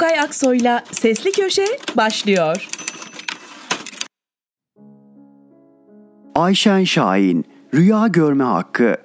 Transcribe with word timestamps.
Gökay 0.00 0.20
Aksoy'la 0.20 0.84
Sesli 0.92 1.32
Köşe 1.32 1.64
başlıyor. 1.96 2.68
Ayşen 6.34 6.84
Şahin, 6.84 7.44
Rüya 7.74 8.06
Görme 8.06 8.44
Hakkı. 8.44 8.96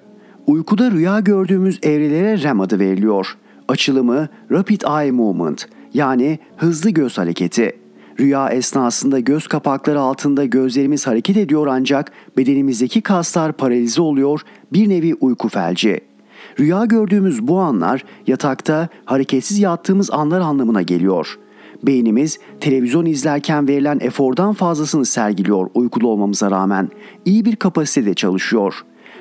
Uykuda 0.46 0.90
rüya 0.90 1.20
gördüğümüz 1.20 1.78
evrelere 1.82 2.42
REM 2.42 2.60
adı 2.60 2.78
veriliyor. 2.78 3.36
Açılımı 3.68 4.28
Rapid 4.50 4.80
Eye 4.80 5.10
Movement 5.10 5.68
yani 5.94 6.38
hızlı 6.56 6.90
göz 6.90 7.18
hareketi. 7.18 7.76
Rüya 8.20 8.48
esnasında 8.48 9.20
göz 9.20 9.46
kapakları 9.46 10.00
altında 10.00 10.44
gözlerimiz 10.44 11.06
hareket 11.06 11.36
ediyor 11.36 11.66
ancak 11.66 12.12
bedenimizdeki 12.36 13.00
kaslar 13.00 13.52
paralize 13.52 14.02
oluyor, 14.02 14.40
bir 14.72 14.88
nevi 14.88 15.14
uyku 15.14 15.48
felci. 15.48 16.00
Rüya 16.60 16.84
gördüğümüz 16.84 17.48
bu 17.48 17.58
anlar 17.58 18.04
yatakta 18.26 18.88
hareketsiz 19.04 19.58
yattığımız 19.58 20.10
anlar 20.10 20.40
anlamına 20.40 20.82
geliyor. 20.82 21.38
Beynimiz 21.82 22.38
televizyon 22.60 23.06
izlerken 23.06 23.68
verilen 23.68 23.98
efordan 24.00 24.52
fazlasını 24.52 25.04
sergiliyor 25.04 25.70
uykuda 25.74 26.06
olmamıza 26.06 26.50
rağmen. 26.50 26.88
İyi 27.24 27.44
bir 27.44 27.56
kapasitede 27.56 28.14
çalışıyor. 28.14 28.74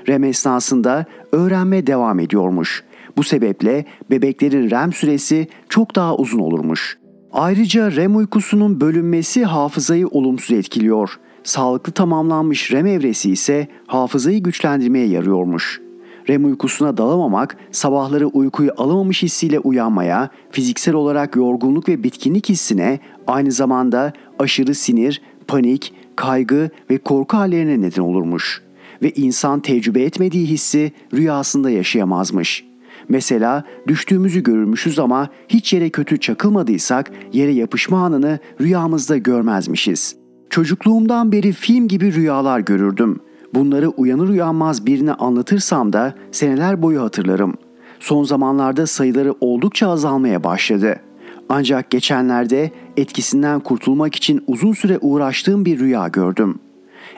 REM 0.08 0.24
esnasında 0.24 1.06
öğrenme 1.32 1.88
devam 1.88 2.20
ediyormuş. 2.20 2.84
Bu 3.18 3.24
sebeple 3.24 3.86
bebeklerin 4.12 4.70
REM 4.70 4.94
süresi 4.94 5.48
çok 5.70 5.96
daha 5.96 6.16
uzun 6.16 6.40
olurmuş. 6.40 6.98
Ayrıca 7.34 7.92
REM 7.92 8.16
uykusunun 8.16 8.82
bölünmesi 8.82 9.46
hafızayı 9.46 10.08
olumsuz 10.08 10.58
etkiliyor. 10.58 11.20
Sağlıklı 11.44 11.92
tamamlanmış 11.92 12.72
REM 12.72 12.86
evresi 12.86 13.32
ise 13.32 13.68
hafızayı 13.88 14.44
güçlendirmeye 14.44 15.08
yarıyormuş. 15.08 15.85
REM 16.30 16.46
uykusuna 16.46 16.98
dalamamak, 16.98 17.58
sabahları 17.72 18.28
uykuyu 18.28 18.72
alamamış 18.78 19.24
hissiyle 19.24 19.60
uyanmaya, 19.60 20.30
fiziksel 20.52 20.96
olarak 20.96 21.36
yorgunluk 21.36 21.90
ve 21.90 22.04
bitkinlik 22.04 22.50
hissine, 22.50 23.00
aynı 23.28 23.52
zamanda 23.52 24.14
aşırı 24.40 24.76
sinir, 24.76 25.22
panik, 25.48 25.94
kaygı 26.16 26.70
ve 26.90 26.98
korku 26.98 27.38
hallerine 27.38 27.82
neden 27.82 28.02
olurmuş. 28.02 28.62
Ve 29.02 29.12
insan 29.12 29.60
tecrübe 29.60 30.02
etmediği 30.02 30.48
hissi 30.48 30.92
rüyasında 31.14 31.70
yaşayamazmış. 31.70 32.66
Mesela 33.10 33.64
düştüğümüzü 33.88 34.44
görürmüşüz 34.44 35.00
ama 35.00 35.30
hiç 35.50 35.74
yere 35.74 35.90
kötü 35.90 36.20
çakılmadıysak 36.20 37.12
yere 37.34 37.52
yapışma 37.52 38.06
anını 38.06 38.40
rüyamızda 38.62 39.18
görmezmişiz. 39.18 40.16
Çocukluğumdan 40.50 41.32
beri 41.32 41.52
film 41.52 41.88
gibi 41.88 42.14
rüyalar 42.14 42.60
görürdüm. 42.60 43.20
Bunları 43.56 43.90
uyanır 43.90 44.30
uyanmaz 44.30 44.86
birine 44.86 45.14
anlatırsam 45.14 45.94
da 45.94 46.14
seneler 46.32 46.82
boyu 46.82 47.02
hatırlarım. 47.02 47.54
Son 48.00 48.24
zamanlarda 48.24 48.88
sayıları 48.88 49.36
oldukça 49.42 49.90
azalmaya 49.90 50.44
başladı. 50.44 51.00
Ancak 51.50 51.90
geçenlerde 51.90 52.72
etkisinden 52.98 53.60
kurtulmak 53.60 54.16
için 54.16 54.44
uzun 54.48 54.74
süre 54.74 54.98
uğraştığım 55.02 55.66
bir 55.66 55.80
rüya 55.80 56.08
gördüm. 56.08 56.60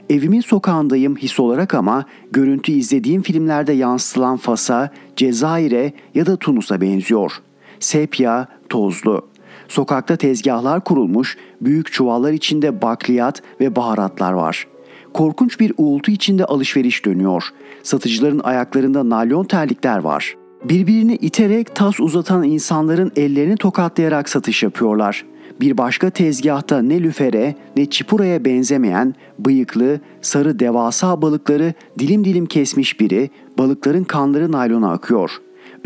Evimin 0.09 0.41
sokağındayım 0.41 1.15
his 1.15 1.39
olarak 1.39 1.73
ama 1.73 2.05
görüntü 2.31 2.71
izlediğim 2.71 3.21
filmlerde 3.21 3.73
yansıtılan 3.73 4.37
Fas'a, 4.37 4.89
Cezayir'e 5.15 5.93
ya 6.15 6.25
da 6.25 6.37
Tunus'a 6.37 6.81
benziyor. 6.81 7.31
Sepya, 7.79 8.47
tozlu. 8.69 9.27
Sokakta 9.67 10.15
tezgahlar 10.15 10.83
kurulmuş, 10.83 11.37
büyük 11.61 11.91
çuvallar 11.91 12.31
içinde 12.31 12.81
bakliyat 12.81 13.41
ve 13.61 13.75
baharatlar 13.75 14.33
var.'' 14.33 14.76
Korkunç 15.17 15.59
bir 15.59 15.73
uğultu 15.77 16.11
içinde 16.11 16.45
alışveriş 16.45 17.05
dönüyor. 17.05 17.43
Satıcıların 17.83 18.41
ayaklarında 18.43 19.09
naylon 19.09 19.43
terlikler 19.43 19.97
var. 19.97 20.35
Birbirini 20.63 21.15
iterek 21.15 21.75
tas 21.75 21.99
uzatan 21.99 22.43
insanların 22.43 23.11
ellerini 23.15 23.57
tokatlayarak 23.57 24.29
satış 24.29 24.63
yapıyorlar. 24.63 25.25
Bir 25.61 25.77
başka 25.77 26.09
tezgahta 26.09 26.81
ne 26.81 27.03
lüfere 27.03 27.55
ne 27.77 27.85
çipuraya 27.85 28.45
benzemeyen 28.45 29.15
bıyıklı, 29.39 29.99
sarı 30.21 30.59
devasa 30.59 31.21
balıkları 31.21 31.73
dilim 31.99 32.25
dilim 32.25 32.45
kesmiş 32.45 32.99
biri 32.99 33.29
balıkların 33.57 34.03
kanları 34.03 34.51
naylona 34.51 34.91
akıyor. 34.91 35.31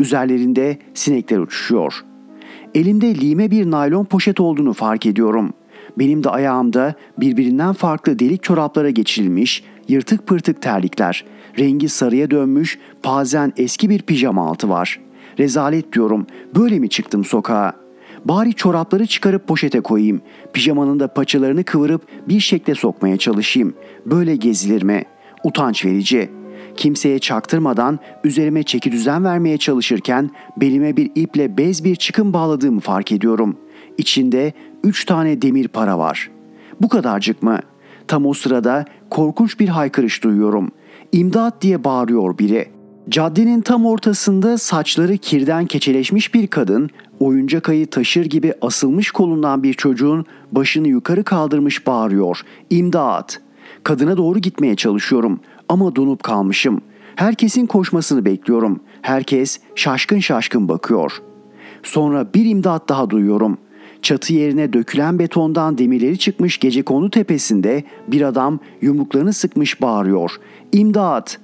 Üzerlerinde 0.00 0.78
sinekler 0.94 1.38
uçuşuyor. 1.38 2.04
Elimde 2.74 3.14
lime 3.14 3.50
bir 3.50 3.70
naylon 3.70 4.04
poşet 4.04 4.40
olduğunu 4.40 4.72
fark 4.72 5.06
ediyorum.'' 5.06 5.61
Benim 5.98 6.24
de 6.24 6.30
ayağımda 6.30 6.94
birbirinden 7.18 7.72
farklı 7.72 8.18
delik 8.18 8.42
çoraplara 8.42 8.90
geçirilmiş, 8.90 9.64
yırtık 9.88 10.26
pırtık 10.26 10.62
terlikler, 10.62 11.24
rengi 11.58 11.88
sarıya 11.88 12.30
dönmüş, 12.30 12.78
bazen 13.04 13.52
eski 13.56 13.90
bir 13.90 14.02
pijama 14.02 14.46
altı 14.48 14.68
var. 14.68 15.00
Rezalet 15.38 15.92
diyorum, 15.92 16.26
böyle 16.54 16.78
mi 16.78 16.88
çıktım 16.88 17.24
sokağa? 17.24 17.72
Bari 18.24 18.54
çorapları 18.54 19.06
çıkarıp 19.06 19.48
poşete 19.48 19.80
koyayım. 19.80 20.20
Pijamanın 20.52 21.00
da 21.00 21.08
paçalarını 21.08 21.64
kıvırıp 21.64 22.02
bir 22.28 22.40
şekle 22.40 22.74
sokmaya 22.74 23.16
çalışayım. 23.16 23.74
Böyle 24.06 24.36
gezilir 24.36 24.82
mi? 24.82 25.04
Utanç 25.44 25.84
verici. 25.84 26.30
Kimseye 26.76 27.18
çaktırmadan 27.18 27.98
üzerime 28.24 28.62
çeki 28.62 28.92
düzen 28.92 29.24
vermeye 29.24 29.58
çalışırken 29.58 30.30
belime 30.56 30.96
bir 30.96 31.10
iple 31.14 31.56
bez 31.58 31.84
bir 31.84 31.96
çıkım 31.96 32.32
bağladığımı 32.32 32.80
fark 32.80 33.12
ediyorum. 33.12 33.56
İçinde 33.98 34.52
üç 34.84 35.04
tane 35.04 35.42
demir 35.42 35.68
para 35.68 35.98
var. 35.98 36.30
Bu 36.80 36.88
kadarcık 36.88 37.42
mı? 37.42 37.58
Tam 38.08 38.26
o 38.26 38.34
sırada 38.34 38.84
korkunç 39.10 39.60
bir 39.60 39.68
haykırış 39.68 40.24
duyuyorum. 40.24 40.70
İmdat 41.12 41.62
diye 41.62 41.84
bağırıyor 41.84 42.38
biri. 42.38 42.68
Caddenin 43.08 43.60
tam 43.60 43.86
ortasında 43.86 44.58
saçları 44.58 45.18
kirden 45.18 45.66
keçeleşmiş 45.66 46.34
bir 46.34 46.46
kadın, 46.46 46.90
oyuncak 47.20 47.68
ayı 47.68 47.86
taşır 47.86 48.24
gibi 48.24 48.54
asılmış 48.60 49.10
kolundan 49.10 49.62
bir 49.62 49.74
çocuğun 49.74 50.26
başını 50.52 50.88
yukarı 50.88 51.24
kaldırmış 51.24 51.86
bağırıyor. 51.86 52.40
İmdat! 52.70 53.40
Kadına 53.84 54.16
doğru 54.16 54.38
gitmeye 54.38 54.76
çalışıyorum 54.76 55.40
ama 55.68 55.96
donup 55.96 56.22
kalmışım. 56.22 56.80
Herkesin 57.16 57.66
koşmasını 57.66 58.24
bekliyorum. 58.24 58.80
Herkes 59.02 59.60
şaşkın 59.74 60.18
şaşkın 60.18 60.68
bakıyor. 60.68 61.22
Sonra 61.82 62.34
bir 62.34 62.46
imdat 62.46 62.88
daha 62.88 63.10
duyuyorum. 63.10 63.58
Çatı 64.02 64.34
yerine 64.34 64.72
dökülen 64.72 65.18
betondan 65.18 65.78
demirleri 65.78 66.18
çıkmış 66.18 66.58
gece 66.58 66.82
konu 66.82 67.10
tepesinde 67.10 67.84
bir 68.08 68.22
adam 68.22 68.58
yumruklarını 68.80 69.32
sıkmış 69.32 69.80
bağırıyor. 69.82 70.36
İmdat! 70.72 71.38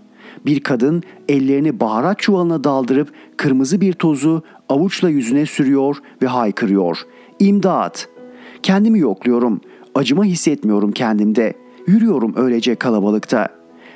Bir 0.47 0.61
kadın 0.61 1.03
ellerini 1.29 1.81
baharat 1.81 2.19
çuvalına 2.19 2.65
daldırıp 2.65 3.13
kırmızı 3.37 3.81
bir 3.81 3.93
tozu 3.93 4.43
avuçla 4.69 5.09
yüzüne 5.09 5.47
sürüyor 5.47 5.97
ve 6.23 6.27
haykırıyor. 6.27 6.99
İmdat! 7.39 8.09
Kendimi 8.63 8.99
yokluyorum. 8.99 9.61
Acıma 9.95 10.25
hissetmiyorum 10.25 10.93
kendimde. 10.93 11.55
Yürüyorum 11.87 12.35
öylece 12.37 12.75
kalabalıkta. 12.75 13.49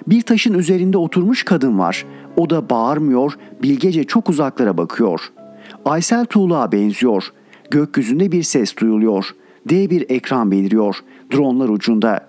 Bir 0.07 0.23
taşın 0.23 0.55
üzerinde 0.55 0.99
oturmuş 0.99 1.45
kadın 1.45 1.79
var. 1.79 2.07
O 2.37 2.51
da 2.51 2.71
bağırmıyor, 2.71 3.33
bilgece 3.63 4.05
çok 4.05 4.29
uzaklara 4.29 4.79
bakıyor. 4.79 5.33
Aysel 5.85 6.25
Tuğla'ya 6.25 6.73
benziyor. 6.73 7.33
Gökyüzünde 7.73 8.33
bir 8.33 8.43
ses 8.43 8.77
duyuluyor. 8.77 9.35
D 9.69 9.91
bir 9.91 10.11
ekran 10.11 10.51
beliriyor. 10.51 10.97
Dronlar 11.35 11.69
ucunda. 11.69 12.21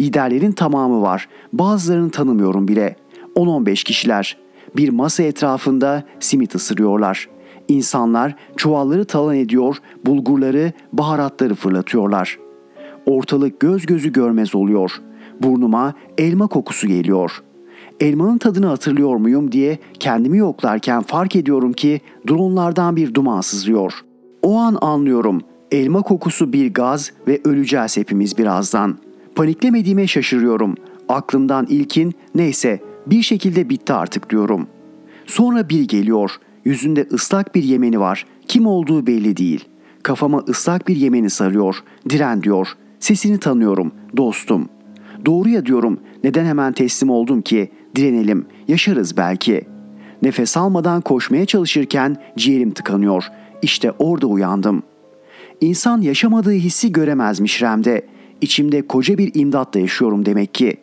Liderlerin 0.00 0.52
tamamı 0.52 1.02
var. 1.02 1.28
Bazılarını 1.52 2.10
tanımıyorum 2.10 2.68
bile. 2.68 2.96
10-15 3.36 3.84
kişiler. 3.84 4.36
Bir 4.76 4.88
masa 4.88 5.22
etrafında 5.22 6.04
simit 6.20 6.54
ısırıyorlar. 6.54 7.28
İnsanlar 7.68 8.36
çuvalları 8.56 9.04
talan 9.04 9.36
ediyor, 9.36 9.76
bulgurları, 10.06 10.72
baharatları 10.92 11.54
fırlatıyorlar. 11.54 12.38
Ortalık 13.06 13.60
göz 13.60 13.86
gözü 13.86 14.12
görmez 14.12 14.54
oluyor. 14.54 15.00
Burnuma 15.40 15.94
elma 16.18 16.46
kokusu 16.46 16.88
geliyor. 16.88 17.42
Elmanın 18.00 18.38
tadını 18.38 18.66
hatırlıyor 18.66 19.16
muyum 19.16 19.52
diye 19.52 19.78
kendimi 19.98 20.38
yoklarken 20.38 21.02
fark 21.02 21.36
ediyorum 21.36 21.72
ki 21.72 22.00
dronlardan 22.28 22.96
bir 22.96 23.14
duman 23.14 23.40
sızıyor.'' 23.40 24.11
O 24.42 24.56
an 24.56 24.78
anlıyorum. 24.80 25.40
Elma 25.70 26.02
kokusu 26.02 26.52
bir 26.52 26.74
gaz 26.74 27.12
ve 27.28 27.40
öleceğiz 27.44 27.96
hepimiz 27.96 28.38
birazdan. 28.38 28.98
Paniklemediğime 29.34 30.06
şaşırıyorum. 30.06 30.74
Aklımdan 31.08 31.66
ilkin 31.66 32.14
neyse 32.34 32.80
bir 33.06 33.22
şekilde 33.22 33.68
bitti 33.68 33.92
artık 33.92 34.30
diyorum. 34.30 34.66
Sonra 35.26 35.68
bir 35.68 35.88
geliyor. 35.88 36.30
Yüzünde 36.64 37.06
ıslak 37.12 37.54
bir 37.54 37.62
yemeni 37.62 38.00
var. 38.00 38.26
Kim 38.48 38.66
olduğu 38.66 39.06
belli 39.06 39.36
değil. 39.36 39.64
Kafama 40.02 40.38
ıslak 40.48 40.88
bir 40.88 40.96
yemeni 40.96 41.30
sarıyor. 41.30 41.76
Diren 42.08 42.42
diyor. 42.42 42.68
Sesini 43.00 43.38
tanıyorum. 43.38 43.92
Dostum. 44.16 44.68
Doğruya 45.26 45.66
diyorum. 45.66 46.00
Neden 46.24 46.44
hemen 46.44 46.72
teslim 46.72 47.10
oldum 47.10 47.42
ki? 47.42 47.70
Direnelim. 47.96 48.46
Yaşarız 48.68 49.16
belki. 49.16 49.64
Nefes 50.22 50.56
almadan 50.56 51.00
koşmaya 51.00 51.46
çalışırken 51.46 52.16
ciğerim 52.36 52.70
tıkanıyor. 52.70 53.28
İşte 53.62 53.92
orada 53.98 54.26
uyandım. 54.26 54.82
İnsan 55.60 56.00
yaşamadığı 56.00 56.52
hissi 56.52 56.92
göremezmiş 56.92 57.62
Rem'de. 57.62 58.06
İçimde 58.40 58.86
koca 58.86 59.18
bir 59.18 59.30
imdatla 59.34 59.80
yaşıyorum 59.80 60.26
demek 60.26 60.54
ki. 60.54 60.76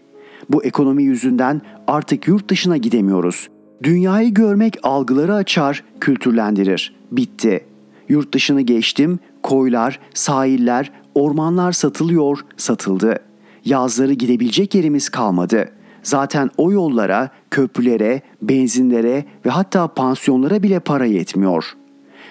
Bu 0.49 0.63
ekonomi 0.63 1.03
yüzünden 1.03 1.61
artık 1.87 2.27
yurt 2.27 2.49
dışına 2.49 2.77
gidemiyoruz. 2.77 3.49
Dünyayı 3.83 4.33
görmek 4.33 4.77
algıları 4.83 5.33
açar, 5.33 5.83
kültürlendirir. 5.99 6.95
Bitti. 7.11 7.65
Yurt 8.09 8.33
dışını 8.33 8.61
geçtim, 8.61 9.19
Koylar, 9.43 9.99
sahiller, 10.13 10.91
ormanlar 11.15 11.71
satılıyor, 11.71 12.39
satıldı. 12.57 13.19
Yazları 13.65 14.13
gidebilecek 14.13 14.75
yerimiz 14.75 15.09
kalmadı. 15.09 15.69
Zaten 16.03 16.49
o 16.57 16.71
yollara, 16.71 17.29
köprülere, 17.51 18.21
benzinlere 18.41 19.25
ve 19.45 19.49
hatta 19.49 19.87
pansiyonlara 19.87 20.63
bile 20.63 20.79
para 20.79 21.05
yetmiyor. 21.05 21.73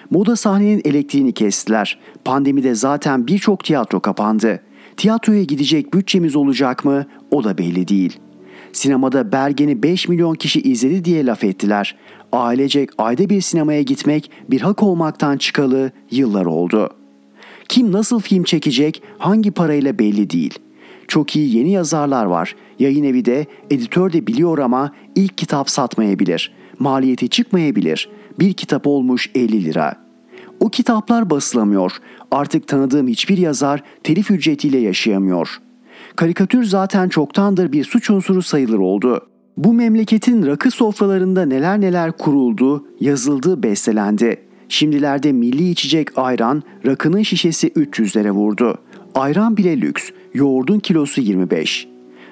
Moda 0.09 0.35
sahnenin 0.35 0.81
elektriğini 0.85 1.31
kestiler. 1.31 1.99
Pandemide 2.25 2.75
zaten 2.75 3.27
birçok 3.27 3.63
tiyatro 3.63 3.99
kapandı. 3.99 4.59
Tiyatroya 4.97 5.43
gidecek 5.43 5.93
bütçemiz 5.93 6.35
olacak 6.35 6.85
mı? 6.85 7.05
O 7.31 7.43
da 7.43 7.57
belli 7.57 7.87
değil. 7.87 8.19
Sinemada 8.73 9.31
Bergen'i 9.31 9.83
5 9.83 10.07
milyon 10.07 10.35
kişi 10.35 10.61
izledi 10.61 11.05
diye 11.05 11.25
laf 11.25 11.43
ettiler. 11.43 11.95
Ailecek 12.31 12.89
ayda 12.97 13.29
bir 13.29 13.41
sinemaya 13.41 13.81
gitmek 13.81 14.31
bir 14.49 14.61
hak 14.61 14.83
olmaktan 14.83 15.37
çıkalı 15.37 15.91
yıllar 16.11 16.45
oldu. 16.45 16.89
Kim 17.67 17.91
nasıl 17.91 18.19
film 18.19 18.43
çekecek, 18.43 19.03
hangi 19.17 19.51
parayla 19.51 19.99
belli 19.99 20.29
değil. 20.29 20.59
Çok 21.07 21.35
iyi 21.35 21.57
yeni 21.57 21.71
yazarlar 21.71 22.25
var. 22.25 22.55
Yayın 22.79 23.03
evi 23.03 23.25
de, 23.25 23.45
editör 23.69 24.13
de 24.13 24.27
biliyor 24.27 24.57
ama 24.57 24.91
ilk 25.15 25.37
kitap 25.37 25.69
satmayabilir. 25.69 26.58
Maliyeti 26.79 27.29
çıkmayabilir. 27.29 28.09
Bir 28.39 28.53
kitap 28.53 28.87
olmuş 28.87 29.29
50 29.35 29.63
lira. 29.63 29.95
O 30.59 30.69
kitaplar 30.69 31.29
basılamıyor. 31.29 31.91
Artık 32.31 32.67
tanıdığım 32.67 33.07
hiçbir 33.07 33.37
yazar 33.37 33.83
telif 34.03 34.31
ücretiyle 34.31 34.77
yaşayamıyor. 34.77 35.57
Karikatür 36.15 36.63
zaten 36.63 37.09
çoktandır 37.09 37.71
bir 37.71 37.83
suç 37.83 38.09
unsuru 38.09 38.41
sayılır 38.41 38.79
oldu. 38.79 39.27
Bu 39.57 39.73
memleketin 39.73 40.45
rakı 40.45 40.71
sofralarında 40.71 41.45
neler 41.45 41.81
neler 41.81 42.11
kuruldu, 42.11 42.85
yazıldı, 42.99 43.63
bestelendi. 43.63 44.37
Şimdilerde 44.69 45.31
milli 45.31 45.69
içecek 45.69 46.17
ayran 46.17 46.63
rakının 46.85 47.23
şişesi 47.23 47.67
300'lere 47.69 48.31
vurdu. 48.31 48.77
Ayran 49.15 49.57
bile 49.57 49.81
lüks, 49.81 50.09
yoğurdun 50.33 50.79
kilosu 50.79 51.21
25. 51.21 51.87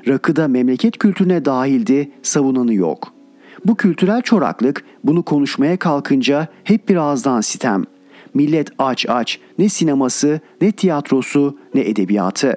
Rakı 0.07 0.35
da 0.35 0.47
memleket 0.47 0.97
kültürüne 0.97 1.45
dahildi, 1.45 2.11
savunanı 2.21 2.73
yok. 2.73 3.16
Bu 3.67 3.75
kültürel 3.75 4.21
çoraklık 4.21 4.83
bunu 5.03 5.23
konuşmaya 5.23 5.77
kalkınca 5.77 6.47
hep 6.63 6.89
bir 6.89 6.95
ağızdan 6.95 7.41
sitem. 7.41 7.83
Millet 8.33 8.69
aç 8.79 9.05
aç, 9.09 9.39
ne 9.59 9.69
sineması, 9.69 10.39
ne 10.61 10.71
tiyatrosu, 10.71 11.57
ne 11.73 11.81
edebiyatı. 11.81 12.55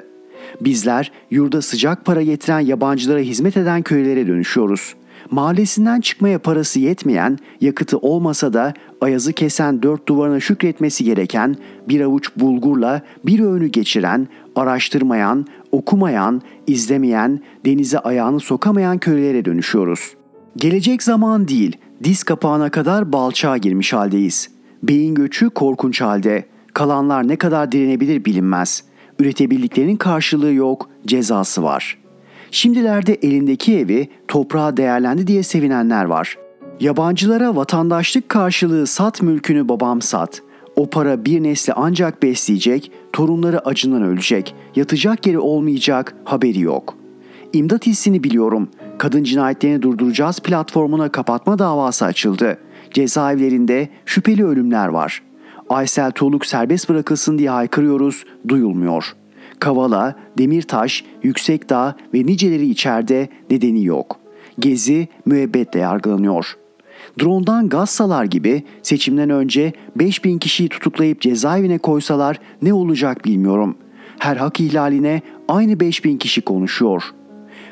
Bizler 0.60 1.12
yurda 1.30 1.62
sıcak 1.62 2.04
para 2.04 2.22
getiren 2.22 2.60
yabancılara 2.60 3.18
hizmet 3.18 3.56
eden 3.56 3.82
köylere 3.82 4.26
dönüşüyoruz. 4.26 4.94
Mahallesinden 5.30 6.00
çıkmaya 6.00 6.38
parası 6.38 6.80
yetmeyen, 6.80 7.38
yakıtı 7.60 7.98
olmasa 7.98 8.52
da 8.52 8.74
ayazı 9.00 9.32
kesen 9.32 9.82
dört 9.82 10.08
duvarına 10.08 10.40
şükretmesi 10.40 11.04
gereken, 11.04 11.56
bir 11.88 12.00
avuç 12.00 12.30
bulgurla 12.36 13.02
bir 13.26 13.40
öğünü 13.40 13.66
geçiren, 13.66 14.28
araştırmayan, 14.56 15.46
okumayan, 15.72 16.42
izlemeyen, 16.66 17.40
denize 17.64 17.98
ayağını 17.98 18.40
sokamayan 18.40 18.98
köylere 18.98 19.44
dönüşüyoruz. 19.44 20.19
Gelecek 20.60 21.02
zaman 21.02 21.48
değil, 21.48 21.76
diz 22.04 22.22
kapağına 22.22 22.70
kadar 22.70 23.12
balçağa 23.12 23.56
girmiş 23.56 23.92
haldeyiz. 23.92 24.50
Beyin 24.82 25.14
göçü 25.14 25.50
korkunç 25.50 26.00
halde. 26.00 26.44
Kalanlar 26.74 27.28
ne 27.28 27.36
kadar 27.36 27.72
direnebilir 27.72 28.24
bilinmez. 28.24 28.84
Üretebildiklerinin 29.18 29.96
karşılığı 29.96 30.52
yok, 30.52 30.90
cezası 31.06 31.62
var. 31.62 31.98
Şimdilerde 32.50 33.14
elindeki 33.14 33.78
evi 33.78 34.08
toprağa 34.28 34.76
değerlendi 34.76 35.26
diye 35.26 35.42
sevinenler 35.42 36.04
var. 36.04 36.38
Yabancılara 36.80 37.56
vatandaşlık 37.56 38.28
karşılığı 38.28 38.86
sat 38.86 39.22
mülkünü 39.22 39.68
babam 39.68 40.02
sat. 40.02 40.42
O 40.76 40.90
para 40.90 41.24
bir 41.24 41.42
nesli 41.42 41.72
ancak 41.72 42.22
besleyecek, 42.22 42.92
torunları 43.12 43.66
acından 43.66 44.02
ölecek, 44.02 44.54
yatacak 44.76 45.26
yeri 45.26 45.38
olmayacak, 45.38 46.14
haberi 46.24 46.60
yok. 46.60 46.96
İmdat 47.52 47.86
hissini 47.86 48.24
biliyorum. 48.24 48.68
Kadın 49.00 49.24
cinayetlerini 49.24 49.82
durduracağız 49.82 50.40
platformuna 50.40 51.08
kapatma 51.08 51.58
davası 51.58 52.04
açıldı. 52.04 52.58
Cezaevlerinde 52.90 53.88
şüpheli 54.06 54.44
ölümler 54.44 54.88
var. 54.88 55.22
Aysel 55.68 56.10
Tuğluk 56.10 56.46
serbest 56.46 56.88
bırakılsın 56.88 57.38
diye 57.38 57.50
haykırıyoruz, 57.50 58.24
duyulmuyor. 58.48 59.14
Kavala, 59.60 60.16
Demirtaş, 60.38 61.04
Yüksekdağ 61.22 61.96
ve 62.14 62.26
niceleri 62.26 62.66
içeride 62.66 63.28
nedeni 63.50 63.84
yok. 63.84 64.16
Gezi 64.58 65.08
müebbetle 65.26 65.80
yargılanıyor. 65.80 66.56
Drone'dan 67.20 67.68
gaz 67.68 67.90
salar 67.90 68.24
gibi 68.24 68.62
seçimden 68.82 69.30
önce 69.30 69.72
5000 69.96 70.38
kişiyi 70.38 70.68
tutuklayıp 70.68 71.20
cezaevine 71.20 71.78
koysalar 71.78 72.40
ne 72.62 72.72
olacak 72.72 73.24
bilmiyorum. 73.24 73.76
Her 74.18 74.36
hak 74.36 74.60
ihlaline 74.60 75.22
aynı 75.48 75.80
5000 75.80 76.18
kişi 76.18 76.40
konuşuyor. 76.40 77.02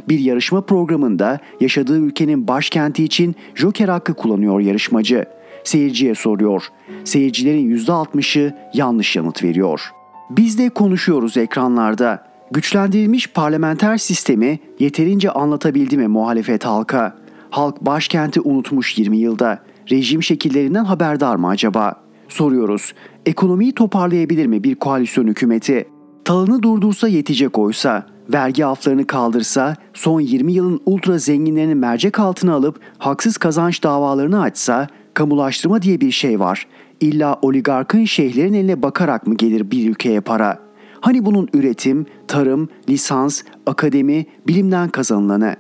Bir 0.09 0.19
yarışma 0.19 0.61
programında 0.61 1.39
yaşadığı 1.61 1.99
ülkenin 1.99 2.49
başkenti 2.49 3.05
için 3.05 3.37
joker 3.55 3.89
hakkı 3.89 4.15
kullanıyor 4.15 4.61
yarışmacı. 4.61 5.25
Seyirciye 5.65 6.15
soruyor. 6.15 6.63
Seyircilerin 7.05 7.77
%60'ı 7.77 8.55
yanlış 8.75 9.17
yanıt 9.17 9.45
veriyor. 9.45 9.91
Biz 10.31 10.59
de 10.59 10.69
konuşuyoruz 10.69 11.37
ekranlarda. 11.37 12.29
Güçlendirilmiş 12.51 13.31
parlamenter 13.33 13.97
sistemi 13.97 14.59
yeterince 14.79 15.31
anlatabildi 15.31 15.97
mi 15.97 16.09
muhalefet 16.09 16.65
halka? 16.65 17.17
Halk 17.51 17.81
başkenti 17.81 18.41
unutmuş 18.41 18.99
20 18.99 19.19
yılda. 19.19 19.63
Rejim 19.91 20.23
şekillerinden 20.23 20.85
haberdar 20.85 21.37
mı 21.37 21.49
acaba? 21.49 21.95
Soruyoruz. 22.29 22.95
Ekonomiyi 23.27 23.73
toparlayabilir 23.73 24.47
mi 24.47 24.65
bir 24.65 24.75
koalisyon 24.75 25.27
hükümeti? 25.27 25.89
Talını 26.25 26.63
durdursa 26.63 27.09
yetecek 27.09 27.59
oysa, 27.59 28.07
vergi 28.33 28.67
aflarını 28.67 29.07
kaldırsa, 29.07 29.77
son 29.95 30.21
20 30.21 30.53
yılın 30.53 30.81
ultra 30.87 31.19
zenginlerini 31.19 31.75
mercek 31.75 32.21
altına 32.21 32.55
alıp 32.55 32.81
haksız 32.99 33.37
kazanç 33.37 33.83
davalarını 33.83 34.41
açsa, 34.41 34.87
kamulaştırma 35.15 35.83
diye 35.83 36.01
bir 36.01 36.11
şey 36.11 36.41
var. 36.41 36.67
İlla 37.01 37.39
oligarkın 37.43 38.05
şeyhlerin 38.05 38.55
eline 38.55 38.83
bakarak 38.83 39.27
mı 39.27 39.35
gelir 39.35 39.71
bir 39.71 39.91
ülkeye 39.91 40.21
para? 40.21 40.59
Hani 41.01 41.25
bunun 41.25 41.49
üretim, 41.55 42.07
tarım, 42.29 42.69
lisans, 42.89 43.43
akademi, 43.67 44.27
bilimden 44.47 44.89
kazanılanı? 44.89 45.57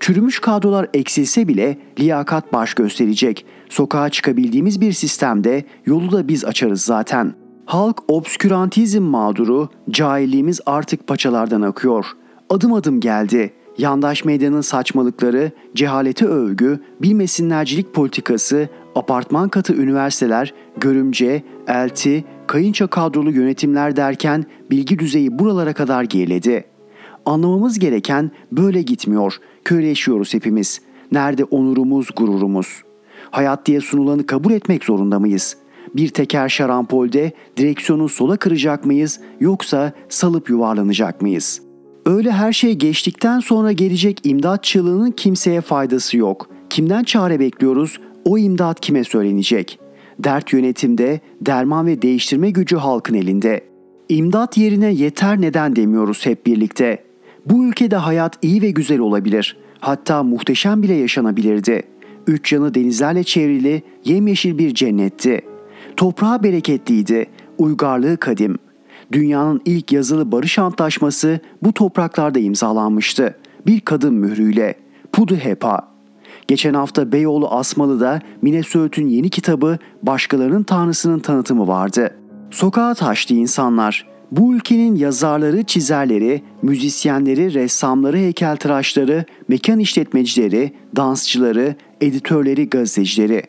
Çürümüş 0.00 0.38
kadrolar 0.38 0.88
eksilse 0.94 1.48
bile 1.48 1.78
liyakat 2.00 2.52
baş 2.52 2.74
gösterecek. 2.74 3.46
Sokağa 3.68 4.08
çıkabildiğimiz 4.10 4.80
bir 4.80 4.92
sistemde 4.92 5.64
yolu 5.86 6.12
da 6.12 6.28
biz 6.28 6.44
açarız 6.44 6.82
zaten. 6.82 7.34
Halk 7.66 8.02
obskürantizm 8.08 9.02
mağduru, 9.02 9.68
cahilliğimiz 9.90 10.60
artık 10.66 11.06
paçalardan 11.06 11.62
akıyor. 11.62 12.06
Adım 12.50 12.72
adım 12.72 13.00
geldi. 13.00 13.52
Yandaş 13.78 14.24
medyanın 14.24 14.60
saçmalıkları, 14.60 15.52
cehalete 15.74 16.26
övgü, 16.26 16.80
bilmesinlercilik 17.02 17.94
politikası, 17.94 18.68
apartman 18.94 19.48
katı 19.48 19.74
üniversiteler, 19.74 20.54
görümce, 20.76 21.42
elti, 21.68 22.24
kayınça 22.46 22.86
kadrolu 22.86 23.30
yönetimler 23.30 23.96
derken 23.96 24.44
bilgi 24.70 24.98
düzeyi 24.98 25.38
buralara 25.38 25.72
kadar 25.72 26.02
geriledi. 26.02 26.64
Anlamamız 27.26 27.78
gereken 27.78 28.30
böyle 28.52 28.82
gitmiyor. 28.82 29.34
Köyleşiyoruz 29.64 30.34
hepimiz. 30.34 30.80
Nerede 31.12 31.44
onurumuz, 31.44 32.08
gururumuz? 32.16 32.82
Hayat 33.30 33.66
diye 33.66 33.80
sunulanı 33.80 34.26
kabul 34.26 34.52
etmek 34.52 34.84
zorunda 34.84 35.18
mıyız? 35.18 35.56
Bir 35.96 36.08
teker 36.08 36.48
şarampolde 36.48 37.32
direksiyonu 37.56 38.08
sola 38.08 38.36
kıracak 38.36 38.84
mıyız 38.84 39.20
yoksa 39.40 39.92
salıp 40.08 40.50
yuvarlanacak 40.50 41.22
mıyız? 41.22 41.62
Öyle 42.06 42.32
her 42.32 42.52
şey 42.52 42.74
geçtikten 42.74 43.40
sonra 43.40 43.72
gelecek 43.72 44.20
imdat 44.24 44.64
çığlığının 44.64 45.10
kimseye 45.10 45.60
faydası 45.60 46.16
yok. 46.16 46.48
Kimden 46.70 47.04
çare 47.04 47.40
bekliyoruz? 47.40 48.00
O 48.24 48.38
imdat 48.38 48.80
kime 48.80 49.04
söylenecek? 49.04 49.78
Dert 50.18 50.52
yönetimde, 50.52 51.20
derman 51.40 51.86
ve 51.86 52.02
değiştirme 52.02 52.50
gücü 52.50 52.76
halkın 52.76 53.14
elinde. 53.14 53.64
İmdat 54.08 54.58
yerine 54.58 54.92
yeter 54.92 55.40
neden 55.40 55.76
demiyoruz 55.76 56.26
hep 56.26 56.46
birlikte. 56.46 57.04
Bu 57.46 57.64
ülkede 57.64 57.96
hayat 57.96 58.38
iyi 58.42 58.62
ve 58.62 58.70
güzel 58.70 58.98
olabilir. 58.98 59.56
Hatta 59.80 60.22
muhteşem 60.22 60.82
bile 60.82 60.94
yaşanabilirdi. 60.94 61.82
Üç 62.26 62.52
yanı 62.52 62.74
denizlerle 62.74 63.24
çevrili 63.24 63.82
yemyeşil 64.04 64.58
bir 64.58 64.74
cennetti. 64.74 65.42
Toprağı 65.96 66.42
bereketliydi, 66.42 67.26
uygarlığı 67.58 68.16
kadim. 68.16 68.58
Dünyanın 69.12 69.60
ilk 69.64 69.92
yazılı 69.92 70.32
barış 70.32 70.58
antlaşması 70.58 71.40
bu 71.62 71.72
topraklarda 71.72 72.38
imzalanmıştı. 72.38 73.34
Bir 73.66 73.80
kadın 73.80 74.14
mührüyle. 74.14 74.74
Pudu 75.12 75.36
Hepa. 75.36 75.94
Geçen 76.48 76.74
hafta 76.74 77.12
Beyoğlu 77.12 77.48
Asmalı'da 77.48 78.20
Mine 78.42 78.62
Söğüt'ün 78.62 79.08
yeni 79.08 79.30
kitabı 79.30 79.78
Başkalarının 80.02 80.62
Tanrısının 80.62 81.18
tanıtımı 81.18 81.68
vardı. 81.68 82.10
Sokağa 82.50 82.94
taştı 82.94 83.34
insanlar. 83.34 84.06
Bu 84.32 84.54
ülkenin 84.54 84.94
yazarları, 84.94 85.62
çizerleri, 85.62 86.42
müzisyenleri, 86.62 87.54
ressamları, 87.54 88.16
heykeltıraşları, 88.16 89.24
mekan 89.48 89.78
işletmecileri, 89.78 90.72
dansçıları, 90.96 91.74
editörleri, 92.00 92.68
gazetecileri. 92.68 93.42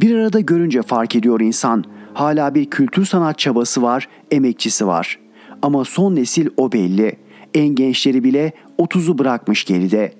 Bir 0.00 0.14
arada 0.14 0.40
görünce 0.40 0.82
fark 0.82 1.16
ediyor 1.16 1.40
insan. 1.40 1.84
hala 2.14 2.54
bir 2.54 2.70
kültür 2.70 3.04
sanat 3.04 3.38
çabası 3.38 3.82
var, 3.82 4.08
emekçisi 4.30 4.86
var. 4.86 5.18
Ama 5.62 5.84
son 5.84 6.16
nesil 6.16 6.48
o 6.56 6.72
belli. 6.72 7.12
En 7.54 7.68
gençleri 7.68 8.24
bile 8.24 8.52
30'u 8.78 9.18
bırakmış 9.18 9.64
geride. 9.64 10.12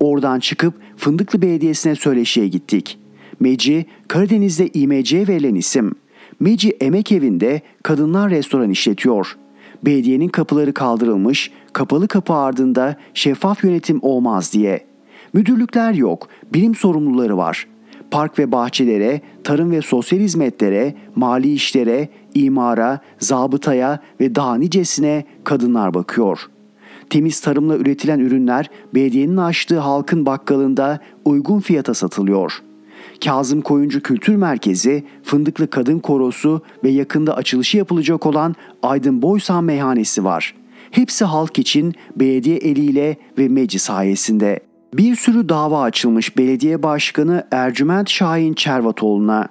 Oradan 0.00 0.40
çıkıp 0.40 0.74
Fındıklı 0.96 1.42
Belediyesi'ne 1.42 1.94
söyleşiye 1.94 2.48
gittik. 2.48 2.98
Meci, 3.40 3.86
Karadeniz'de 4.08 4.68
İMC 4.68 5.28
verilen 5.28 5.54
isim. 5.54 5.94
Meci 6.40 6.70
Emek 6.80 7.12
Evi'nde 7.12 7.60
kadınlar 7.82 8.30
restoran 8.30 8.70
işletiyor. 8.70 9.36
Belediyenin 9.84 10.28
kapıları 10.28 10.72
kaldırılmış, 10.74 11.50
kapalı 11.72 12.08
kapı 12.08 12.32
ardında 12.32 12.96
şeffaf 13.14 13.64
yönetim 13.64 13.98
olmaz 14.02 14.52
diye. 14.52 14.86
Müdürlükler 15.32 15.92
yok, 15.92 16.28
bilim 16.54 16.74
sorumluları 16.74 17.36
var. 17.36 17.66
Park 18.10 18.38
ve 18.38 18.52
bahçelere, 18.52 19.20
tarım 19.44 19.70
ve 19.70 19.82
sosyal 19.82 20.20
hizmetlere, 20.20 20.94
mali 21.16 21.52
işlere, 21.52 22.08
imara, 22.34 23.00
zabıtaya 23.18 24.00
ve 24.20 24.34
daha 24.34 24.54
nicesine 24.54 25.24
kadınlar 25.44 25.94
bakıyor. 25.94 26.38
Temiz 27.10 27.40
tarımla 27.40 27.76
üretilen 27.76 28.18
ürünler 28.18 28.70
belediyenin 28.94 29.36
açtığı 29.36 29.78
halkın 29.78 30.26
bakkalında 30.26 31.00
uygun 31.24 31.60
fiyata 31.60 31.94
satılıyor. 31.94 32.62
Kazım 33.24 33.60
Koyuncu 33.60 34.02
Kültür 34.02 34.36
Merkezi, 34.36 35.04
Fındıklı 35.22 35.70
Kadın 35.70 35.98
Korosu 35.98 36.60
ve 36.84 36.90
yakında 36.90 37.36
açılışı 37.36 37.76
yapılacak 37.76 38.26
olan 38.26 38.54
Aydın 38.82 39.22
Boysan 39.22 39.64
Meyhanesi 39.64 40.24
var. 40.24 40.54
Hepsi 40.90 41.24
halk 41.24 41.58
için 41.58 41.94
belediye 42.16 42.56
eliyle 42.56 43.16
ve 43.38 43.48
meclis 43.48 43.82
sayesinde. 43.82 44.60
Bir 44.94 45.16
sürü 45.16 45.48
dava 45.48 45.82
açılmış 45.82 46.38
belediye 46.38 46.82
başkanı 46.82 47.46
Ercüment 47.50 48.10
Şahin 48.10 48.54
Çervatoğlu'na. 48.54 49.48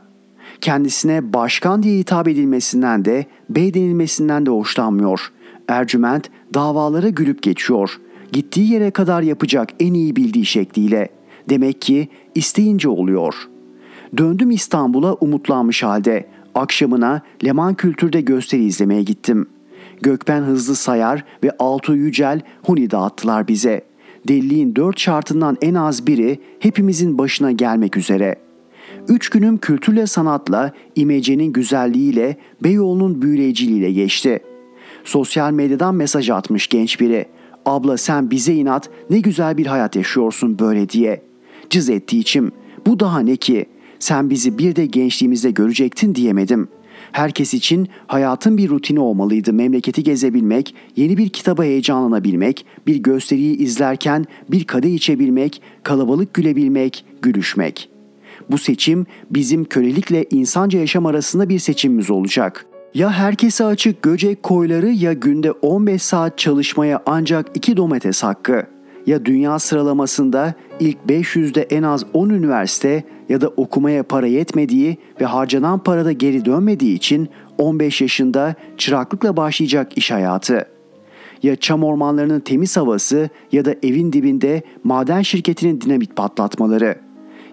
Kendisine 0.61 1.33
başkan 1.33 1.83
diye 1.83 1.99
hitap 1.99 2.27
edilmesinden 2.27 3.05
de 3.05 3.25
bey 3.49 3.73
denilmesinden 3.73 4.45
de 4.45 4.49
hoşlanmıyor. 4.49 5.31
Ercüment 5.67 6.29
davalara 6.53 7.09
gülüp 7.09 7.41
geçiyor. 7.41 7.99
Gittiği 8.31 8.71
yere 8.71 8.91
kadar 8.91 9.21
yapacak 9.21 9.69
en 9.79 9.93
iyi 9.93 10.15
bildiği 10.15 10.45
şekliyle. 10.45 11.09
Demek 11.49 11.81
ki 11.81 12.07
isteyince 12.35 12.89
oluyor. 12.89 13.35
Döndüm 14.17 14.51
İstanbul'a 14.51 15.13
umutlanmış 15.13 15.83
halde. 15.83 16.27
Akşamına 16.55 17.21
Leman 17.43 17.73
Kültür'de 17.73 18.21
gösteri 18.21 18.63
izlemeye 18.63 19.03
gittim. 19.03 19.49
Gökben 20.01 20.41
Hızlı 20.41 20.75
Sayar 20.75 21.23
ve 21.43 21.51
Altu 21.59 21.95
Yücel 21.95 22.41
Huni 22.63 22.91
dağıttılar 22.91 23.47
bize. 23.47 23.94
Deliliğin 24.27 24.75
dört 24.75 24.99
şartından 24.99 25.57
en 25.61 25.73
az 25.73 26.07
biri 26.07 26.39
hepimizin 26.59 27.17
başına 27.17 27.51
gelmek 27.51 27.97
üzere. 27.97 28.35
Üç 29.07 29.29
günüm 29.29 29.57
kültürle 29.57 30.07
sanatla, 30.07 30.71
imecenin 30.95 31.53
güzelliğiyle, 31.53 32.37
Beyoğlu'nun 32.63 33.21
büyüleyiciliğiyle 33.21 33.91
geçti. 33.91 34.39
Sosyal 35.03 35.51
medyadan 35.51 35.95
mesaj 35.95 36.29
atmış 36.29 36.67
genç 36.67 36.99
biri. 36.99 37.25
Abla 37.65 37.97
sen 37.97 38.31
bize 38.31 38.53
inat 38.53 38.89
ne 39.09 39.19
güzel 39.19 39.57
bir 39.57 39.65
hayat 39.65 39.95
yaşıyorsun 39.95 40.59
böyle 40.59 40.89
diye. 40.89 41.21
Cız 41.69 41.89
etti 41.89 42.19
içim. 42.19 42.51
Bu 42.85 42.99
daha 42.99 43.19
ne 43.19 43.35
ki? 43.35 43.65
Sen 43.99 44.29
bizi 44.29 44.57
bir 44.57 44.75
de 44.75 44.85
gençliğimizde 44.85 45.51
görecektin 45.51 46.15
diyemedim. 46.15 46.67
Herkes 47.15 47.53
için 47.53 47.89
hayatın 48.07 48.57
bir 48.57 48.69
rutini 48.69 48.99
olmalıydı 48.99 49.53
memleketi 49.53 50.03
gezebilmek, 50.03 50.75
yeni 50.95 51.17
bir 51.17 51.29
kitaba 51.29 51.63
heyecanlanabilmek, 51.63 52.65
bir 52.87 52.95
gösteriyi 52.95 53.57
izlerken 53.57 54.25
bir 54.51 54.63
kadeh 54.63 54.93
içebilmek, 54.93 55.61
kalabalık 55.83 56.33
gülebilmek, 56.33 57.05
gülüşmek. 57.21 57.89
Bu 58.51 58.57
seçim 58.57 59.05
bizim 59.29 59.65
kölelikle 59.65 60.25
insanca 60.29 60.79
yaşam 60.79 61.05
arasında 61.05 61.49
bir 61.49 61.59
seçimimiz 61.59 62.11
olacak. 62.11 62.65
Ya 62.93 63.11
herkese 63.11 63.65
açık 63.65 64.01
göcek 64.01 64.43
koyları 64.43 64.89
ya 64.89 65.13
günde 65.13 65.51
15 65.51 66.01
saat 66.01 66.37
çalışmaya 66.37 67.03
ancak 67.05 67.57
2 67.57 67.77
domates 67.77 68.23
hakkı 68.23 68.67
ya 69.05 69.25
dünya 69.25 69.59
sıralamasında 69.59 70.53
ilk 70.79 70.97
500'de 71.07 71.61
en 71.61 71.83
az 71.83 72.05
10 72.13 72.29
üniversite 72.29 73.03
ya 73.29 73.41
da 73.41 73.47
okumaya 73.47 74.03
para 74.03 74.27
yetmediği 74.27 74.97
ve 75.21 75.25
harcanan 75.25 75.79
parada 75.79 76.11
geri 76.11 76.45
dönmediği 76.45 76.95
için 76.95 77.29
15 77.57 78.01
yaşında 78.01 78.55
çıraklıkla 78.77 79.37
başlayacak 79.37 79.97
iş 79.97 80.11
hayatı. 80.11 80.65
Ya 81.43 81.55
çam 81.55 81.83
ormanlarının 81.83 82.39
temiz 82.39 82.77
havası 82.77 83.29
ya 83.51 83.65
da 83.65 83.75
evin 83.83 84.13
dibinde 84.13 84.63
maden 84.83 85.21
şirketinin 85.21 85.81
dinamit 85.81 86.15
patlatmaları. 86.15 86.95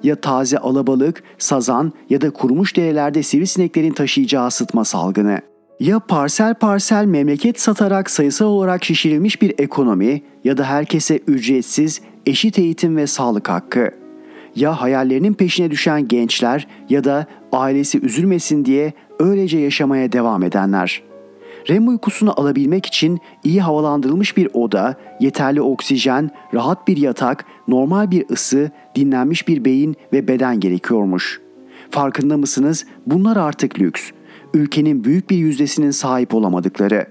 Ya 0.02 0.16
taze 0.16 0.58
alabalık, 0.58 1.22
sazan 1.38 1.92
ya 2.10 2.20
da 2.20 2.30
kurumuş 2.30 2.76
derelerde 2.76 3.22
sivrisineklerin 3.22 3.92
taşıyacağı 3.92 4.50
sıtma 4.50 4.84
salgını. 4.84 5.40
Ya 5.80 6.00
parsel 6.00 6.54
parsel 6.54 7.04
memleket 7.04 7.60
satarak 7.60 8.10
sayısal 8.10 8.46
olarak 8.46 8.84
şişirilmiş 8.84 9.42
bir 9.42 9.54
ekonomi 9.58 10.22
ya 10.44 10.56
da 10.56 10.64
herkese 10.64 11.16
ücretsiz, 11.16 12.00
eşit 12.26 12.58
eğitim 12.58 12.96
ve 12.96 13.06
sağlık 13.06 13.48
hakkı. 13.48 14.01
Ya 14.56 14.80
hayallerinin 14.80 15.35
peşine 15.35 15.71
düşen 15.71 16.09
gençler 16.09 16.66
ya 16.88 17.04
da 17.04 17.26
ailesi 17.52 18.00
üzülmesin 18.00 18.64
diye 18.64 18.92
öylece 19.18 19.59
yaşamaya 19.59 20.12
devam 20.12 20.42
edenler. 20.42 21.02
REM 21.68 21.88
uykusunu 21.88 22.40
alabilmek 22.40 22.87
için 22.87 23.18
iyi 23.44 23.61
havalandırılmış 23.61 24.37
bir 24.37 24.49
oda, 24.52 24.94
yeterli 25.21 25.61
oksijen, 25.61 26.30
rahat 26.54 26.88
bir 26.88 26.97
yatak, 26.97 27.44
normal 27.68 28.11
bir 28.11 28.30
ısı, 28.30 28.71
dinlenmiş 28.94 29.49
bir 29.49 29.64
beyin 29.64 29.97
ve 30.12 30.28
beden 30.28 30.61
gerekiyormuş. 30.61 31.40
Farkında 31.90 32.37
mısınız? 32.37 32.87
Bunlar 33.06 33.37
artık 33.37 33.80
lüks 33.80 34.11
ülkenin 34.54 35.04
büyük 35.04 35.30
bir 35.30 35.37
yüzdesinin 35.37 35.90
sahip 35.90 36.35
olamadıkları. 36.35 37.06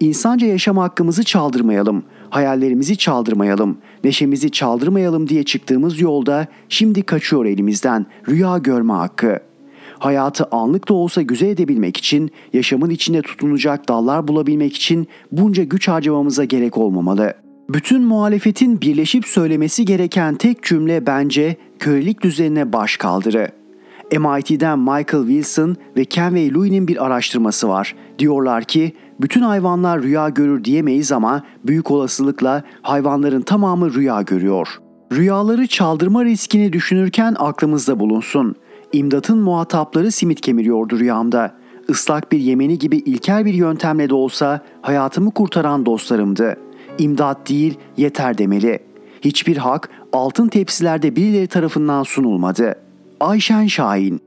İnsanca 0.00 0.46
yaşam 0.46 0.76
hakkımızı 0.76 1.24
çaldırmayalım, 1.24 2.04
hayallerimizi 2.30 2.96
çaldırmayalım, 2.96 3.78
neşemizi 4.04 4.50
çaldırmayalım 4.50 5.28
diye 5.28 5.42
çıktığımız 5.42 6.00
yolda 6.00 6.46
şimdi 6.68 7.02
kaçıyor 7.02 7.44
elimizden 7.44 8.06
rüya 8.28 8.58
görme 8.58 8.92
hakkı. 8.92 9.38
Hayatı 9.98 10.44
anlık 10.50 10.88
da 10.88 10.94
olsa 10.94 11.22
güzel 11.22 11.48
edebilmek 11.48 11.96
için, 11.96 12.30
yaşamın 12.52 12.90
içinde 12.90 13.22
tutunacak 13.22 13.88
dallar 13.88 14.28
bulabilmek 14.28 14.76
için 14.76 15.08
bunca 15.32 15.64
güç 15.64 15.88
harcamamıza 15.88 16.44
gerek 16.44 16.78
olmamalı. 16.78 17.34
Bütün 17.70 18.02
muhalefetin 18.02 18.80
birleşip 18.80 19.26
söylemesi 19.26 19.84
gereken 19.84 20.34
tek 20.34 20.62
cümle 20.62 21.06
bence 21.06 21.56
kölelik 21.78 22.22
düzenine 22.22 22.72
baş 22.72 22.96
kaldırı. 22.96 23.48
MIT'den 24.12 24.78
Michael 24.78 25.26
Wilson 25.26 25.76
ve 25.96 26.04
Kenway 26.04 26.54
Louis'nin 26.54 26.88
bir 26.88 27.06
araştırması 27.06 27.68
var. 27.68 27.94
Diyorlar 28.18 28.64
ki 28.64 28.92
bütün 29.20 29.40
hayvanlar 29.40 30.02
rüya 30.02 30.28
görür 30.28 30.64
diyemeyiz 30.64 31.12
ama 31.12 31.42
büyük 31.64 31.90
olasılıkla 31.90 32.62
hayvanların 32.82 33.42
tamamı 33.42 33.94
rüya 33.94 34.22
görüyor. 34.22 34.68
Rüyaları 35.12 35.66
çaldırma 35.66 36.24
riskini 36.24 36.72
düşünürken 36.72 37.36
aklımızda 37.38 38.00
bulunsun. 38.00 38.54
İmdat'ın 38.92 39.38
muhatapları 39.38 40.12
simit 40.12 40.40
kemiriyordu 40.40 40.98
rüyamda. 40.98 41.54
Islak 41.88 42.32
bir 42.32 42.38
yemeni 42.38 42.78
gibi 42.78 42.96
ilkel 42.96 43.44
bir 43.44 43.54
yöntemle 43.54 44.08
de 44.08 44.14
olsa 44.14 44.60
hayatımı 44.82 45.30
kurtaran 45.30 45.86
dostlarımdı. 45.86 46.56
İmdat 46.98 47.48
değil 47.48 47.78
yeter 47.96 48.38
demeli. 48.38 48.78
Hiçbir 49.20 49.56
hak 49.56 49.88
altın 50.12 50.48
tepsilerde 50.48 51.16
birileri 51.16 51.46
tarafından 51.46 52.02
sunulmadı.'' 52.02 52.86
Ayşen 53.20 53.66
Şahin 53.66 54.20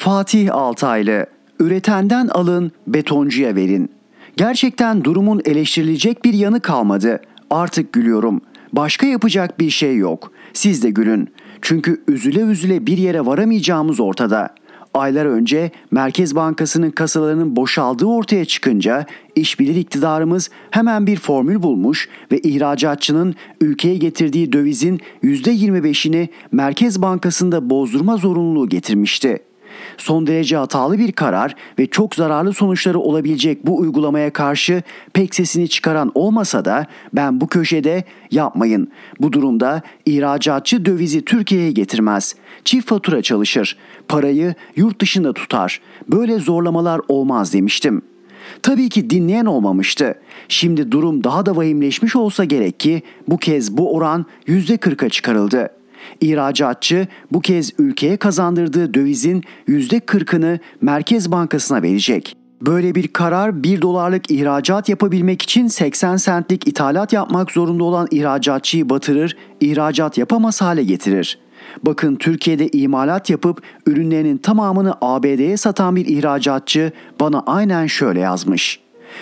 Fatih 0.00 0.54
Altaylı 0.54 1.26
Üretenden 1.58 2.28
alın, 2.28 2.72
betoncuya 2.86 3.54
verin. 3.54 3.90
Gerçekten 4.36 5.04
durumun 5.04 5.42
eleştirilecek 5.44 6.24
bir 6.24 6.34
yanı 6.34 6.60
kalmadı. 6.60 7.20
Artık 7.50 7.92
gülüyorum. 7.92 8.40
Başka 8.72 9.06
yapacak 9.06 9.60
bir 9.60 9.70
şey 9.70 9.96
yok. 9.96 10.32
Siz 10.52 10.82
de 10.82 10.90
gülün. 10.90 11.28
Çünkü 11.62 12.02
üzüle 12.08 12.40
üzüle 12.40 12.86
bir 12.86 12.98
yere 12.98 13.26
varamayacağımız 13.26 14.00
ortada. 14.00 14.54
Aylar 14.94 15.26
önce 15.26 15.70
Merkez 15.90 16.34
Bankası'nın 16.34 16.90
kasalarının 16.90 17.56
boşaldığı 17.56 18.06
ortaya 18.06 18.44
çıkınca 18.44 19.06
işbilir 19.36 19.76
iktidarımız 19.76 20.50
hemen 20.70 21.06
bir 21.06 21.16
formül 21.16 21.62
bulmuş 21.62 22.08
ve 22.32 22.38
ihracatçının 22.38 23.34
ülkeye 23.60 23.96
getirdiği 23.96 24.52
dövizin 24.52 25.00
%25'ini 25.22 26.28
Merkez 26.52 27.02
Bankası'nda 27.02 27.70
bozdurma 27.70 28.16
zorunluluğu 28.16 28.68
getirmişti. 28.68 29.49
Son 30.00 30.26
derece 30.26 30.56
hatalı 30.56 30.98
bir 30.98 31.12
karar 31.12 31.54
ve 31.78 31.86
çok 31.86 32.14
zararlı 32.14 32.52
sonuçları 32.52 32.98
olabilecek 32.98 33.66
bu 33.66 33.78
uygulamaya 33.78 34.32
karşı 34.32 34.82
pek 35.12 35.34
sesini 35.34 35.68
çıkaran 35.68 36.12
olmasa 36.14 36.64
da 36.64 36.86
ben 37.12 37.40
bu 37.40 37.46
köşede 37.46 38.04
yapmayın. 38.30 38.88
Bu 39.20 39.32
durumda 39.32 39.82
ihracatçı 40.06 40.84
dövizi 40.84 41.24
Türkiye'ye 41.24 41.72
getirmez. 41.72 42.34
Çift 42.64 42.88
fatura 42.88 43.22
çalışır. 43.22 43.76
Parayı 44.08 44.54
yurt 44.76 45.00
dışında 45.00 45.32
tutar. 45.32 45.80
Böyle 46.08 46.38
zorlamalar 46.38 47.00
olmaz 47.08 47.52
demiştim. 47.52 48.02
Tabii 48.62 48.88
ki 48.88 49.10
dinleyen 49.10 49.46
olmamıştı. 49.46 50.14
Şimdi 50.48 50.92
durum 50.92 51.24
daha 51.24 51.46
da 51.46 51.56
vahimleşmiş 51.56 52.16
olsa 52.16 52.44
gerek 52.44 52.80
ki 52.80 53.02
bu 53.28 53.38
kez 53.38 53.76
bu 53.76 53.94
oran 53.94 54.26
%40'a 54.46 55.08
çıkarıldı. 55.08 55.79
İhracatçı 56.20 57.06
bu 57.32 57.40
kez 57.40 57.72
ülkeye 57.78 58.16
kazandırdığı 58.16 58.94
dövizin 58.94 59.44
%40'ını 59.68 60.58
Merkez 60.80 61.32
Bankası'na 61.32 61.82
verecek. 61.82 62.36
Böyle 62.62 62.94
bir 62.94 63.08
karar 63.08 63.62
1 63.62 63.82
dolarlık 63.82 64.30
ihracat 64.30 64.88
yapabilmek 64.88 65.42
için 65.42 65.66
80 65.66 66.16
centlik 66.16 66.68
ithalat 66.68 67.12
yapmak 67.12 67.50
zorunda 67.50 67.84
olan 67.84 68.08
ihracatçıyı 68.10 68.90
batırır, 68.90 69.36
ihracat 69.60 70.18
yapamaz 70.18 70.60
hale 70.60 70.84
getirir. 70.84 71.38
Bakın 71.82 72.16
Türkiye'de 72.16 72.68
imalat 72.68 73.30
yapıp 73.30 73.62
ürünlerinin 73.86 74.38
tamamını 74.38 74.94
ABD'ye 75.00 75.56
satan 75.56 75.96
bir 75.96 76.06
ihracatçı 76.06 76.92
bana 77.20 77.42
aynen 77.46 77.86
şöyle 77.86 78.20
yazmış. 78.20 78.80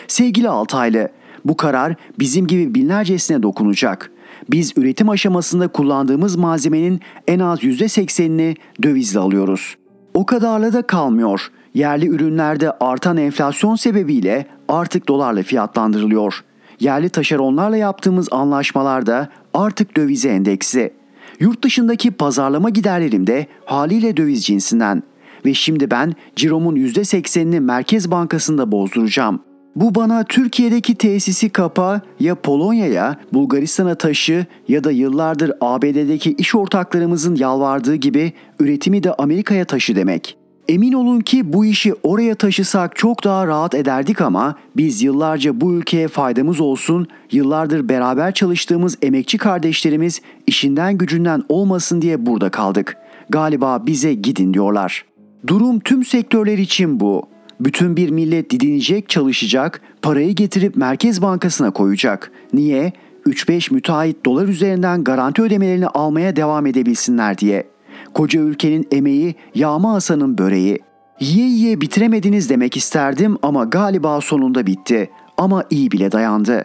Sevgili 0.08 0.48
Altaylı, 0.48 1.08
bu 1.44 1.56
karar 1.56 1.94
bizim 2.18 2.46
gibi 2.46 2.74
binlercesine 2.74 3.42
dokunacak. 3.42 4.10
Biz 4.50 4.72
üretim 4.76 5.08
aşamasında 5.08 5.68
kullandığımız 5.68 6.36
malzemenin 6.36 7.00
en 7.26 7.38
az 7.38 7.62
%80'ini 7.62 8.56
dövizle 8.82 9.18
alıyoruz. 9.18 9.76
O 10.14 10.26
kadarla 10.26 10.72
da 10.72 10.82
kalmıyor. 10.82 11.50
Yerli 11.74 12.08
ürünlerde 12.08 12.70
artan 12.70 13.16
enflasyon 13.16 13.76
sebebiyle 13.76 14.46
artık 14.68 15.08
dolarla 15.08 15.42
fiyatlandırılıyor. 15.42 16.44
Yerli 16.80 17.08
taşeronlarla 17.08 17.76
yaptığımız 17.76 18.28
anlaşmalarda 18.30 19.28
artık 19.54 19.96
dövize 19.96 20.28
endeksi. 20.28 20.92
Yurt 21.40 21.64
dışındaki 21.64 22.10
pazarlama 22.10 22.70
giderlerim 22.70 23.26
de 23.26 23.46
haliyle 23.64 24.16
döviz 24.16 24.44
cinsinden. 24.44 25.02
Ve 25.44 25.54
şimdi 25.54 25.90
ben 25.90 26.14
ciromun 26.36 26.76
%80'ini 26.76 27.60
Merkez 27.60 28.10
Bankası'nda 28.10 28.72
bozduracağım. 28.72 29.40
Bu 29.80 29.94
bana 29.94 30.24
Türkiye'deki 30.24 30.94
tesisi 30.94 31.50
kapa 31.50 32.00
ya 32.20 32.34
Polonya'ya, 32.34 33.16
Bulgaristan'a 33.32 33.94
taşı 33.94 34.46
ya 34.68 34.84
da 34.84 34.90
yıllardır 34.90 35.52
ABD'deki 35.60 36.32
iş 36.32 36.54
ortaklarımızın 36.54 37.36
yalvardığı 37.36 37.94
gibi 37.94 38.32
üretimi 38.60 39.02
de 39.02 39.12
Amerika'ya 39.12 39.64
taşı 39.64 39.96
demek. 39.96 40.36
Emin 40.68 40.92
olun 40.92 41.20
ki 41.20 41.52
bu 41.52 41.64
işi 41.64 41.94
oraya 42.02 42.34
taşısak 42.34 42.96
çok 42.96 43.24
daha 43.24 43.46
rahat 43.46 43.74
ederdik 43.74 44.20
ama 44.20 44.54
biz 44.76 45.02
yıllarca 45.02 45.60
bu 45.60 45.74
ülkeye 45.74 46.08
faydamız 46.08 46.60
olsun, 46.60 47.06
yıllardır 47.32 47.88
beraber 47.88 48.34
çalıştığımız 48.34 48.98
emekçi 49.02 49.38
kardeşlerimiz 49.38 50.20
işinden 50.46 50.98
gücünden 50.98 51.42
olmasın 51.48 52.02
diye 52.02 52.26
burada 52.26 52.50
kaldık. 52.50 52.96
Galiba 53.28 53.86
bize 53.86 54.14
gidin 54.14 54.54
diyorlar. 54.54 55.04
Durum 55.46 55.80
tüm 55.80 56.04
sektörler 56.04 56.58
için 56.58 57.00
bu. 57.00 57.37
Bütün 57.60 57.96
bir 57.96 58.10
millet 58.10 58.50
didinecek, 58.50 59.08
çalışacak, 59.08 59.80
parayı 60.02 60.34
getirip 60.34 60.76
Merkez 60.76 61.22
Bankası'na 61.22 61.70
koyacak. 61.70 62.32
Niye? 62.52 62.92
3-5 63.26 63.74
müteahhit 63.74 64.24
dolar 64.24 64.48
üzerinden 64.48 65.04
garanti 65.04 65.42
ödemelerini 65.42 65.86
almaya 65.86 66.36
devam 66.36 66.66
edebilsinler 66.66 67.38
diye. 67.38 67.66
Koca 68.14 68.40
ülkenin 68.40 68.88
emeği 68.90 69.34
Yağma 69.54 69.92
Hasan'ın 69.92 70.38
böreği. 70.38 70.78
Yiye 71.20 71.46
yiye 71.46 71.80
bitiremediniz 71.80 72.50
demek 72.50 72.76
isterdim 72.76 73.36
ama 73.42 73.64
galiba 73.64 74.20
sonunda 74.20 74.66
bitti. 74.66 75.10
Ama 75.36 75.64
iyi 75.70 75.90
bile 75.90 76.12
dayandı. 76.12 76.64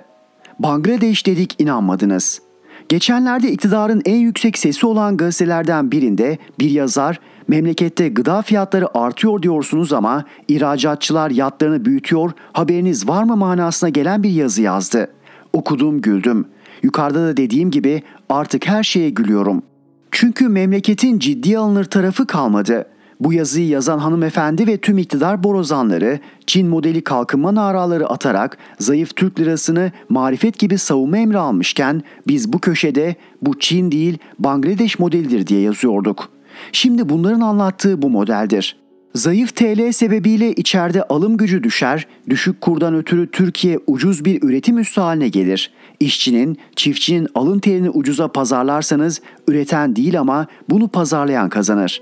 Bangladeş 0.60 1.26
dedik 1.26 1.62
inanmadınız. 1.62 2.42
Geçenlerde 2.90 3.52
iktidarın 3.52 4.02
en 4.06 4.16
yüksek 4.16 4.58
sesi 4.58 4.86
olan 4.86 5.18
gazetelerden 5.18 5.92
birinde 5.92 6.38
bir 6.60 6.70
yazar 6.70 7.20
memlekette 7.48 8.10
gıda 8.10 8.42
fiyatları 8.42 8.98
artıyor 8.98 9.42
diyorsunuz 9.42 9.94
ama 9.94 10.26
ihracatçılar 10.48 11.32
yatlarını 11.32 11.86
büyütüyor 11.86 12.32
haberiniz 12.54 13.08
var 13.08 13.24
mı 13.24 13.36
manasına 13.36 13.90
gelen 13.90 14.24
bir 14.24 14.30
yazı 14.30 14.62
yazdı. 14.62 15.08
Okudum 15.54 16.02
güldüm. 16.02 16.46
Yukarıda 16.84 17.28
da 17.28 17.38
dediğim 17.38 17.72
gibi 17.72 18.04
artık 18.30 18.68
her 18.68 18.84
şeye 18.84 19.10
gülüyorum. 19.10 19.64
Çünkü 20.12 20.50
memleketin 20.50 21.20
ciddiye 21.20 21.58
alınır 21.58 21.86
tarafı 21.86 22.28
kalmadı. 22.28 22.86
Bu 23.20 23.34
yazıyı 23.34 23.68
yazan 23.68 24.00
hanımefendi 24.00 24.68
ve 24.68 24.78
tüm 24.78 24.98
iktidar 24.98 25.44
borozanları 25.44 26.20
Çin 26.48 26.68
modeli 26.68 27.04
kalkınma 27.04 27.56
naraları 27.56 28.10
atarak 28.10 28.58
zayıf 28.80 29.16
Türk 29.16 29.40
lirasını 29.40 29.92
marifet 30.10 30.60
gibi 30.60 30.78
savunma 30.78 31.18
emri 31.18 31.38
almışken 31.38 32.04
biz 32.28 32.54
bu 32.54 32.60
köşede 32.60 33.16
bu 33.42 33.60
Çin 33.60 33.92
değil 33.92 34.18
Bangladeş 34.40 35.00
modelidir 35.00 35.48
diye 35.48 35.62
yazıyorduk. 35.62 36.30
Şimdi 36.72 37.10
bunların 37.10 37.42
anlattığı 37.42 38.02
bu 38.02 38.10
modeldir. 38.10 38.84
Zayıf 39.16 39.56
TL 39.56 39.92
sebebiyle 39.92 40.54
içeride 40.54 41.04
alım 41.04 41.38
gücü 41.38 41.64
düşer, 41.64 42.08
düşük 42.30 42.62
kurdan 42.62 42.96
ötürü 42.96 43.32
Türkiye 43.32 43.80
ucuz 43.88 44.26
bir 44.26 44.44
üretim 44.44 44.78
üssü 44.78 45.02
haline 45.02 45.28
gelir. 45.28 45.72
İşçinin, 46.00 46.58
çiftçinin 46.76 47.28
alın 47.36 47.60
terini 47.60 47.90
ucuza 47.90 48.28
pazarlarsanız 48.28 49.22
üreten 49.48 49.96
değil 49.96 50.20
ama 50.20 50.48
bunu 50.70 50.88
pazarlayan 50.88 51.50
kazanır. 51.50 52.02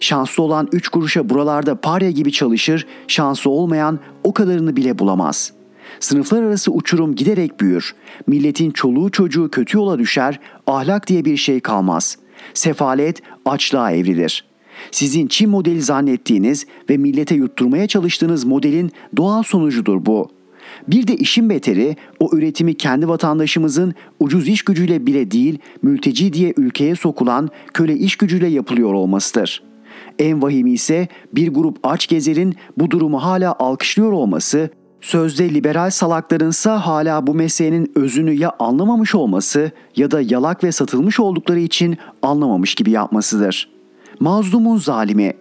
Şanslı 0.00 0.42
olan 0.42 0.68
3 0.72 0.88
kuruşa 0.88 1.28
buralarda 1.28 1.74
parya 1.74 2.10
gibi 2.10 2.32
çalışır, 2.32 2.86
şanslı 3.08 3.50
olmayan 3.50 3.98
o 4.24 4.34
kadarını 4.34 4.76
bile 4.76 4.98
bulamaz. 4.98 5.52
Sınıflar 6.00 6.42
arası 6.42 6.72
uçurum 6.72 7.14
giderek 7.14 7.60
büyür. 7.60 7.94
Milletin 8.26 8.70
çoluğu 8.70 9.10
çocuğu 9.10 9.50
kötü 9.50 9.78
yola 9.78 9.98
düşer, 9.98 10.40
ahlak 10.66 11.06
diye 11.06 11.24
bir 11.24 11.36
şey 11.36 11.60
kalmaz. 11.60 12.16
Sefalet 12.54 13.22
açlığa 13.44 13.92
evrilir.'' 13.92 14.50
Sizin 14.90 15.26
Çin 15.26 15.50
modeli 15.50 15.82
zannettiğiniz 15.82 16.66
ve 16.90 16.96
millete 16.96 17.34
yutturmaya 17.34 17.86
çalıştığınız 17.86 18.44
modelin 18.44 18.90
doğal 19.16 19.42
sonucudur 19.42 20.06
bu. 20.06 20.28
Bir 20.88 21.06
de 21.06 21.16
işin 21.16 21.50
beteri 21.50 21.96
o 22.20 22.36
üretimi 22.36 22.74
kendi 22.74 23.08
vatandaşımızın 23.08 23.94
ucuz 24.20 24.48
iş 24.48 24.62
gücüyle 24.62 25.06
bile 25.06 25.30
değil 25.30 25.58
mülteci 25.82 26.32
diye 26.32 26.54
ülkeye 26.56 26.94
sokulan 26.94 27.48
köle 27.74 27.96
iş 27.96 28.16
gücüyle 28.16 28.46
yapılıyor 28.46 28.92
olmasıdır. 28.92 29.62
En 30.18 30.42
vahimi 30.42 30.72
ise 30.72 31.08
bir 31.32 31.48
grup 31.48 31.78
aç 31.82 32.06
gezerin 32.06 32.54
bu 32.78 32.90
durumu 32.90 33.22
hala 33.22 33.54
alkışlıyor 33.58 34.12
olması, 34.12 34.70
sözde 35.00 35.54
liberal 35.54 35.90
salaklarınsa 35.90 36.86
hala 36.86 37.26
bu 37.26 37.34
meselenin 37.34 37.92
özünü 37.94 38.32
ya 38.32 38.52
anlamamış 38.58 39.14
olması 39.14 39.70
ya 39.96 40.10
da 40.10 40.20
yalak 40.20 40.64
ve 40.64 40.72
satılmış 40.72 41.20
oldukları 41.20 41.60
için 41.60 41.98
anlamamış 42.22 42.74
gibi 42.74 42.90
yapmasıdır.'' 42.90 43.80
mazlumun 44.20 44.76
zalimi. 44.76 45.32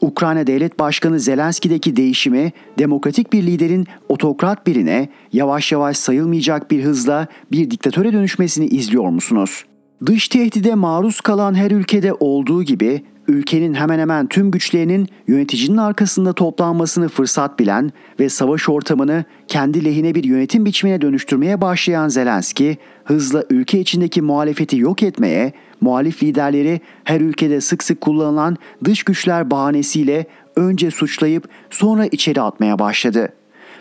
Ukrayna 0.00 0.46
Devlet 0.46 0.78
Başkanı 0.78 1.20
Zelenski'deki 1.20 1.96
değişimi 1.96 2.52
demokratik 2.78 3.32
bir 3.32 3.42
liderin 3.42 3.86
otokrat 4.08 4.66
birine 4.66 5.08
yavaş 5.32 5.72
yavaş 5.72 5.96
sayılmayacak 5.96 6.70
bir 6.70 6.84
hızla 6.84 7.26
bir 7.52 7.70
diktatöre 7.70 8.12
dönüşmesini 8.12 8.66
izliyor 8.66 9.08
musunuz? 9.08 9.64
Dış 10.06 10.28
tehdide 10.28 10.74
maruz 10.74 11.20
kalan 11.20 11.54
her 11.54 11.70
ülkede 11.70 12.12
olduğu 12.12 12.62
gibi 12.62 13.02
ülkenin 13.28 13.74
hemen 13.74 13.98
hemen 13.98 14.26
tüm 14.26 14.50
güçlerinin 14.50 15.08
yöneticinin 15.28 15.76
arkasında 15.76 16.32
toplanmasını 16.32 17.08
fırsat 17.08 17.58
bilen 17.58 17.92
ve 18.20 18.28
savaş 18.28 18.68
ortamını 18.68 19.24
kendi 19.48 19.84
lehine 19.84 20.14
bir 20.14 20.24
yönetim 20.24 20.64
biçimine 20.64 21.00
dönüştürmeye 21.00 21.60
başlayan 21.60 22.08
Zelenski, 22.08 22.78
hızla 23.04 23.44
ülke 23.50 23.80
içindeki 23.80 24.22
muhalefeti 24.22 24.78
yok 24.78 25.02
etmeye, 25.02 25.52
muhalif 25.80 26.22
liderleri 26.22 26.80
her 27.04 27.20
ülkede 27.20 27.60
sık 27.60 27.82
sık 27.82 28.00
kullanılan 28.00 28.56
dış 28.84 29.02
güçler 29.02 29.50
bahanesiyle 29.50 30.26
önce 30.56 30.90
suçlayıp 30.90 31.48
sonra 31.70 32.06
içeri 32.06 32.40
atmaya 32.40 32.78
başladı. 32.78 33.28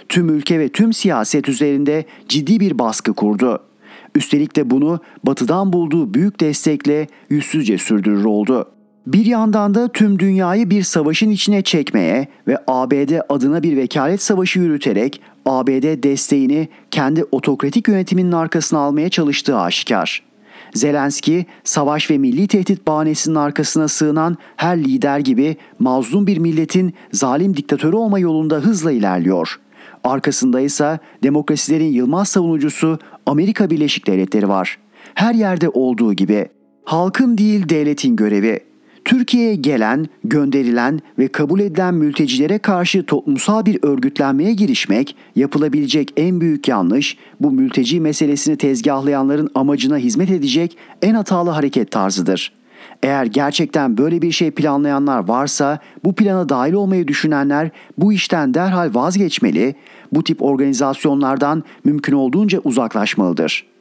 Tüm 0.10 0.29
ülke 0.29 0.60
ve 0.60 0.69
tüm 0.69 0.93
siyaset 0.93 1.49
üzerinde 1.49 2.05
ciddi 2.29 2.60
bir 2.60 2.79
baskı 2.79 3.13
kurdu. 3.13 3.63
Üstelik 4.15 4.55
de 4.55 4.69
bunu 4.69 4.99
batıdan 5.23 5.73
bulduğu 5.73 6.13
büyük 6.13 6.39
destekle 6.39 7.08
yüzsüzce 7.29 7.77
sürdürür 7.77 8.25
oldu. 8.25 8.74
Bir 9.07 9.25
yandan 9.25 9.75
da 9.75 9.87
tüm 9.87 10.19
dünyayı 10.19 10.69
bir 10.69 10.83
savaşın 10.83 11.29
içine 11.29 11.61
çekmeye 11.61 12.27
ve 12.47 12.57
ABD 12.67 13.19
adına 13.29 13.63
bir 13.63 13.77
vekalet 13.77 14.21
savaşı 14.21 14.59
yürüterek 14.59 15.21
ABD 15.45 16.03
desteğini 16.03 16.67
kendi 16.91 17.23
otokratik 17.31 17.87
yönetiminin 17.87 18.31
arkasına 18.31 18.79
almaya 18.79 19.09
çalıştığı 19.09 19.57
aşikar. 19.57 20.23
Zelenski, 20.73 21.45
savaş 21.63 22.11
ve 22.11 22.17
milli 22.17 22.47
tehdit 22.47 22.87
bahanesinin 22.87 23.35
arkasına 23.35 23.87
sığınan 23.87 24.37
her 24.55 24.77
lider 24.77 25.19
gibi 25.19 25.57
mazlum 25.79 26.27
bir 26.27 26.37
milletin 26.37 26.93
zalim 27.11 27.57
diktatörü 27.57 27.95
olma 27.95 28.19
yolunda 28.19 28.55
hızla 28.55 28.91
ilerliyor. 28.91 29.59
Arkasında 30.03 30.59
ise 30.59 30.99
demokrasilerin 31.23 31.91
yılmaz 31.91 32.27
savunucusu 32.27 32.99
Amerika 33.25 33.69
Birleşik 33.69 34.07
Devletleri 34.07 34.49
var. 34.49 34.77
Her 35.13 35.33
yerde 35.33 35.69
olduğu 35.69 36.13
gibi 36.13 36.47
halkın 36.85 37.37
değil 37.37 37.69
devletin 37.69 38.15
görevi 38.15 38.59
Türkiye'ye 39.05 39.55
gelen, 39.55 40.07
gönderilen 40.23 40.99
ve 41.19 41.27
kabul 41.27 41.59
edilen 41.59 41.93
mültecilere 41.93 42.57
karşı 42.57 43.05
toplumsal 43.05 43.65
bir 43.65 43.79
örgütlenmeye 43.81 44.53
girişmek 44.53 45.15
yapılabilecek 45.35 46.13
en 46.17 46.41
büyük 46.41 46.67
yanlış, 46.67 47.17
bu 47.41 47.51
mülteci 47.51 47.99
meselesini 47.99 48.57
tezgahlayanların 48.57 49.49
amacına 49.55 49.97
hizmet 49.97 50.31
edecek 50.31 50.77
en 51.01 51.13
hatalı 51.13 51.49
hareket 51.49 51.91
tarzıdır. 51.91 52.53
Eğer 53.03 53.25
gerçekten 53.25 53.97
böyle 53.97 54.21
bir 54.21 54.31
şey 54.31 54.51
planlayanlar 54.51 55.27
varsa 55.27 55.79
bu 56.03 56.15
plana 56.15 56.49
dahil 56.49 56.73
olmayı 56.73 57.07
düşünenler 57.07 57.69
bu 57.97 58.13
işten 58.13 58.53
derhal 58.53 58.89
vazgeçmeli, 58.93 59.75
bu 60.11 60.23
tip 60.23 60.43
organizasyonlardan 60.43 61.63
mümkün 61.83 62.13
olduğunca 62.13 62.59
uzaklaşmalıdır.'' 62.63 63.74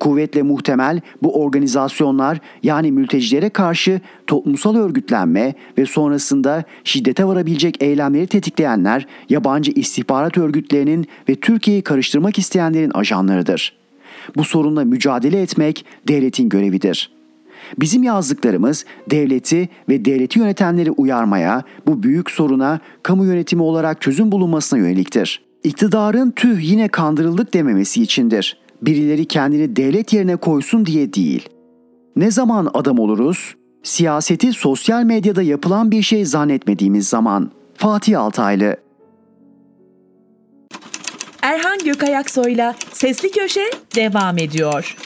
Kuvvetle 0.00 0.42
muhtemel 0.42 1.00
bu 1.22 1.42
organizasyonlar 1.42 2.40
yani 2.62 2.92
mültecilere 2.92 3.48
karşı 3.48 4.00
toplumsal 4.26 4.76
örgütlenme 4.76 5.54
ve 5.78 5.86
sonrasında 5.86 6.64
şiddete 6.84 7.24
varabilecek 7.24 7.82
eylemleri 7.82 8.26
tetikleyenler 8.26 9.06
yabancı 9.28 9.72
istihbarat 9.72 10.38
örgütlerinin 10.38 11.06
ve 11.28 11.34
Türkiye'yi 11.34 11.82
karıştırmak 11.82 12.38
isteyenlerin 12.38 12.90
ajanlarıdır. 12.90 13.72
Bu 14.36 14.44
sorunla 14.44 14.84
mücadele 14.84 15.42
etmek 15.42 15.84
devletin 16.08 16.48
görevidir. 16.48 17.10
Bizim 17.78 18.02
yazdıklarımız 18.02 18.84
devleti 19.10 19.68
ve 19.88 20.04
devleti 20.04 20.38
yönetenleri 20.38 20.90
uyarmaya, 20.90 21.62
bu 21.86 22.02
büyük 22.02 22.30
soruna 22.30 22.80
kamu 23.02 23.24
yönetimi 23.24 23.62
olarak 23.62 24.00
çözüm 24.00 24.32
bulunmasına 24.32 24.78
yöneliktir. 24.78 25.42
İktidarın 25.64 26.30
tüh 26.30 26.70
yine 26.70 26.88
kandırıldık 26.88 27.54
dememesi 27.54 28.02
içindir. 28.02 28.63
Birileri 28.86 29.24
kendini 29.24 29.76
devlet 29.76 30.12
yerine 30.12 30.36
koysun 30.36 30.86
diye 30.86 31.12
değil. 31.12 31.48
Ne 32.16 32.30
zaman 32.30 32.70
adam 32.74 32.98
oluruz? 32.98 33.54
Siyaseti 33.82 34.52
sosyal 34.52 35.02
medyada 35.04 35.42
yapılan 35.42 35.90
bir 35.90 36.02
şey 36.02 36.24
zannetmediğimiz 36.24 37.08
zaman. 37.08 37.50
Fatih 37.74 38.20
Altaylı 38.20 38.76
Erhan 41.42 41.78
Gökayaksoy'la 41.84 42.74
Sesli 42.92 43.30
Köşe 43.30 43.70
devam 43.96 44.38
ediyor. 44.38 44.96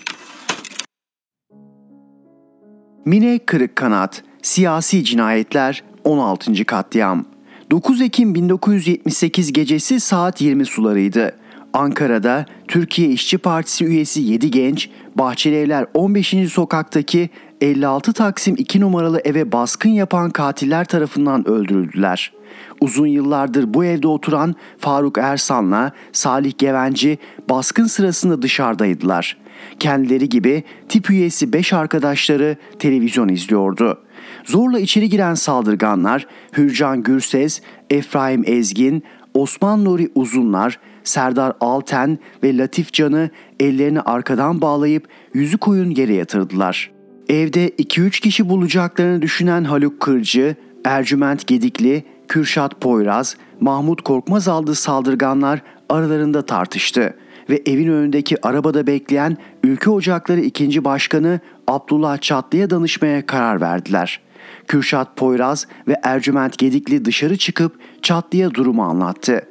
Mine 3.05 3.39
Kırıkkanat, 3.39 4.23
Siyasi 4.43 5.05
Cinayetler, 5.05 5.85
16. 6.05 6.65
Katliam. 6.65 7.25
9 7.71 8.01
Ekim 8.01 8.35
1978 8.35 9.53
gecesi 9.53 10.01
saat 10.01 10.41
20 10.41 10.67
sularıydı. 10.67 11.33
Ankara'da 11.79 12.47
Türkiye 12.69 13.09
İşçi 13.09 13.39
Partisi 13.39 13.85
üyesi 13.85 14.21
7 14.21 14.51
genç, 14.51 14.91
Bahçelievler 15.15 15.87
15. 15.95 16.35
sokaktaki 16.53 17.31
56 17.61 18.13
Taksim 18.13 18.55
2 18.59 18.81
numaralı 18.81 19.21
eve 19.25 19.53
baskın 19.53 19.91
yapan 19.91 20.31
katiller 20.31 20.85
tarafından 20.85 21.49
öldürüldüler. 21.49 22.33
Uzun 22.81 23.07
yıllardır 23.07 23.75
bu 23.75 23.85
evde 23.85 24.09
oturan 24.09 24.55
Faruk 24.79 25.19
Ersan'la 25.19 25.93
Salih 26.13 26.53
Gevenci 26.59 27.19
baskın 27.51 27.87
sırasında 27.87 28.43
dışarıdaydılar. 28.43 29.37
Kendileri 29.81 30.29
gibi 30.29 30.63
tip 30.89 31.11
üyesi 31.11 31.53
5 31.53 31.73
arkadaşları 31.73 32.57
televizyon 32.79 33.29
izliyordu. 33.29 33.99
Zorla 34.45 34.81
içeri 34.81 35.09
giren 35.09 35.35
saldırganlar 35.35 36.27
Hürcan 36.57 37.03
Gürses, 37.03 37.63
Efraim 37.91 38.45
Ezgin, 38.47 39.03
Osman 39.35 39.85
Nuri 39.85 40.11
Uzunlar, 40.15 40.79
Serdar 41.09 41.53
Alten 41.61 42.19
ve 42.43 42.59
Latif 42.59 42.93
Can'ı 42.93 43.31
ellerini 43.61 44.01
arkadan 44.01 44.61
bağlayıp 44.61 45.09
yüzü 45.35 45.59
koyun 45.59 45.91
yere 45.91 46.15
yatırdılar. 46.15 46.91
Evde 47.29 47.69
2-3 47.69 48.21
kişi 48.21 48.49
bulacaklarını 48.49 49.23
düşünen 49.23 49.65
Haluk 49.65 50.01
Kırcı, 50.01 50.57
Ercüment 50.85 51.47
Gedikli, 51.47 52.05
Kürşat 52.29 52.81
Poyraz, 52.81 53.37
Mahmut 53.61 54.03
Korkmaz 54.03 54.49
aldığı 54.49 54.75
saldırganlar 54.75 55.63
aralarında 55.89 56.47
tartıştı 56.47 57.15
ve 57.51 57.63
evin 57.67 57.89
önündeki 57.89 58.47
arabada 58.47 58.87
bekleyen 58.87 59.37
Ülke 59.65 59.91
Ocakları 59.91 60.41
2. 60.41 60.85
Başkanı 60.85 61.41
Abdullah 61.67 62.19
Çatlı'ya 62.19 62.71
danışmaya 62.71 63.27
karar 63.27 63.61
verdiler. 63.61 64.21
Kürşat 64.67 65.17
Poyraz 65.17 65.67
ve 65.89 65.97
Ercüment 66.03 66.59
Gedikli 66.59 67.05
dışarı 67.05 67.37
çıkıp 67.37 67.79
Çatlı'ya 68.03 68.55
durumu 68.55 68.83
anlattı. 68.83 69.43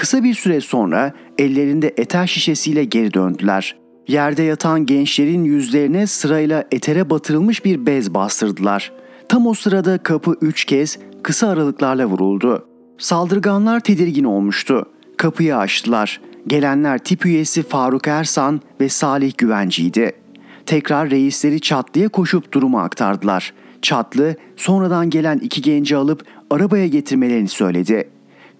Kısa 0.00 0.24
bir 0.24 0.34
süre 0.34 0.60
sonra 0.60 1.12
ellerinde 1.38 1.94
eter 1.96 2.26
şişesiyle 2.26 2.84
geri 2.84 3.14
döndüler. 3.14 3.76
Yerde 4.08 4.42
yatan 4.42 4.86
gençlerin 4.86 5.44
yüzlerine 5.44 6.06
sırayla 6.06 6.64
etere 6.72 7.10
batırılmış 7.10 7.64
bir 7.64 7.86
bez 7.86 8.14
bastırdılar. 8.14 8.92
Tam 9.28 9.46
o 9.46 9.54
sırada 9.54 9.98
kapı 9.98 10.36
üç 10.40 10.64
kez 10.64 10.98
kısa 11.22 11.48
aralıklarla 11.48 12.06
vuruldu. 12.06 12.66
Saldırganlar 12.98 13.80
tedirgin 13.80 14.24
olmuştu. 14.24 14.86
Kapıyı 15.16 15.56
açtılar. 15.56 16.20
Gelenler 16.46 16.98
tip 16.98 17.26
üyesi 17.26 17.62
Faruk 17.62 18.08
Ersan 18.08 18.60
ve 18.80 18.88
Salih 18.88 19.32
Güvenci'ydi. 19.38 20.12
Tekrar 20.66 21.10
reisleri 21.10 21.60
Çatlı'ya 21.60 22.08
koşup 22.08 22.52
durumu 22.52 22.78
aktardılar. 22.78 23.54
Çatlı 23.82 24.34
sonradan 24.56 25.10
gelen 25.10 25.38
iki 25.38 25.62
genci 25.62 25.96
alıp 25.96 26.24
arabaya 26.50 26.86
getirmelerini 26.86 27.48
söyledi. 27.48 28.08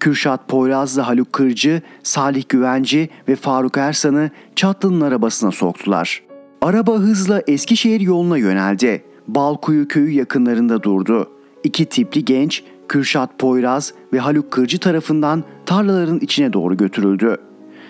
Kürşat 0.01 0.47
Poyrazlı 0.47 1.01
Haluk 1.01 1.33
Kırcı, 1.33 1.81
Salih 2.03 2.43
Güvenci 2.49 3.09
ve 3.27 3.35
Faruk 3.35 3.77
Ersan'ı 3.77 4.29
Çatlı'nın 4.55 5.01
arabasına 5.01 5.51
soktular. 5.51 6.23
Araba 6.61 6.93
hızla 6.93 7.41
Eskişehir 7.47 8.01
yoluna 8.01 8.37
yöneldi. 8.37 9.03
Balkuyu 9.27 9.87
köyü 9.87 10.11
yakınlarında 10.11 10.83
durdu. 10.83 11.29
İki 11.63 11.85
tipli 11.85 12.25
genç 12.25 12.63
Kürşat 12.87 13.39
Poyraz 13.39 13.93
ve 14.13 14.19
Haluk 14.19 14.51
Kırcı 14.51 14.79
tarafından 14.79 15.43
tarlaların 15.65 16.19
içine 16.19 16.53
doğru 16.53 16.77
götürüldü. 16.77 17.37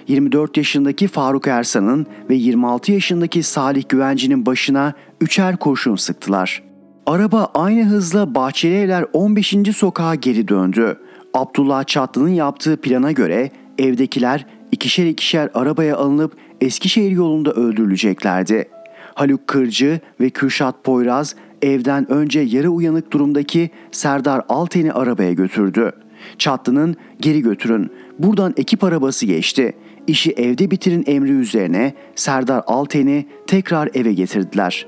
24 0.08 0.58
yaşındaki 0.58 1.08
Faruk 1.08 1.48
Ersan'ın 1.48 2.06
ve 2.30 2.36
26 2.36 2.92
yaşındaki 2.92 3.44
Salih 3.44 3.84
Güvenci'nin 3.90 4.46
başına 4.46 4.94
üçer 5.22 5.58
kurşun 5.58 5.96
sıktılar. 5.96 6.64
Araba 7.06 7.52
aynı 7.54 7.84
hızla 7.84 8.36
Bahçeli 8.36 8.76
Evler 8.76 9.06
15. 9.14 9.56
sokağa 9.76 10.16
geri 10.16 10.48
döndü. 10.48 10.98
Abdullah 11.34 11.84
Çatlı'nın 11.84 12.30
yaptığı 12.30 12.78
plana 12.78 13.12
göre 13.12 13.52
evdekiler 13.78 14.46
ikişer 14.72 15.06
ikişer 15.06 15.50
arabaya 15.54 15.98
alınıp 15.98 16.38
Eskişehir 16.62 17.12
yolunda 17.12 17.52
öldürüleceklerdi. 17.52 18.70
Haluk 19.16 19.48
Kırcı 19.48 20.00
ve 20.20 20.30
Kürşat 20.30 20.84
Poyraz 20.84 21.36
evden 21.62 22.12
önce 22.12 22.40
yarı 22.40 22.70
uyanık 22.70 23.14
durumdaki 23.14 23.70
Serdar 23.92 24.42
Alten'i 24.50 24.94
arabaya 24.94 25.34
götürdü. 25.34 25.92
Çatlı'nın 26.38 26.96
geri 27.20 27.42
götürün, 27.42 27.92
buradan 28.20 28.54
ekip 28.58 28.84
arabası 28.84 29.26
geçti. 29.26 29.74
İşi 30.08 30.32
evde 30.32 30.72
bitirin 30.72 31.04
emri 31.08 31.32
üzerine 31.32 31.94
Serdar 32.16 32.64
Alten'i 32.68 33.26
tekrar 33.48 33.90
eve 33.94 34.14
getirdiler. 34.14 34.88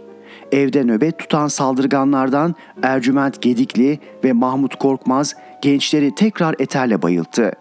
Evde 0.51 0.83
nöbet 0.83 1.19
tutan 1.19 1.47
saldırganlardan 1.47 2.55
Ercüment 2.83 3.41
Gedikli 3.41 3.99
ve 4.23 4.33
Mahmut 4.33 4.75
Korkmaz 4.75 5.35
gençleri 5.63 6.15
tekrar 6.15 6.55
eterle 6.59 7.01
bayılttı. 7.01 7.51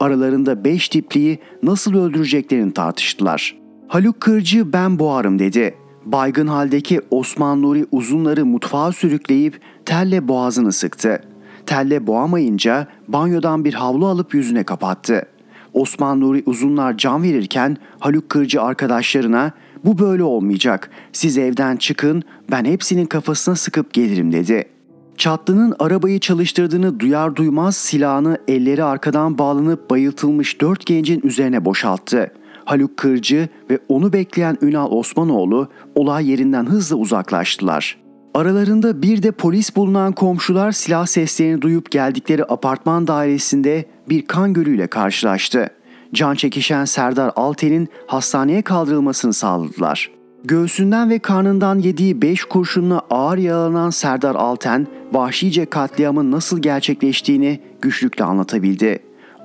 Aralarında 0.00 0.64
beş 0.64 0.88
tipliyi 0.88 1.38
nasıl 1.62 1.94
öldüreceklerini 1.94 2.72
tartıştılar. 2.72 3.56
Haluk 3.88 4.20
Kırcı 4.20 4.72
ben 4.72 4.98
boğarım 4.98 5.38
dedi. 5.38 5.74
Baygın 6.04 6.46
haldeki 6.46 7.00
Osman 7.10 7.62
Nuri 7.62 7.86
uzunları 7.92 8.46
mutfağa 8.46 8.92
sürükleyip 8.92 9.60
telle 9.84 10.28
boğazını 10.28 10.72
sıktı. 10.72 11.20
Telle 11.66 12.06
boğamayınca 12.06 12.86
banyodan 13.08 13.64
bir 13.64 13.74
havlu 13.74 14.06
alıp 14.06 14.34
yüzüne 14.34 14.64
kapattı. 14.64 15.26
Osman 15.74 16.20
Nuri 16.20 16.42
uzunlar 16.46 16.96
can 16.96 17.22
verirken 17.22 17.76
Haluk 17.98 18.28
Kırcı 18.28 18.62
arkadaşlarına 18.62 19.52
bu 19.84 19.98
böyle 19.98 20.22
olmayacak. 20.22 20.90
Siz 21.12 21.38
evden 21.38 21.76
çıkın 21.76 22.22
ben 22.50 22.64
hepsinin 22.64 23.06
kafasına 23.06 23.56
sıkıp 23.56 23.92
gelirim 23.92 24.32
dedi. 24.32 24.77
Çatlı'nın 25.18 25.74
arabayı 25.78 26.20
çalıştırdığını 26.20 27.00
duyar 27.00 27.36
duymaz 27.36 27.76
silahını 27.76 28.38
elleri 28.48 28.84
arkadan 28.84 29.38
bağlanıp 29.38 29.90
bayıltılmış 29.90 30.60
dört 30.60 30.86
gencin 30.86 31.20
üzerine 31.24 31.64
boşalttı. 31.64 32.32
Haluk 32.64 32.96
Kırcı 32.96 33.48
ve 33.70 33.78
onu 33.88 34.12
bekleyen 34.12 34.58
Ünal 34.62 34.90
Osmanoğlu 34.90 35.68
olay 35.94 36.30
yerinden 36.30 36.66
hızla 36.66 36.96
uzaklaştılar. 36.96 37.98
Aralarında 38.34 39.02
bir 39.02 39.22
de 39.22 39.32
polis 39.32 39.76
bulunan 39.76 40.12
komşular 40.12 40.72
silah 40.72 41.06
seslerini 41.06 41.62
duyup 41.62 41.90
geldikleri 41.90 42.44
apartman 42.44 43.06
dairesinde 43.06 43.84
bir 44.08 44.26
kan 44.26 44.52
gölüyle 44.52 44.86
karşılaştı. 44.86 45.68
Can 46.14 46.34
çekişen 46.34 46.84
Serdar 46.84 47.32
Alten'in 47.36 47.88
hastaneye 48.06 48.62
kaldırılmasını 48.62 49.32
sağladılar. 49.32 50.17
Göğsünden 50.44 51.10
ve 51.10 51.18
karnından 51.18 51.78
yediği 51.78 52.22
5 52.22 52.44
kurşunla 52.44 53.02
ağır 53.10 53.38
yaralanan 53.38 53.90
Serdar 53.90 54.34
Alten, 54.34 54.86
vahşice 55.12 55.66
katliamın 55.66 56.30
nasıl 56.30 56.62
gerçekleştiğini 56.62 57.60
güçlükle 57.82 58.24
anlatabildi. 58.24 58.98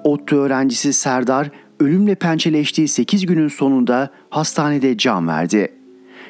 ODTÜ 0.03 0.36
öğrencisi 0.36 0.93
Serdar, 0.93 1.51
ölümle 1.79 2.15
pençeleştiği 2.15 2.88
8 2.88 3.25
günün 3.25 3.47
sonunda 3.47 4.10
hastanede 4.29 4.97
can 4.97 5.27
verdi. 5.27 5.67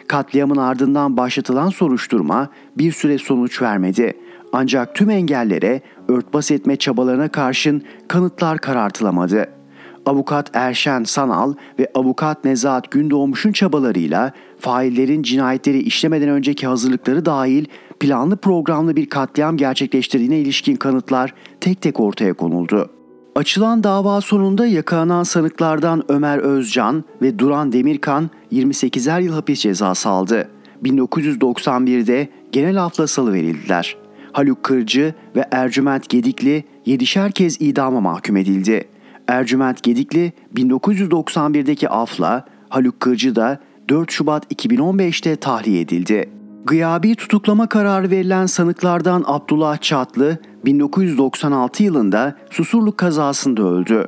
Katliamın 0.08 0.58
ardından 0.58 1.18
başlatılan 1.18 1.70
soruşturma 1.70 2.50
bir 2.78 2.92
süre 2.92 3.18
sonuç 3.18 3.62
vermedi. 3.62 4.14
Ancak 4.54 4.96
tüm 4.96 5.10
engellere 5.10 5.82
örtbas 6.08 6.52
etme 6.52 6.76
çabalarına 6.76 7.28
karşın 7.28 7.84
kanıtlar 8.08 8.58
karartılamadı. 8.58 9.63
Avukat 10.06 10.50
Erşen 10.54 11.04
Sanal 11.04 11.54
ve 11.80 11.88
avukat 11.96 12.46
Nezahat 12.46 12.92
Gündoğmuş'un 12.92 13.52
çabalarıyla 13.52 14.32
faillerin 14.60 15.24
cinayetleri 15.24 15.80
işlemeden 15.80 16.30
önceki 16.30 16.68
hazırlıkları 16.68 17.26
dahil 17.26 17.66
planlı 18.00 18.38
programlı 18.38 18.96
bir 18.96 19.10
katliam 19.10 19.58
gerçekleştirdiğine 19.58 20.40
ilişkin 20.40 20.76
kanıtlar 20.76 21.34
tek 21.62 21.82
tek 21.82 22.00
ortaya 22.00 22.34
konuldu. 22.34 22.90
Açılan 23.36 23.84
dava 23.84 24.22
sonunda 24.22 24.66
yakalanan 24.66 25.24
sanıklardan 25.24 26.04
Ömer 26.08 26.38
Özcan 26.38 27.04
ve 27.22 27.40
Duran 27.40 27.72
Demirkan 27.72 28.30
28'er 28.52 29.24
yıl 29.24 29.34
hapis 29.34 29.60
cezası 29.60 30.10
aldı. 30.10 30.50
1991'de 30.84 32.28
genel 32.52 32.84
afla 32.86 33.08
salıverildiler. 33.08 33.98
Haluk 34.32 34.64
Kırcı 34.64 35.14
ve 35.36 35.46
Ercüment 35.52 36.10
Gedikli 36.10 36.64
7'şer 36.88 37.32
kez 37.32 37.62
idama 37.62 38.02
mahkum 38.02 38.38
edildi. 38.38 38.93
Ercüment 39.28 39.84
Gedikli 39.84 40.34
1991'deki 40.56 41.90
afla, 41.90 42.46
Haluk 42.70 43.00
Kırcı 43.00 43.36
da 43.36 43.60
4 43.90 44.12
Şubat 44.12 44.52
2015'te 44.52 45.36
tahliye 45.36 45.82
edildi. 45.82 46.30
Gıyabi 46.66 47.16
tutuklama 47.16 47.70
kararı 47.70 48.10
verilen 48.10 48.46
sanıklardan 48.46 49.24
Abdullah 49.28 49.78
Çatlı 49.78 50.38
1996 50.66 51.84
yılında 51.84 52.36
Susurluk 52.50 52.98
kazasında 52.98 53.64
öldü. 53.64 54.08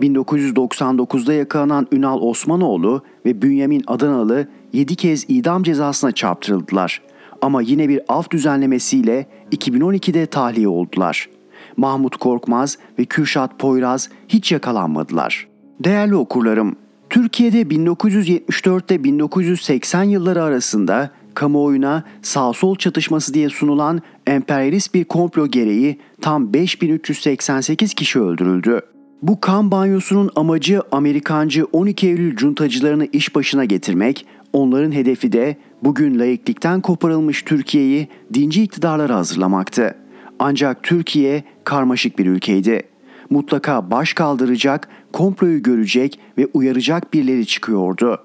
1999'da 0.00 1.32
yakalanan 1.32 1.86
Ünal 1.92 2.20
Osmanoğlu 2.20 3.02
ve 3.26 3.42
Bünyamin 3.42 3.82
Adanalı 3.86 4.48
7 4.72 4.96
kez 4.96 5.24
idam 5.28 5.62
cezasına 5.62 6.12
çarptırıldılar. 6.12 7.02
Ama 7.42 7.62
yine 7.62 7.88
bir 7.88 8.00
af 8.08 8.30
düzenlemesiyle 8.30 9.26
2012'de 9.52 10.26
tahliye 10.26 10.68
oldular. 10.68 11.28
Mahmut 11.76 12.16
Korkmaz 12.16 12.78
ve 12.98 13.04
Kürşat 13.04 13.58
Poyraz 13.58 14.08
hiç 14.28 14.52
yakalanmadılar. 14.52 15.48
Değerli 15.84 16.16
okurlarım, 16.16 16.76
Türkiye'de 17.10 17.70
1974 17.70 18.90
ile 18.90 19.04
1980 19.04 20.02
yılları 20.02 20.42
arasında 20.42 21.10
kamuoyuna 21.34 22.04
sağ-sol 22.22 22.76
çatışması 22.76 23.34
diye 23.34 23.48
sunulan 23.48 24.02
emperyalist 24.26 24.94
bir 24.94 25.04
komplo 25.04 25.46
gereği 25.46 25.98
tam 26.20 26.52
5388 26.52 27.94
kişi 27.94 28.20
öldürüldü. 28.20 28.80
Bu 29.22 29.40
kan 29.40 29.70
banyosunun 29.70 30.30
amacı 30.36 30.82
Amerikancı 30.92 31.64
12 31.64 32.06
Eylül 32.06 32.36
cuntacılarını 32.36 33.06
iş 33.12 33.34
başına 33.34 33.64
getirmek, 33.64 34.26
onların 34.52 34.92
hedefi 34.92 35.32
de 35.32 35.56
bugün 35.84 36.18
layıklıktan 36.18 36.80
koparılmış 36.80 37.42
Türkiye'yi 37.42 38.08
dinci 38.34 38.62
iktidarlara 38.62 39.16
hazırlamaktı. 39.16 39.94
Ancak 40.38 40.82
Türkiye 40.82 41.44
karmaşık 41.64 42.18
bir 42.18 42.26
ülkeydi. 42.26 42.82
Mutlaka 43.30 43.90
baş 43.90 44.12
kaldıracak, 44.12 44.88
komployu 45.12 45.62
görecek 45.62 46.18
ve 46.38 46.46
uyaracak 46.54 47.14
birileri 47.14 47.46
çıkıyordu. 47.46 48.22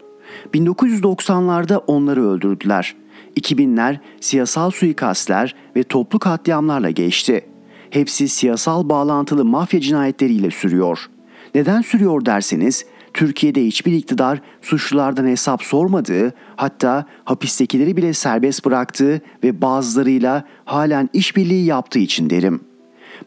1990'larda 0.54 1.78
onları 1.78 2.28
öldürdüler. 2.28 2.96
2000'ler 3.40 3.98
siyasal 4.22 4.72
suikastler 4.72 5.56
ve 5.76 5.84
toplu 5.84 6.20
katliamlarla 6.20 6.90
geçti. 6.90 7.46
Hepsi 7.90 8.28
siyasal 8.28 8.90
bağlantılı 8.90 9.46
mafya 9.46 9.82
cinayetleriyle 9.82 10.52
sürüyor. 10.52 11.10
Neden 11.56 11.82
sürüyor 11.82 12.26
derseniz 12.26 12.86
Türkiye'de 13.14 13.66
hiçbir 13.66 13.92
iktidar 13.92 14.42
suçlulardan 14.62 15.28
hesap 15.28 15.64
sormadığı, 15.64 16.34
hatta 16.56 17.06
hapistekileri 17.24 17.98
bile 17.98 18.14
serbest 18.14 18.66
bıraktığı 18.66 19.22
ve 19.44 19.62
bazılarıyla 19.62 20.46
halen 20.66 21.10
işbirliği 21.14 21.66
yaptığı 21.66 22.00
için 22.00 22.30
derim. 22.30 22.62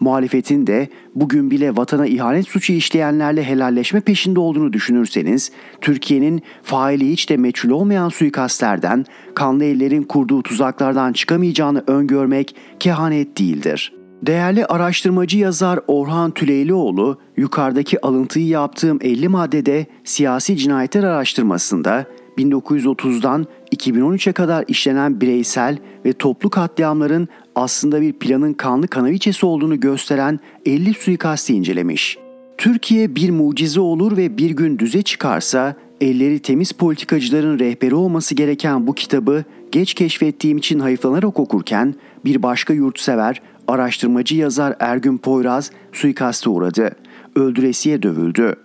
Muhalefetin 0.01 0.67
de 0.67 0.89
bugün 1.15 1.51
bile 1.51 1.77
vatana 1.77 2.07
ihanet 2.07 2.49
suçu 2.49 2.73
işleyenlerle 2.73 3.45
helalleşme 3.45 4.01
peşinde 4.01 4.41
olduğunu 4.41 4.73
düşünürseniz, 4.73 5.53
Türkiye'nin 5.81 6.43
faili 6.63 7.11
hiç 7.11 7.31
de 7.31 7.37
meçhul 7.37 7.71
olmayan 7.71 8.09
suikastlerden, 8.09 9.05
kanlı 9.35 9.65
ellerin 9.65 10.03
kurduğu 10.03 10.43
tuzaklardan 10.43 11.13
çıkamayacağını 11.13 11.85
öngörmek 11.87 12.57
kehanet 12.81 13.39
değildir.'' 13.39 14.04
Değerli 14.23 14.67
araştırmacı 14.67 15.39
yazar 15.39 15.81
Orhan 15.87 16.31
Tüleylioğlu, 16.31 17.19
yukarıdaki 17.37 18.01
alıntıyı 18.07 18.47
yaptığım 18.47 18.99
50 19.03 19.29
maddede 19.29 19.87
siyasi 20.05 20.57
cinayetler 20.57 21.05
araştırmasında 21.05 22.07
1930'dan 22.39 23.47
2013'e 23.77 24.33
kadar 24.33 24.65
işlenen 24.69 25.21
bireysel 25.21 25.79
ve 26.05 26.13
toplu 26.13 26.51
katliamların 26.51 27.29
aslında 27.55 28.01
bir 28.01 28.13
planın 28.13 28.53
kanlı 28.53 28.89
kanaviçesi 28.89 29.47
olduğunu 29.47 29.81
gösteren 29.81 30.41
50 30.67 30.95
suikasti 30.95 31.55
incelemiş. 31.55 32.19
Türkiye 32.59 33.15
bir 33.15 33.31
mucize 33.31 33.81
olur 33.81 34.17
ve 34.17 34.39
bir 34.39 34.51
gün 34.51 34.79
düze 34.79 35.03
çıkarsa 35.03 35.77
elleri 36.01 36.39
temiz 36.39 36.73
politikacıların 36.73 37.59
rehberi 37.59 37.95
olması 37.95 38.35
gereken 38.35 38.87
bu 38.87 38.95
kitabı 38.95 39.45
geç 39.73 39.95
keşfettiğim 39.95 40.59
için 40.59 40.81
hayıflanarak 40.81 41.41
okurken 41.41 41.95
bir 42.25 42.43
başka 42.43 42.75
yurtsever 42.75 43.43
Araştırmacı 43.69 44.37
yazar 44.37 44.77
Ergün 44.81 45.19
Poyraz 45.19 45.71
suikaste 45.93 46.51
uğradı. 46.51 46.97
Öldüresiye 47.37 48.03
dövüldü. 48.03 48.57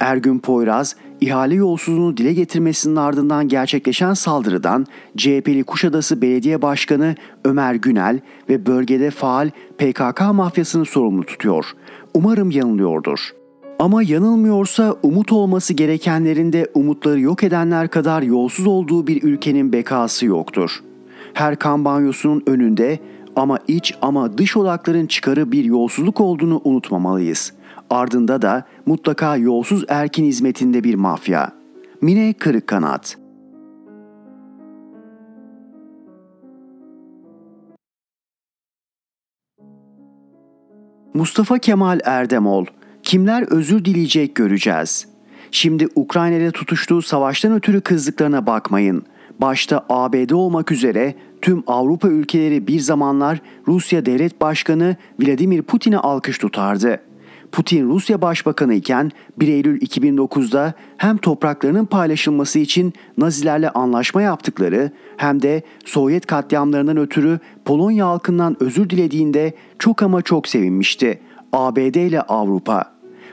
Ergün 0.00 0.38
Poyraz, 0.38 0.96
ihale 1.20 1.54
yolsuzluğunu 1.54 2.16
dile 2.16 2.32
getirmesinin 2.32 2.96
ardından 2.96 3.48
gerçekleşen 3.48 4.14
saldırıdan 4.14 4.86
CHP'li 5.16 5.64
Kuşadası 5.64 6.22
Belediye 6.22 6.62
Başkanı 6.62 7.14
Ömer 7.44 7.74
Günel 7.74 8.20
ve 8.48 8.66
bölgede 8.66 9.10
faal 9.10 9.50
PKK 9.78 10.20
mafyasını 10.32 10.84
sorumlu 10.84 11.22
tutuyor. 11.22 11.72
Umarım 12.14 12.50
yanılıyordur. 12.50 13.18
Ama 13.78 14.02
yanılmıyorsa 14.02 14.96
umut 15.02 15.32
olması 15.32 15.74
gerekenlerin 15.74 16.52
de 16.52 16.70
umutları 16.74 17.20
yok 17.20 17.42
edenler 17.42 17.88
kadar 17.88 18.22
yolsuz 18.22 18.66
olduğu 18.66 19.06
bir 19.06 19.22
ülkenin 19.22 19.72
bekası 19.72 20.26
yoktur. 20.26 20.80
Her 21.34 21.56
kan 21.56 21.84
banyosunun 21.84 22.42
önünde 22.46 22.98
ama 23.36 23.58
iç 23.68 23.94
ama 24.02 24.38
dış 24.38 24.56
odakların 24.56 25.06
çıkarı 25.06 25.52
bir 25.52 25.64
yolsuzluk 25.64 26.20
olduğunu 26.20 26.60
unutmamalıyız. 26.64 27.52
Ardında 27.90 28.42
da 28.42 28.64
mutlaka 28.86 29.36
yolsuz 29.36 29.84
erkin 29.88 30.24
hizmetinde 30.24 30.84
bir 30.84 30.94
mafya. 30.94 31.52
Mine 32.00 32.32
Kırık 32.32 32.66
Kanat 32.66 33.16
Mustafa 41.14 41.58
Kemal 41.58 42.00
Erdemol 42.04 42.66
Kimler 43.06 43.52
özür 43.52 43.84
dileyecek 43.84 44.34
göreceğiz. 44.34 45.08
Şimdi 45.50 45.88
Ukrayna'da 45.94 46.50
tutuştuğu 46.50 47.02
savaştan 47.02 47.52
ötürü 47.52 47.80
kızdıklarına 47.80 48.46
bakmayın. 48.46 49.06
Başta 49.40 49.86
ABD 49.88 50.30
olmak 50.30 50.72
üzere 50.72 51.14
tüm 51.46 51.62
Avrupa 51.66 52.08
ülkeleri 52.08 52.66
bir 52.66 52.80
zamanlar 52.80 53.40
Rusya 53.68 54.06
Devlet 54.06 54.40
Başkanı 54.40 54.96
Vladimir 55.20 55.62
Putin'e 55.62 55.98
alkış 55.98 56.38
tutardı. 56.38 57.00
Putin 57.52 57.88
Rusya 57.88 58.22
Başbakanı 58.22 58.74
iken 58.74 59.10
1 59.38 59.48
Eylül 59.48 59.80
2009'da 59.80 60.74
hem 60.96 61.16
topraklarının 61.16 61.84
paylaşılması 61.84 62.58
için 62.58 62.92
Nazilerle 63.18 63.70
anlaşma 63.70 64.22
yaptıkları 64.22 64.90
hem 65.16 65.42
de 65.42 65.62
Sovyet 65.84 66.26
katliamlarından 66.26 66.96
ötürü 66.96 67.38
Polonya 67.64 68.06
halkından 68.06 68.56
özür 68.60 68.90
dilediğinde 68.90 69.54
çok 69.78 70.02
ama 70.02 70.22
çok 70.22 70.48
sevinmişti. 70.48 71.20
ABD 71.52 71.94
ile 71.94 72.20
Avrupa. 72.20 72.92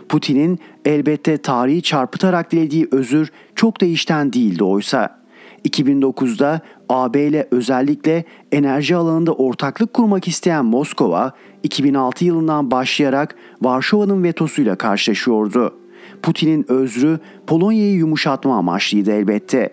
Putin'in 0.10 0.60
elbette 0.86 1.38
tarihi 1.38 1.82
çarpıtarak 1.82 2.52
dilediği 2.52 2.88
özür 2.92 3.32
çok 3.56 3.82
da 3.82 3.86
işten 3.86 4.34
değildi 4.34 4.64
oysa. 4.64 5.24
2009'da 5.66 6.62
AB 6.94 7.28
ile 7.28 7.48
özellikle 7.52 8.24
enerji 8.52 8.96
alanında 8.96 9.34
ortaklık 9.34 9.94
kurmak 9.94 10.28
isteyen 10.28 10.66
Moskova, 10.66 11.32
2006 11.64 12.26
yılından 12.26 12.72
başlayarak 12.72 13.36
Varşova'nın 13.62 14.24
vetosuyla 14.24 14.76
karşılaşıyordu. 14.76 15.74
Putin'in 16.22 16.66
özrü 16.72 17.20
Polonya'yı 17.48 17.94
yumuşatma 17.94 18.58
amaçlıydı 18.58 19.12
elbette. 19.12 19.70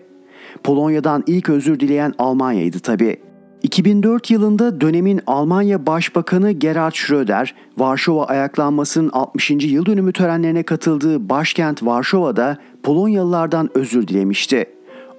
Polonya'dan 0.63 1.23
ilk 1.27 1.49
özür 1.49 1.79
dileyen 1.79 2.13
Almanya'ydı 2.17 2.79
tabi. 2.79 3.17
2004 3.63 4.31
yılında 4.31 4.81
dönemin 4.81 5.21
Almanya 5.27 5.85
Başbakanı 5.85 6.51
Gerhard 6.51 6.93
Schröder, 6.93 7.55
Varşova 7.77 8.25
ayaklanmasının 8.25 9.09
60. 9.13 9.51
yıl 9.51 9.85
dönümü 9.85 10.13
törenlerine 10.13 10.63
katıldığı 10.63 11.29
başkent 11.29 11.83
Varşova'da 11.83 12.57
Polonyalılardan 12.83 13.69
özür 13.75 14.07
dilemişti. 14.07 14.65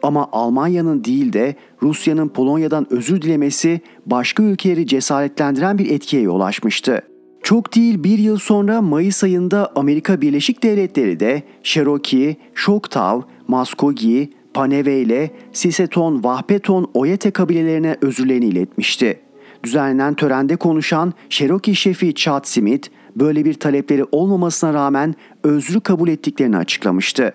Ama 0.02 0.28
Almanya'nın 0.32 1.04
değil 1.04 1.32
de 1.32 1.54
Rusya'nın 1.82 2.28
Polonya'dan 2.28 2.86
özür 2.92 3.22
dilemesi 3.22 3.80
başka 4.06 4.42
ülkeleri 4.42 4.86
cesaretlendiren 4.86 5.78
bir 5.78 5.90
etkiye 5.90 6.22
yol 6.22 6.40
açmıştı. 6.40 7.02
Çok 7.42 7.74
değil 7.74 8.04
bir 8.04 8.18
yıl 8.18 8.38
sonra 8.38 8.82
Mayıs 8.82 9.24
ayında 9.24 9.72
Amerika 9.76 10.20
Birleşik 10.20 10.62
Devletleri 10.62 11.20
de 11.20 11.42
Cherokee, 11.62 12.36
Choctaw, 12.54 13.28
Muskogee, 13.48 14.28
Paneve 14.54 15.00
ile 15.00 15.30
Siseton, 15.52 16.24
Vahpeton, 16.24 16.90
Oyete 16.94 17.30
kabilelerine 17.30 17.96
özürlerini 18.00 18.44
iletmişti. 18.44 19.20
Düzenlenen 19.64 20.14
törende 20.14 20.56
konuşan 20.56 21.12
Cherokee 21.28 21.74
şefi 21.74 22.14
Chad 22.14 22.44
Smith, 22.44 22.88
böyle 23.16 23.44
bir 23.44 23.54
talepleri 23.54 24.04
olmamasına 24.12 24.74
rağmen 24.74 25.14
özrü 25.44 25.80
kabul 25.80 26.08
ettiklerini 26.08 26.56
açıklamıştı. 26.56 27.34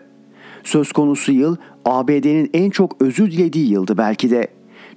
Söz 0.67 0.91
konusu 0.91 1.31
yıl 1.31 1.55
ABD'nin 1.85 2.49
en 2.53 2.69
çok 2.69 3.01
özür 3.01 3.31
dilediği 3.31 3.71
yıldı 3.71 3.97
belki 3.97 4.29
de. 4.29 4.47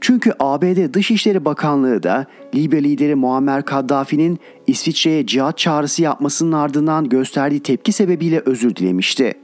Çünkü 0.01 0.33
ABD 0.41 0.95
Dışişleri 0.95 1.45
Bakanlığı 1.45 2.03
da 2.03 2.27
Libya 2.55 2.81
lideri 2.81 3.15
Muammer 3.15 3.65
Kaddafi'nin 3.65 4.39
İsviçre'ye 4.67 5.27
cihat 5.27 5.59
çağrısı 5.59 6.03
yapmasının 6.03 6.53
ardından 6.53 7.09
gösterdiği 7.09 7.61
tepki 7.61 7.93
sebebiyle 7.93 8.43
özür 8.47 8.77
dilemişti. 8.77 9.35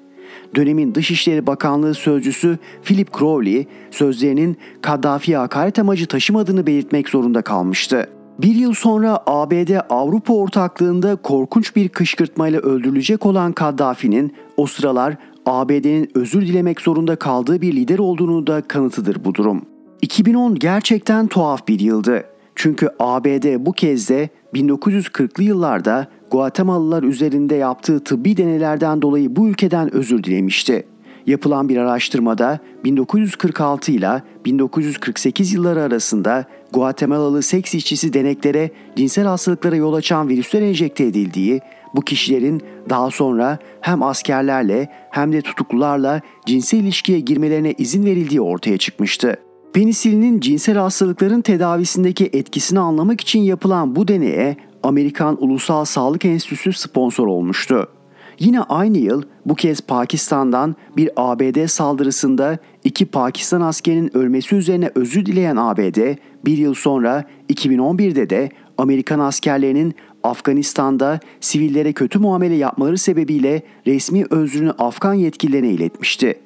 Dönemin 0.55 0.95
Dışişleri 0.95 1.47
Bakanlığı 1.47 1.95
sözcüsü 1.95 2.59
Philip 2.85 3.19
Crowley 3.19 3.67
sözlerinin 3.91 4.57
Kaddafi'ye 4.83 5.39
hakaret 5.39 5.79
amacı 5.79 6.07
taşımadığını 6.07 6.67
belirtmek 6.67 7.09
zorunda 7.09 7.43
kalmıştı. 7.43 8.11
Bir 8.39 8.55
yıl 8.55 8.75
sonra 8.75 9.23
ABD 9.27 9.71
Avrupa 9.91 10.33
ortaklığında 10.35 11.17
korkunç 11.17 11.77
bir 11.77 11.89
kışkırtmayla 11.89 12.61
öldürülecek 12.61 13.27
olan 13.27 13.53
Kaddafi'nin 13.53 14.35
o 14.57 14.67
sıralar 14.67 15.17
ABD'nin 15.47 16.11
özür 16.15 16.47
dilemek 16.47 16.81
zorunda 16.81 17.17
kaldığı 17.17 17.61
bir 17.61 17.77
lider 17.77 17.99
olduğunu 17.99 18.47
da 18.47 18.61
kanıtıdır 18.61 19.25
bu 19.25 19.35
durum. 19.35 19.63
2010 20.03 20.55
gerçekten 20.55 21.27
tuhaf 21.27 21.69
bir 21.69 21.81
yıldı. 21.81 22.25
Çünkü 22.55 22.89
ABD 22.99 23.67
bu 23.67 23.73
kez 23.73 24.09
de 24.09 24.29
1940'lı 24.55 25.43
yıllarda 25.43 26.07
Guatemalalılar 26.31 27.03
üzerinde 27.03 27.55
yaptığı 27.55 28.05
tıbbi 28.05 28.37
deneylerden 28.37 29.03
dolayı 29.03 29.37
bu 29.37 29.49
ülkeden 29.49 29.95
özür 29.95 30.25
dilemişti. 30.25 30.87
Yapılan 31.27 31.69
bir 31.69 31.77
araştırmada 31.77 32.59
1946 32.85 33.93
ile 33.93 34.23
1948 34.45 35.53
yılları 35.53 35.83
arasında 35.83 36.45
Guatemalalı 36.73 37.43
seks 37.43 37.75
işçisi 37.75 38.13
deneklere 38.13 38.71
cinsel 38.97 39.27
hastalıklara 39.27 39.77
yol 39.77 39.95
açan 39.95 40.29
virüsler 40.29 40.63
enjekte 40.63 41.05
edildiği, 41.05 41.61
bu 41.95 42.01
kişilerin 42.01 42.63
daha 42.89 43.11
sonra 43.11 43.59
hem 43.81 44.03
askerlerle 44.03 44.89
hem 45.11 45.33
de 45.33 45.43
tutuklularla 45.43 46.21
cinsel 46.47 46.79
ilişkiye 46.79 47.21
girmelerine 47.21 47.75
izin 47.79 48.05
verildiği 48.05 48.41
ortaya 48.41 48.79
çıkmıştı. 48.79 49.37
Penisilinin 49.73 50.41
cinsel 50.41 50.77
hastalıkların 50.77 51.41
tedavisindeki 51.41 52.31
etkisini 52.33 52.81
anlamak 52.81 53.21
için 53.21 53.41
yapılan 53.41 53.97
bu 53.97 54.09
deneye 54.09 54.57
Amerikan 54.83 55.45
Ulusal 55.45 55.85
Sağlık 55.85 56.25
Enstitüsü 56.25 56.73
sponsor 56.73 57.27
olmuştu. 57.27 57.89
Yine 58.39 58.61
aynı 58.61 58.99
yıl 58.99 59.23
bu 59.47 59.55
kez 59.55 59.81
Pakistan'dan 59.81 60.77
bir 60.97 61.11
ABD 61.17 61.67
saldırısında 61.67 62.59
iki 62.85 63.07
Pakistan 63.07 63.61
askerinin 63.61 64.17
ölmesi 64.17 64.57
üzerine 64.57 64.91
özür 64.95 65.27
dileyen 65.27 65.57
ABD 65.57 66.17
bir 66.45 66.59
yıl 66.59 66.75
sonra 66.75 67.25
2011'de 67.53 68.31
de 68.31 68.51
Amerikan 68.79 69.19
askerlerinin 69.19 69.95
Afganistan'da 70.23 71.21
sivillere 71.41 71.93
kötü 71.93 72.19
muamele 72.19 72.55
yapmaları 72.55 72.99
sebebiyle 72.99 73.63
resmi 73.87 74.25
özrünü 74.31 74.71
Afgan 74.71 75.15
yetkililerine 75.15 75.71
iletmişti. 75.71 76.39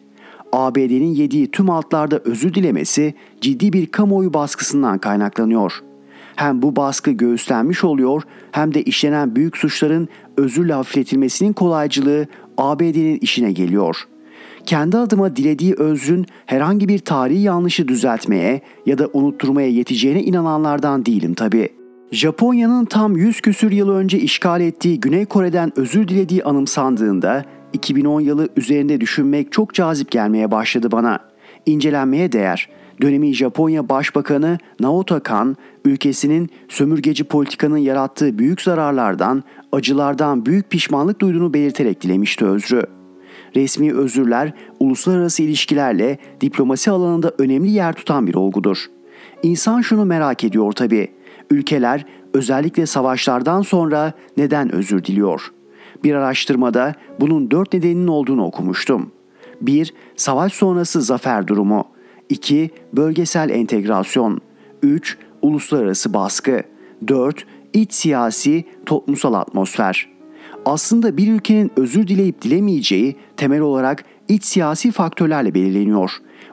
ABD'nin 0.53 1.14
yediği 1.14 1.50
tüm 1.50 1.70
altlarda 1.70 2.18
özür 2.18 2.55
dilemesi 2.55 3.14
ciddi 3.40 3.72
bir 3.72 3.87
kamuoyu 3.87 4.35
baskısından 4.35 4.98
kaynaklanıyor. 4.98 5.83
Hem 6.37 6.62
bu 6.62 6.76
baskı 6.76 7.11
göğüslenmiş 7.11 7.85
oluyor 7.85 8.22
hem 8.53 8.74
de 8.74 8.83
işlenen 8.83 9.37
büyük 9.37 9.57
suçların 9.57 10.09
özürle 10.40 10.72
hafifletilmesinin 10.72 11.53
kolaycılığı 11.53 12.26
ABD'nin 12.59 13.18
işine 13.18 13.53
geliyor. 13.53 13.96
Kendi 14.66 14.96
adıma 14.96 15.37
dilediği 15.37 15.74
özrün 15.74 16.26
herhangi 16.46 16.88
bir 16.88 16.98
tarihi 16.98 17.42
yanlışı 17.42 17.88
düzeltmeye 17.88 18.61
ya 18.87 18.98
da 18.98 19.09
unutturmaya 19.12 19.68
yeteceğine 19.68 20.22
inananlardan 20.22 21.07
değilim 21.07 21.35
tabi. 21.35 21.68
Japonya'nın 22.12 22.85
tam 22.85 23.16
100 23.16 23.40
küsür 23.40 23.72
yıl 23.72 23.90
önce 23.90 24.18
işgal 24.18 24.61
ettiği 24.61 25.00
Güney 25.00 25.24
Kore'den 25.24 25.72
özür 25.76 26.09
dilediği 26.09 26.44
anımsandığında 26.44 27.44
2010 27.72 28.20
yılı 28.20 28.48
üzerinde 28.57 29.00
düşünmek 29.00 29.53
çok 29.53 29.74
cazip 29.74 30.11
gelmeye 30.11 30.50
başladı 30.50 30.92
bana. 30.92 31.18
İncelenmeye 31.66 32.33
değer. 32.33 32.68
Dönemin 33.01 33.33
Japonya 33.33 33.89
Başbakanı 33.89 34.59
Naoto 34.81 35.21
Kan, 35.23 35.57
ülkesinin 35.85 36.51
sömürgeci 36.69 37.25
politikanın 37.25 37.77
yarattığı 37.77 38.39
büyük 38.39 38.63
zararlardan, 38.63 39.45
acılardan 39.73 40.47
büyük 40.47 40.71
pişmanlık 40.71 41.21
duyduğunu 41.21 41.55
belirterek 41.55 42.01
dilemişti 42.03 42.45
özrü. 42.45 42.83
Resmi 43.57 43.95
özürler 43.95 44.53
uluslararası 44.81 45.43
ilişkilerle 45.43 46.19
diplomasi 46.41 46.91
alanında 46.91 47.33
önemli 47.39 47.71
yer 47.71 47.93
tutan 47.93 48.27
bir 48.27 48.35
olgudur. 48.35 48.87
İnsan 49.43 49.81
şunu 49.81 50.05
merak 50.05 50.45
ediyor 50.45 50.73
tabi. 50.73 51.09
Ülkeler 51.51 52.07
özellikle 52.35 52.87
savaşlardan 52.87 53.63
sonra 53.63 54.13
neden 54.37 54.75
özür 54.75 55.05
diliyor? 55.05 55.53
Bir 56.05 56.15
araştırmada 56.15 56.95
bunun 57.21 57.51
dört 57.51 57.73
nedeninin 57.73 58.07
olduğunu 58.07 58.45
okumuştum. 58.45 59.13
1. 59.61 59.95
Savaş 60.17 60.53
sonrası 60.53 61.03
zafer 61.03 61.47
durumu. 61.47 61.85
2. 62.31 62.71
Bölgesel 62.93 63.51
entegrasyon. 63.51 64.40
3. 64.83 65.19
Uluslararası 65.43 66.14
baskı. 66.14 66.62
4. 67.09 67.47
İç 67.73 67.93
siyasi, 67.93 68.64
toplumsal 68.87 69.35
atmosfer. 69.35 70.09
Aslında 70.64 71.16
bir 71.16 71.33
ülkenin 71.33 71.73
özür 71.77 72.09
dileyip 72.09 72.43
dilemeyeceği 72.43 73.16
temel 73.37 73.61
olarak 73.61 74.05
iç 74.29 74.45
siyasi 74.45 74.90
faktörlerle 74.90 75.55
belirleniyor. 75.55 76.11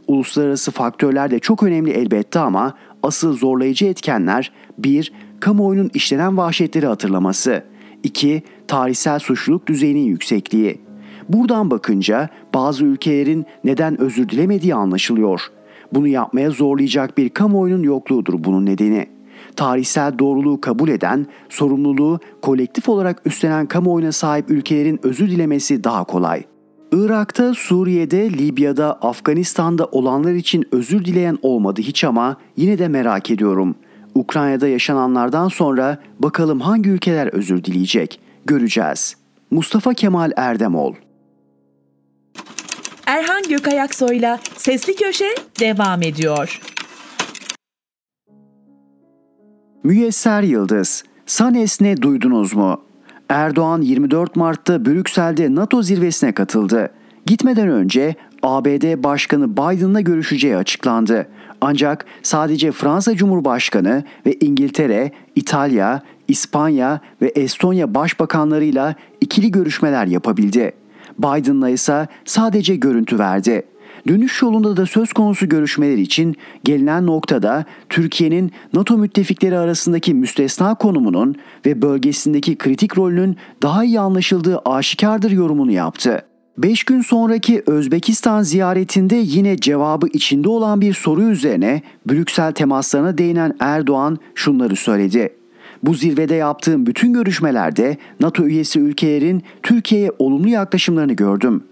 Uluslararası 0.07 0.71
faktörler 0.71 1.31
de 1.31 1.39
çok 1.39 1.63
önemli 1.63 1.91
elbette 1.91 2.39
ama 2.39 2.73
asıl 3.03 3.33
zorlayıcı 3.33 3.85
etkenler 3.85 4.51
1. 4.77 5.13
Kamuoyunun 5.39 5.91
işlenen 5.93 6.37
vahşetleri 6.37 6.85
hatırlaması. 6.85 7.63
2. 8.03 8.43
Tarihsel 8.67 9.19
suçluluk 9.19 9.67
düzeyinin 9.67 10.05
yüksekliği. 10.05 10.81
Buradan 11.29 11.71
bakınca 11.71 12.29
bazı 12.53 12.85
ülkelerin 12.85 13.45
neden 13.63 14.01
özür 14.01 14.29
dilemediği 14.29 14.75
anlaşılıyor. 14.75 15.41
Bunu 15.93 16.07
yapmaya 16.07 16.49
zorlayacak 16.49 17.17
bir 17.17 17.29
kamuoyunun 17.29 17.83
yokluğudur 17.83 18.43
bunun 18.43 18.65
nedeni. 18.65 19.07
Tarihsel 19.55 20.19
doğruluğu 20.19 20.61
kabul 20.61 20.89
eden, 20.89 21.27
sorumluluğu 21.49 22.19
kolektif 22.41 22.89
olarak 22.89 23.21
üstlenen 23.25 23.65
kamuoyuna 23.65 24.11
sahip 24.11 24.51
ülkelerin 24.51 24.99
özür 25.03 25.29
dilemesi 25.29 25.83
daha 25.83 26.03
kolay. 26.03 26.43
Irak'ta, 26.91 27.53
Suriye'de, 27.53 28.31
Libya'da, 28.31 28.93
Afganistan'da 28.93 29.85
olanlar 29.85 30.33
için 30.33 30.65
özür 30.71 31.05
dileyen 31.05 31.37
olmadı 31.41 31.81
hiç 31.81 32.03
ama 32.03 32.37
yine 32.57 32.79
de 32.79 32.87
merak 32.87 33.31
ediyorum. 33.31 33.75
Ukrayna'da 34.15 34.67
yaşananlardan 34.67 35.47
sonra 35.47 35.97
bakalım 36.19 36.59
hangi 36.59 36.89
ülkeler 36.89 37.27
özür 37.27 37.63
dileyecek? 37.63 38.19
Göreceğiz. 38.45 39.15
Mustafa 39.51 39.93
Kemal 39.93 40.31
Erdemol 40.35 40.93
Erhan 43.07 43.43
Gökayaksoy'la 43.49 44.39
Sesli 44.57 44.95
Köşe 44.95 45.35
devam 45.59 46.01
ediyor. 46.01 46.61
Müyesser 49.83 50.43
Yıldız, 50.43 51.03
Sanes 51.25 51.81
ne 51.81 52.01
duydunuz 52.01 52.53
mu? 52.53 52.81
Erdoğan 53.29 53.81
24 53.81 54.35
Mart'ta 54.35 54.85
Brüksel'de 54.85 55.55
NATO 55.55 55.81
zirvesine 55.81 56.31
katıldı. 56.31 56.89
Gitmeden 57.25 57.69
önce 57.69 58.15
ABD 58.43 59.03
Başkanı 59.03 59.51
Biden'la 59.51 60.01
görüşeceği 60.01 60.57
açıklandı. 60.57 61.27
Ancak 61.61 62.05
sadece 62.23 62.71
Fransa 62.71 63.15
Cumhurbaşkanı 63.15 64.03
ve 64.25 64.33
İngiltere, 64.33 65.11
İtalya, 65.35 66.01
İspanya 66.27 67.01
ve 67.21 67.27
Estonya 67.27 67.93
başbakanlarıyla 67.93 68.95
ikili 69.21 69.51
görüşmeler 69.51 70.05
yapabildi. 70.05 70.73
Biden'la 71.19 71.69
ise 71.69 72.07
sadece 72.25 72.75
görüntü 72.75 73.19
verdi. 73.19 73.63
Dönüş 74.07 74.41
yolunda 74.41 74.77
da 74.77 74.85
söz 74.85 75.13
konusu 75.13 75.49
görüşmeler 75.49 75.97
için 75.97 76.35
gelinen 76.63 77.05
noktada 77.05 77.65
Türkiye'nin 77.89 78.51
NATO 78.73 78.97
müttefikleri 78.97 79.57
arasındaki 79.57 80.13
müstesna 80.13 80.75
konumunun 80.75 81.35
ve 81.65 81.81
bölgesindeki 81.81 82.57
kritik 82.57 82.97
rolünün 82.97 83.37
daha 83.61 83.83
iyi 83.83 83.99
anlaşıldığı 83.99 84.61
aşikardır 84.65 85.31
yorumunu 85.31 85.71
yaptı. 85.71 86.23
5 86.57 86.83
gün 86.83 87.01
sonraki 87.01 87.63
Özbekistan 87.65 88.41
ziyaretinde 88.41 89.15
yine 89.15 89.57
cevabı 89.57 90.07
içinde 90.07 90.49
olan 90.49 90.81
bir 90.81 90.93
soru 90.93 91.21
üzerine 91.21 91.81
Brüksel 92.09 92.51
temaslarına 92.51 93.17
değinen 93.17 93.55
Erdoğan 93.59 94.17
şunları 94.35 94.75
söyledi. 94.75 95.29
Bu 95.83 95.93
zirvede 95.93 96.35
yaptığım 96.35 96.85
bütün 96.85 97.13
görüşmelerde 97.13 97.97
NATO 98.19 98.43
üyesi 98.43 98.79
ülkelerin 98.79 99.43
Türkiye'ye 99.63 100.11
olumlu 100.19 100.49
yaklaşımlarını 100.49 101.13
gördüm. 101.13 101.63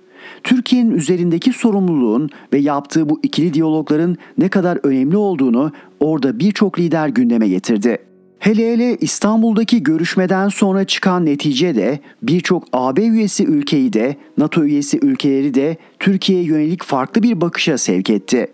Türkiye'nin 0.44 0.92
üzerindeki 0.92 1.54
sorumluluğun 1.54 2.30
ve 2.54 2.58
yaptığı 2.58 3.10
bu 3.10 3.20
ikili 3.24 3.54
diyalogların 3.54 4.18
ne 4.38 4.50
kadar 4.50 4.80
önemli 4.84 5.18
olduğunu 5.18 5.72
orada 6.00 6.40
birçok 6.40 6.80
lider 6.80 7.08
gündeme 7.08 7.48
getirdi. 7.48 7.98
Hele 8.40 8.74
hele 8.74 8.98
İstanbul'daki 9.02 9.84
görüşmeden 9.84 10.50
sonra 10.50 10.86
çıkan 10.86 11.26
netice 11.26 11.76
de 11.76 12.00
birçok 12.22 12.64
AB 12.74 13.02
üyesi 13.06 13.46
ülkeyi 13.46 13.94
de 13.94 14.16
NATO 14.38 14.64
üyesi 14.64 15.00
ülkeleri 15.02 15.54
de 15.54 15.78
Türkiye'ye 16.00 16.46
yönelik 16.46 16.84
farklı 16.84 17.24
bir 17.24 17.42
bakışa 17.42 17.78
sevk 17.78 18.10
etti. 18.10 18.48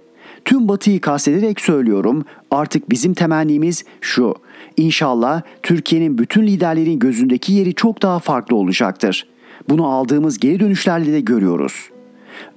Tüm 0.46 0.68
Batı'yı 0.68 1.02
kastederek 1.02 1.62
söylüyorum 1.62 2.26
artık 2.52 2.90
bizim 2.90 3.14
temennimiz 3.14 3.84
şu. 4.02 4.36
İnşallah 4.78 5.42
Türkiye'nin 5.64 6.18
bütün 6.18 6.48
liderlerin 6.48 7.00
gözündeki 7.00 7.54
yeri 7.54 7.74
çok 7.74 8.02
daha 8.02 8.20
farklı 8.20 8.56
olacaktır. 8.56 9.28
Bunu 9.70 9.86
aldığımız 9.86 10.40
geri 10.40 10.60
dönüşlerle 10.60 11.14
de 11.14 11.20
görüyoruz. 11.22 11.90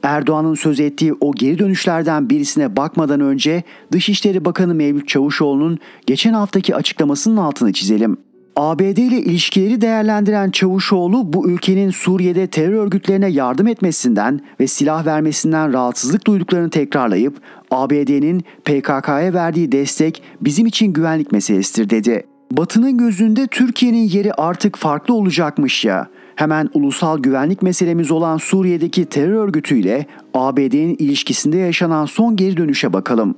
Erdoğan'ın 0.03 0.55
söz 0.55 0.81
ettiği 0.81 1.15
o 1.21 1.33
geri 1.33 1.59
dönüşlerden 1.59 2.31
birisine 2.31 2.77
bakmadan 2.77 3.21
önce 3.21 3.63
Dışişleri 3.93 4.45
Bakanı 4.45 4.75
Mevlüt 4.75 5.09
Çavuşoğlu'nun 5.09 5.79
geçen 6.07 6.33
haftaki 6.33 6.77
açıklamasının 6.77 7.37
altını 7.37 7.73
çizelim. 7.73 8.17
ABD 8.57 8.97
ile 8.97 9.19
ilişkileri 9.19 9.81
değerlendiren 9.81 10.51
Çavuşoğlu 10.51 11.33
bu 11.33 11.51
ülkenin 11.51 11.91
Suriye'de 11.91 12.47
terör 12.47 12.73
örgütlerine 12.73 13.29
yardım 13.29 13.67
etmesinden 13.67 14.41
ve 14.61 14.67
silah 14.67 15.07
vermesinden 15.07 15.73
rahatsızlık 15.73 16.27
duyduklarını 16.27 16.71
tekrarlayıp 16.71 17.41
ABD'nin 17.75 18.41
PKK'ya 18.65 19.35
verdiği 19.35 19.73
destek 19.73 20.23
bizim 20.41 20.67
için 20.67 20.93
güvenlik 20.93 21.33
meselesidir 21.33 21.91
dedi. 21.91 22.27
Batı'nın 22.53 22.99
gözünde 22.99 23.47
Türkiye'nin 23.47 24.09
yeri 24.09 24.35
artık 24.35 24.77
farklı 24.77 25.15
olacakmış 25.15 25.85
ya. 25.85 26.09
Hemen 26.37 26.71
ulusal 26.75 27.19
güvenlik 27.19 27.63
meselemiz 27.63 28.11
olan 28.11 28.37
Suriye'deki 28.37 29.05
terör 29.05 29.45
örgütüyle 29.45 30.07
ABD'nin 30.35 30.97
ilişkisinde 30.99 31.59
yaşanan 31.59 32.07
son 32.07 32.37
geri 32.37 32.57
dönüşe 32.57 32.93
bakalım. 32.93 33.35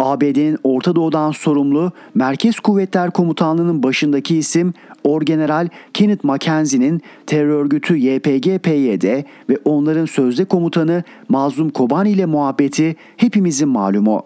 ABD'nin 0.00 0.58
Orta 0.64 0.96
Doğu'dan 0.96 1.30
sorumlu 1.30 1.92
Merkez 2.14 2.60
Kuvvetler 2.60 3.10
Komutanlığı'nın 3.10 3.82
başındaki 3.82 4.36
isim 4.36 4.74
Orgeneral 5.04 5.68
Kenneth 5.94 6.24
Mackenzie'nin 6.24 7.02
terör 7.26 7.48
örgütü 7.48 7.96
YPG-PYD 7.96 9.24
ve 9.48 9.58
onların 9.64 10.06
sözde 10.06 10.44
komutanı 10.44 11.02
Mazlum 11.28 11.70
Kobani 11.70 12.10
ile 12.10 12.26
muhabbeti 12.26 12.96
hepimizin 13.16 13.68
malumu. 13.68 14.22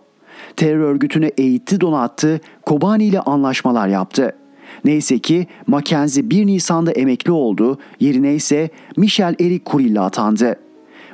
Terör 0.56 0.80
örgütünü 0.80 1.26
eğitti 1.26 1.80
donattı, 1.80 2.40
Kobani 2.66 3.04
ile 3.04 3.20
anlaşmalar 3.20 3.88
yaptı. 3.88 4.32
Neyse 4.84 5.18
ki 5.18 5.46
Mackenzie 5.66 6.30
1 6.30 6.46
Nisan'da 6.46 6.92
emekli 6.92 7.32
oldu, 7.32 7.78
yerine 8.00 8.34
ise 8.34 8.68
Michel 8.96 9.34
Eric 9.40 9.64
Kurilla 9.64 10.04
atandı. 10.04 10.56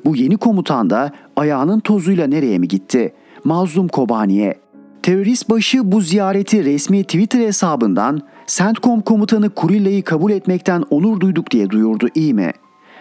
Bu 0.04 0.16
yeni 0.16 0.36
komutan 0.36 0.90
da 0.90 1.12
ayağının 1.36 1.80
tozuyla 1.80 2.26
nereye 2.26 2.58
mi 2.58 2.68
gitti? 2.68 3.12
Mazlum 3.44 3.88
Kobani'ye. 3.88 4.54
Terörist 5.02 5.50
başı 5.50 5.92
bu 5.92 6.00
ziyareti 6.00 6.64
resmi 6.64 7.04
Twitter 7.04 7.40
hesabından 7.40 8.20
CENTCOM 8.46 9.00
komutanı 9.00 9.50
Kurilla'yı 9.50 10.02
kabul 10.02 10.30
etmekten 10.30 10.84
onur 10.90 11.20
duyduk 11.20 11.50
diye 11.50 11.70
duyurdu 11.70 12.08
iyi? 12.14 12.36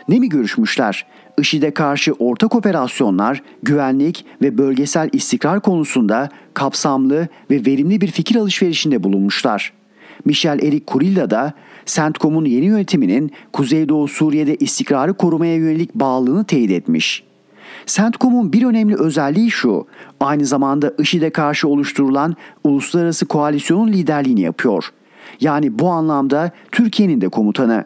Ne 0.08 0.20
mi 0.20 0.30
görüşmüşler? 0.30 1.06
IŞİD'e 1.40 1.72
karşı 1.72 2.14
ortak 2.14 2.56
operasyonlar, 2.56 3.44
güvenlik 3.64 4.26
ve 4.42 4.58
bölgesel 4.58 5.10
istikrar 5.14 5.62
konusunda 5.62 6.30
kapsamlı 6.54 7.28
ve 7.52 7.66
verimli 7.66 8.02
bir 8.02 8.12
fikir 8.12 8.36
alışverişinde 8.36 9.04
bulunmuşlar. 9.04 9.74
Michel 10.26 10.64
Eric 10.64 10.86
Kurilla 10.86 11.30
da 11.30 11.54
CENTCOM'un 11.86 12.46
yeni 12.46 12.66
yönetiminin 12.66 13.32
Kuzeydoğu 13.54 14.08
Suriye'de 14.08 14.56
istikrarı 14.56 15.14
korumaya 15.14 15.56
yönelik 15.56 15.96
bağlılığını 15.96 16.44
teyit 16.46 16.72
etmiş. 16.72 17.29
CENTCOM'un 17.86 18.54
bir 18.54 18.66
önemli 18.66 18.96
özelliği 18.96 19.52
şu, 19.52 19.88
aynı 20.20 20.46
zamanda 20.46 20.94
IŞİD'e 21.00 21.30
karşı 21.30 21.68
oluşturulan 21.68 22.36
uluslararası 22.64 23.26
koalisyonun 23.26 23.88
liderliğini 23.88 24.42
yapıyor. 24.42 24.92
Yani 25.42 25.80
bu 25.80 25.90
anlamda 25.90 26.52
Türkiye'nin 26.72 27.22
de 27.22 27.30
komutanı. 27.30 27.86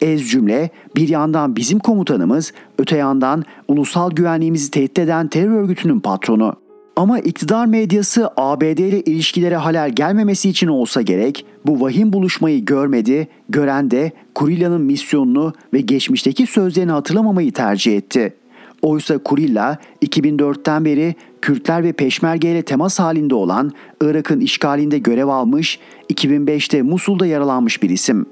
Ez 0.00 0.30
cümle 0.30 0.70
bir 0.96 1.08
yandan 1.08 1.56
bizim 1.56 1.78
komutanımız, 1.78 2.52
öte 2.78 2.96
yandan 2.96 3.44
ulusal 3.68 4.10
güvenliğimizi 4.10 4.70
tehdit 4.70 4.98
eden 4.98 5.28
terör 5.28 5.52
örgütünün 5.52 6.00
patronu. 6.00 6.56
Ama 6.96 7.18
iktidar 7.18 7.66
medyası 7.66 8.30
ABD 8.36 8.78
ile 8.78 9.00
ilişkilere 9.00 9.56
halel 9.56 9.90
gelmemesi 9.90 10.48
için 10.50 10.68
olsa 10.68 11.02
gerek 11.02 11.46
bu 11.66 11.80
vahim 11.80 12.12
buluşmayı 12.12 12.64
görmedi, 12.64 13.28
gören 13.48 13.90
de 13.90 14.12
Kurilla'nın 14.34 14.80
misyonunu 14.80 15.52
ve 15.72 15.80
geçmişteki 15.80 16.46
sözlerini 16.46 16.92
hatırlamamayı 16.92 17.52
tercih 17.52 17.96
etti. 17.96 18.34
Oysa 18.82 19.18
Kurilla 19.18 19.78
2004'ten 20.02 20.84
beri 20.84 21.14
Kürtler 21.42 21.84
ve 21.84 21.92
Peşmerge 21.92 22.52
ile 22.52 22.62
temas 22.62 22.98
halinde 22.98 23.34
olan 23.34 23.72
Irak'ın 24.00 24.40
işgalinde 24.40 24.98
görev 24.98 25.28
almış, 25.28 25.78
2005'te 26.12 26.82
Musul'da 26.82 27.26
yaralanmış 27.26 27.82
bir 27.82 27.90
isim. 27.90 28.26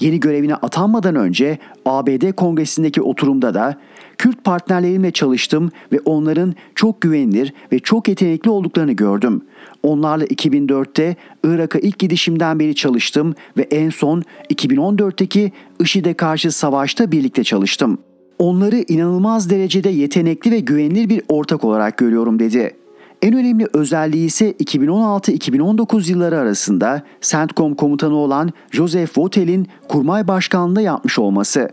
Yeni 0.00 0.20
görevine 0.20 0.54
atanmadan 0.54 1.14
önce 1.14 1.58
ABD 1.84 2.32
Kongresi'ndeki 2.32 3.02
oturumda 3.02 3.54
da 3.54 3.76
Kürt 4.18 4.44
partnerlerimle 4.44 5.10
çalıştım 5.10 5.70
ve 5.92 6.00
onların 6.04 6.54
çok 6.74 7.00
güvenilir 7.00 7.52
ve 7.72 7.78
çok 7.78 8.08
yetenekli 8.08 8.50
olduklarını 8.50 8.92
gördüm. 8.92 9.42
Onlarla 9.82 10.24
2004'te 10.24 11.16
Irak'a 11.44 11.78
ilk 11.78 11.98
gidişimden 11.98 12.58
beri 12.58 12.74
çalıştım 12.74 13.34
ve 13.56 13.62
en 13.62 13.90
son 13.90 14.22
2014'teki 14.50 15.52
IŞİD'e 15.80 16.14
karşı 16.14 16.52
savaşta 16.52 17.12
birlikte 17.12 17.44
çalıştım. 17.44 17.98
Onları 18.38 18.84
inanılmaz 18.88 19.50
derecede 19.50 19.88
yetenekli 19.88 20.50
ve 20.50 20.60
güvenilir 20.60 21.08
bir 21.08 21.22
ortak 21.28 21.64
olarak 21.64 21.98
görüyorum 21.98 22.38
dedi. 22.38 22.76
En 23.22 23.34
önemli 23.34 23.66
özelliği 23.72 24.26
ise 24.26 24.52
2016-2019 24.52 26.10
yılları 26.10 26.38
arasında 26.38 27.02
CENTCOM 27.20 27.74
komutanı 27.74 28.14
olan 28.14 28.52
Joseph 28.70 29.18
Votel'in 29.18 29.66
kurmay 29.88 30.28
başkanlığında 30.28 30.80
yapmış 30.80 31.18
olması. 31.18 31.68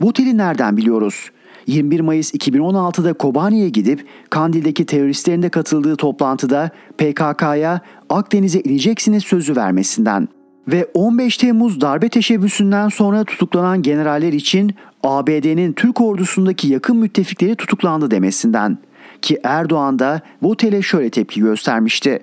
Votel'i 0.00 0.38
nereden 0.38 0.76
biliyoruz? 0.76 1.30
21 1.66 2.00
Mayıs 2.00 2.34
2016'da 2.34 3.12
Kobani'ye 3.12 3.68
gidip 3.68 4.06
Kandil'deki 4.30 4.86
teröristlerin 4.86 5.42
de 5.42 5.48
katıldığı 5.48 5.96
toplantıda 5.96 6.70
PKK'ya 6.98 7.80
Akdeniz'e 8.10 8.60
ineceksiniz 8.60 9.24
sözü 9.24 9.56
vermesinden 9.56 10.28
ve 10.68 10.86
15 10.94 11.36
Temmuz 11.36 11.80
darbe 11.80 12.08
teşebbüsünden 12.08 12.88
sonra 12.88 13.24
tutuklanan 13.24 13.82
generaller 13.82 14.32
için 14.32 14.74
ABD'nin 15.02 15.72
Türk 15.72 16.00
ordusundaki 16.00 16.68
yakın 16.68 16.96
müttefikleri 16.96 17.56
tutuklandı 17.56 18.10
demesinden 18.10 18.78
ki 19.22 19.38
Erdoğan 19.44 19.98
da 19.98 20.20
Votel'e 20.42 20.82
şöyle 20.82 21.10
tepki 21.10 21.40
göstermişti. 21.40 22.22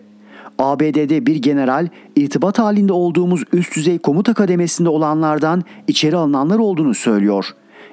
ABD'de 0.60 1.26
bir 1.26 1.36
general 1.36 1.88
irtibat 2.16 2.60
halinde 2.60 2.94
olduğumuz 2.94 3.44
üst 3.54 3.76
düzey 3.76 4.00
komuta 4.00 4.34
kademesinde 4.34 4.90
olanlardan 4.90 5.64
içeri 5.88 6.16
alınanlar 6.16 6.60
olduğunu 6.60 6.94
söylüyor. 6.94 7.46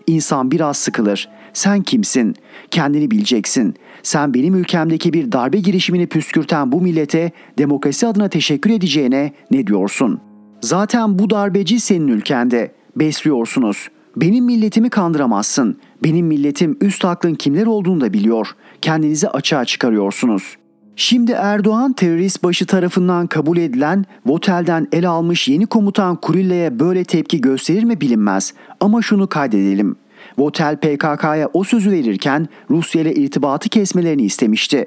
İnsan 0.06 0.50
biraz 0.50 0.76
sıkılır. 0.76 1.28
Sen 1.52 1.82
kimsin? 1.82 2.36
Kendini 2.70 3.10
bileceksin. 3.10 3.74
Sen 4.02 4.34
benim 4.34 4.54
ülkemdeki 4.54 5.12
bir 5.12 5.32
darbe 5.32 5.58
girişimini 5.58 6.06
püskürten 6.06 6.72
bu 6.72 6.80
millete 6.80 7.30
demokrasi 7.58 8.06
adına 8.06 8.28
teşekkür 8.28 8.70
edeceğine 8.70 9.32
ne 9.50 9.66
diyorsun? 9.66 10.20
Zaten 10.60 11.18
bu 11.18 11.30
darbeci 11.30 11.80
senin 11.80 12.08
ülkende. 12.08 12.72
Besliyorsunuz. 12.96 13.88
Benim 14.16 14.44
milletimi 14.44 14.90
kandıramazsın. 14.90 15.78
Benim 16.02 16.26
milletim 16.26 16.76
üst 16.80 17.04
aklın 17.04 17.34
kimler 17.34 17.66
olduğunu 17.66 18.00
da 18.00 18.12
biliyor. 18.12 18.48
Kendinizi 18.82 19.28
açığa 19.28 19.64
çıkarıyorsunuz. 19.64 20.56
Şimdi 20.96 21.32
Erdoğan 21.32 21.92
terörist 21.92 22.42
başı 22.44 22.66
tarafından 22.66 23.26
kabul 23.26 23.56
edilen 23.56 24.04
Votel'den 24.26 24.88
el 24.92 25.08
almış 25.08 25.48
yeni 25.48 25.66
komutan 25.66 26.16
Kurilla'ya 26.16 26.78
böyle 26.78 27.04
tepki 27.04 27.40
gösterir 27.40 27.84
mi 27.84 28.00
bilinmez. 28.00 28.54
Ama 28.80 29.02
şunu 29.02 29.28
kaydedelim. 29.28 29.96
Votel 30.38 30.76
PKK'ya 30.76 31.48
o 31.52 31.64
sözü 31.64 31.90
verirken 31.90 32.48
Rusya 32.70 33.02
ile 33.02 33.14
irtibatı 33.14 33.68
kesmelerini 33.68 34.22
istemişti. 34.22 34.84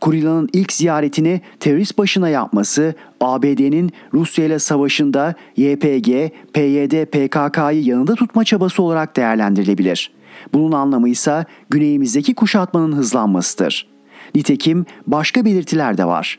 Kurilla'nın 0.00 0.48
ilk 0.52 0.72
ziyaretini 0.72 1.40
terörist 1.60 1.98
başına 1.98 2.28
yapması 2.28 2.94
ABD'nin 3.20 3.92
Rusya 4.14 4.44
ile 4.44 4.58
savaşında 4.58 5.34
YPG, 5.56 6.06
PYD, 6.52 7.04
PKK'yı 7.04 7.84
yanında 7.84 8.14
tutma 8.14 8.44
çabası 8.44 8.82
olarak 8.82 9.16
değerlendirilebilir. 9.16 10.12
Bunun 10.52 10.72
anlamı 10.72 11.08
ise 11.08 11.44
güneyimizdeki 11.70 12.34
kuşatmanın 12.34 12.92
hızlanmasıdır. 12.92 13.88
Nitekim 14.34 14.86
başka 15.06 15.44
belirtiler 15.44 15.98
de 15.98 16.04
var. 16.04 16.38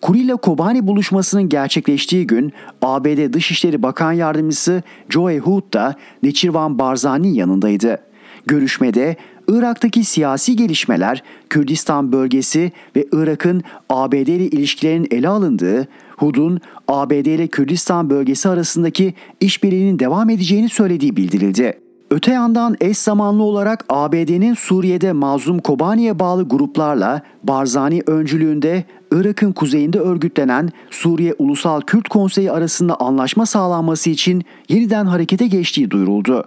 Kurilla 0.00 0.36
Kobani 0.36 0.86
buluşmasının 0.86 1.48
gerçekleştiği 1.48 2.26
gün 2.26 2.52
ABD 2.82 3.32
Dışişleri 3.32 3.82
Bakan 3.82 4.12
Yardımcısı 4.12 4.82
Joe 5.08 5.38
Hood 5.38 5.72
da 5.72 5.94
Neçirvan 6.22 6.78
Barzani'nin 6.78 7.34
yanındaydı. 7.34 7.98
Görüşmede 8.46 9.16
Irak'taki 9.50 10.04
siyasi 10.04 10.56
gelişmeler, 10.56 11.22
Kürdistan 11.48 12.12
bölgesi 12.12 12.72
ve 12.96 13.06
Irak'ın 13.12 13.62
ABD 13.88 14.12
ile 14.12 14.46
ilişkilerin 14.46 15.06
ele 15.10 15.28
alındığı, 15.28 15.88
Hud'un 16.16 16.60
ABD 16.88 17.26
ile 17.26 17.46
Kürdistan 17.46 18.10
bölgesi 18.10 18.48
arasındaki 18.48 19.14
işbirliğinin 19.40 19.98
devam 19.98 20.30
edeceğini 20.30 20.68
söylediği 20.68 21.16
bildirildi. 21.16 21.78
Öte 22.10 22.32
yandan 22.32 22.76
eş 22.80 22.98
zamanlı 22.98 23.42
olarak 23.42 23.84
ABD'nin 23.88 24.54
Suriye'de 24.54 25.12
Mazlum 25.12 25.58
Kobani'ye 25.58 26.18
bağlı 26.18 26.48
gruplarla 26.48 27.22
Barzani 27.42 28.02
öncülüğünde 28.06 28.84
Irak'ın 29.12 29.52
kuzeyinde 29.52 29.98
örgütlenen 29.98 30.68
Suriye 30.90 31.34
Ulusal 31.38 31.80
Kürt 31.80 32.08
Konseyi 32.08 32.52
arasında 32.52 33.00
anlaşma 33.00 33.46
sağlanması 33.46 34.10
için 34.10 34.44
yeniden 34.68 35.06
harekete 35.06 35.46
geçtiği 35.46 35.90
duyuruldu. 35.90 36.44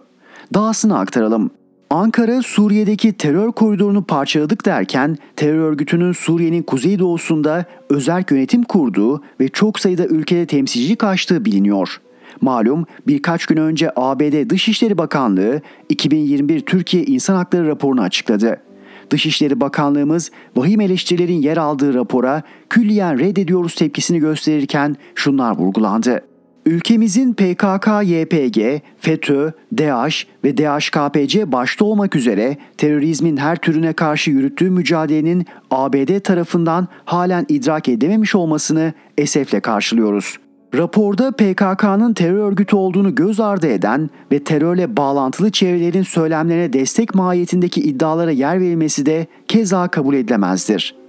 Dahasını 0.53 0.99
aktaralım. 0.99 1.51
Ankara 1.93 2.41
Suriye'deki 2.41 3.13
terör 3.13 3.51
koridorunu 3.51 4.03
parçaladık 4.03 4.65
derken 4.65 5.17
terör 5.35 5.59
örgütünün 5.59 6.11
Suriye'nin 6.11 6.63
kuzeydoğusunda 6.63 7.65
özerk 7.89 8.31
yönetim 8.31 8.63
kurduğu 8.63 9.23
ve 9.39 9.47
çok 9.47 9.79
sayıda 9.79 10.05
ülkede 10.05 10.45
temsilcilik 10.45 11.03
açtığı 11.03 11.45
biliniyor. 11.45 12.01
Malum 12.41 12.85
birkaç 13.07 13.45
gün 13.45 13.57
önce 13.57 13.91
ABD 13.95 14.49
Dışişleri 14.49 14.97
Bakanlığı 14.97 15.61
2021 15.89 16.59
Türkiye 16.59 17.03
İnsan 17.03 17.35
Hakları 17.35 17.67
raporunu 17.67 18.01
açıkladı. 18.01 18.57
Dışişleri 19.09 19.61
Bakanlığımız 19.61 20.31
vahim 20.55 20.81
eleştirilerin 20.81 21.41
yer 21.41 21.57
aldığı 21.57 21.93
rapora 21.93 22.41
külliyen 22.69 23.19
reddediyoruz 23.19 23.75
tepkisini 23.75 24.19
gösterirken 24.19 24.95
şunlar 25.15 25.57
vurgulandı. 25.57 26.32
Ülkemizin 26.65 27.33
PKK, 27.33 27.87
YPG, 28.03 28.81
FETÖ, 28.99 29.51
DAEŞ 29.77 30.27
ve 30.43 30.57
DHKPC 30.57 31.51
başta 31.51 31.85
olmak 31.85 32.15
üzere 32.15 32.57
terörizmin 32.77 33.37
her 33.37 33.55
türüne 33.55 33.93
karşı 33.93 34.31
yürüttüğü 34.31 34.69
mücadelenin 34.69 35.45
ABD 35.71 36.19
tarafından 36.19 36.87
halen 37.05 37.45
idrak 37.49 37.89
edilememiş 37.89 38.35
olmasını 38.35 38.93
esefle 39.17 39.59
karşılıyoruz. 39.59 40.37
Raporda 40.75 41.31
PKK'nın 41.31 42.13
terör 42.13 42.51
örgütü 42.51 42.75
olduğunu 42.75 43.15
göz 43.15 43.39
ardı 43.39 43.67
eden 43.67 44.09
ve 44.31 44.43
terörle 44.43 44.97
bağlantılı 44.97 45.51
çevrelerin 45.51 46.03
söylemlerine 46.03 46.73
destek 46.73 47.15
mahiyetindeki 47.15 47.81
iddialara 47.81 48.31
yer 48.31 48.59
verilmesi 48.59 49.05
de 49.05 49.27
keza 49.47 49.87
kabul 49.87 50.13
edilemezdir. 50.13 51.02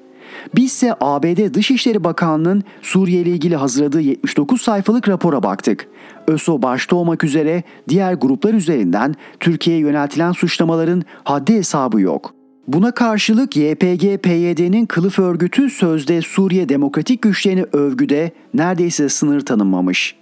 Bizse 0.57 0.95
ABD 1.01 1.55
Dışişleri 1.55 2.05
Bakanlığı'nın 2.05 2.63
Suriye 2.83 3.21
ile 3.21 3.31
ilgili 3.31 3.57
hazırladığı 3.57 4.01
79 4.01 4.63
sayfalık 4.63 5.09
rapora 5.09 5.43
baktık. 5.43 5.87
ÖSO 6.29 6.63
başta 6.63 6.97
olmak 6.97 7.25
üzere 7.25 7.63
diğer 7.89 8.15
gruplar 8.15 8.55
üzerinden 8.55 9.15
Türkiye'ye 9.41 9.83
yöneltilen 9.83 10.33
suçlamaların 10.33 11.03
haddi 11.25 11.55
hesabı 11.55 12.01
yok. 12.01 12.35
Buna 12.69 12.91
karşılık 12.91 13.57
YPG-PYD'nin 13.57 14.87
kılıf 14.87 15.19
örgütü 15.19 15.71
sözde 15.71 16.23
Suriye 16.23 16.69
Demokratik 16.69 17.23
Güçlerini 17.23 17.65
övgüde 17.73 18.33
neredeyse 18.55 19.09
sınır 19.09 19.41
tanınmamış. 19.41 20.17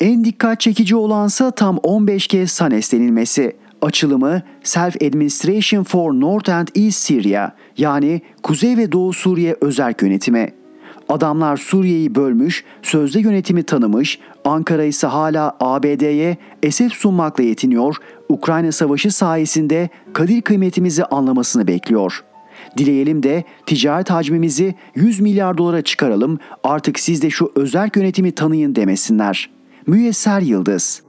En 0.00 0.24
dikkat 0.24 0.60
çekici 0.60 0.96
olansa 0.96 1.50
tam 1.50 1.78
15 1.82 2.26
kez 2.26 2.50
SANES 2.52 2.92
denilmesi. 2.92 3.56
Açılımı 3.82 4.42
Self 4.62 5.02
Administration 5.02 5.84
for 5.84 6.12
North 6.12 6.50
and 6.50 6.68
East 6.74 6.98
Syria 6.98 7.50
yani 7.78 8.22
Kuzey 8.42 8.76
ve 8.76 8.92
Doğu 8.92 9.12
Suriye 9.12 9.56
Özerk 9.60 10.02
Yönetimi. 10.02 10.52
Adamlar 11.08 11.56
Suriye'yi 11.56 12.14
bölmüş, 12.14 12.64
sözde 12.82 13.20
yönetimi 13.20 13.62
tanımış, 13.62 14.18
Ankara 14.44 14.84
ise 14.84 15.06
hala 15.06 15.56
ABD'ye 15.60 16.36
esef 16.62 16.92
sunmakla 16.92 17.44
yetiniyor, 17.44 17.96
Ukrayna 18.28 18.72
Savaşı 18.72 19.10
sayesinde 19.10 19.88
kadir 20.12 20.42
kıymetimizi 20.42 21.04
anlamasını 21.04 21.66
bekliyor. 21.66 22.24
Dileyelim 22.76 23.22
de 23.22 23.44
ticaret 23.66 24.10
hacmimizi 24.10 24.74
100 24.94 25.20
milyar 25.20 25.58
dolara 25.58 25.82
çıkaralım, 25.82 26.38
artık 26.64 26.98
siz 26.98 27.22
de 27.22 27.30
şu 27.30 27.52
özerk 27.54 27.96
yönetimi 27.96 28.32
tanıyın 28.32 28.74
demesinler. 28.74 29.50
Müyesser 29.86 30.40
Yıldız 30.40 31.01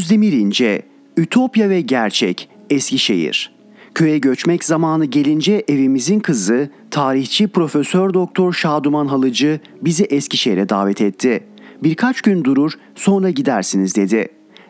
Özdemir 0.00 0.32
İnce, 0.32 0.82
Ütopya 1.16 1.70
ve 1.70 1.80
Gerçek, 1.80 2.48
Eskişehir. 2.70 3.52
Köye 3.94 4.18
göçmek 4.18 4.64
zamanı 4.64 5.04
gelince 5.04 5.64
evimizin 5.68 6.20
kızı, 6.20 6.70
tarihçi 6.90 7.48
Profesör 7.48 8.14
Doktor 8.14 8.52
Şaduman 8.52 9.06
Halıcı 9.06 9.60
bizi 9.82 10.04
Eskişehir'e 10.04 10.68
davet 10.68 11.00
etti. 11.00 11.44
Birkaç 11.82 12.20
gün 12.20 12.44
durur, 12.44 12.72
sonra 12.94 13.30
gidersiniz 13.30 13.96
dedi. 13.96 14.28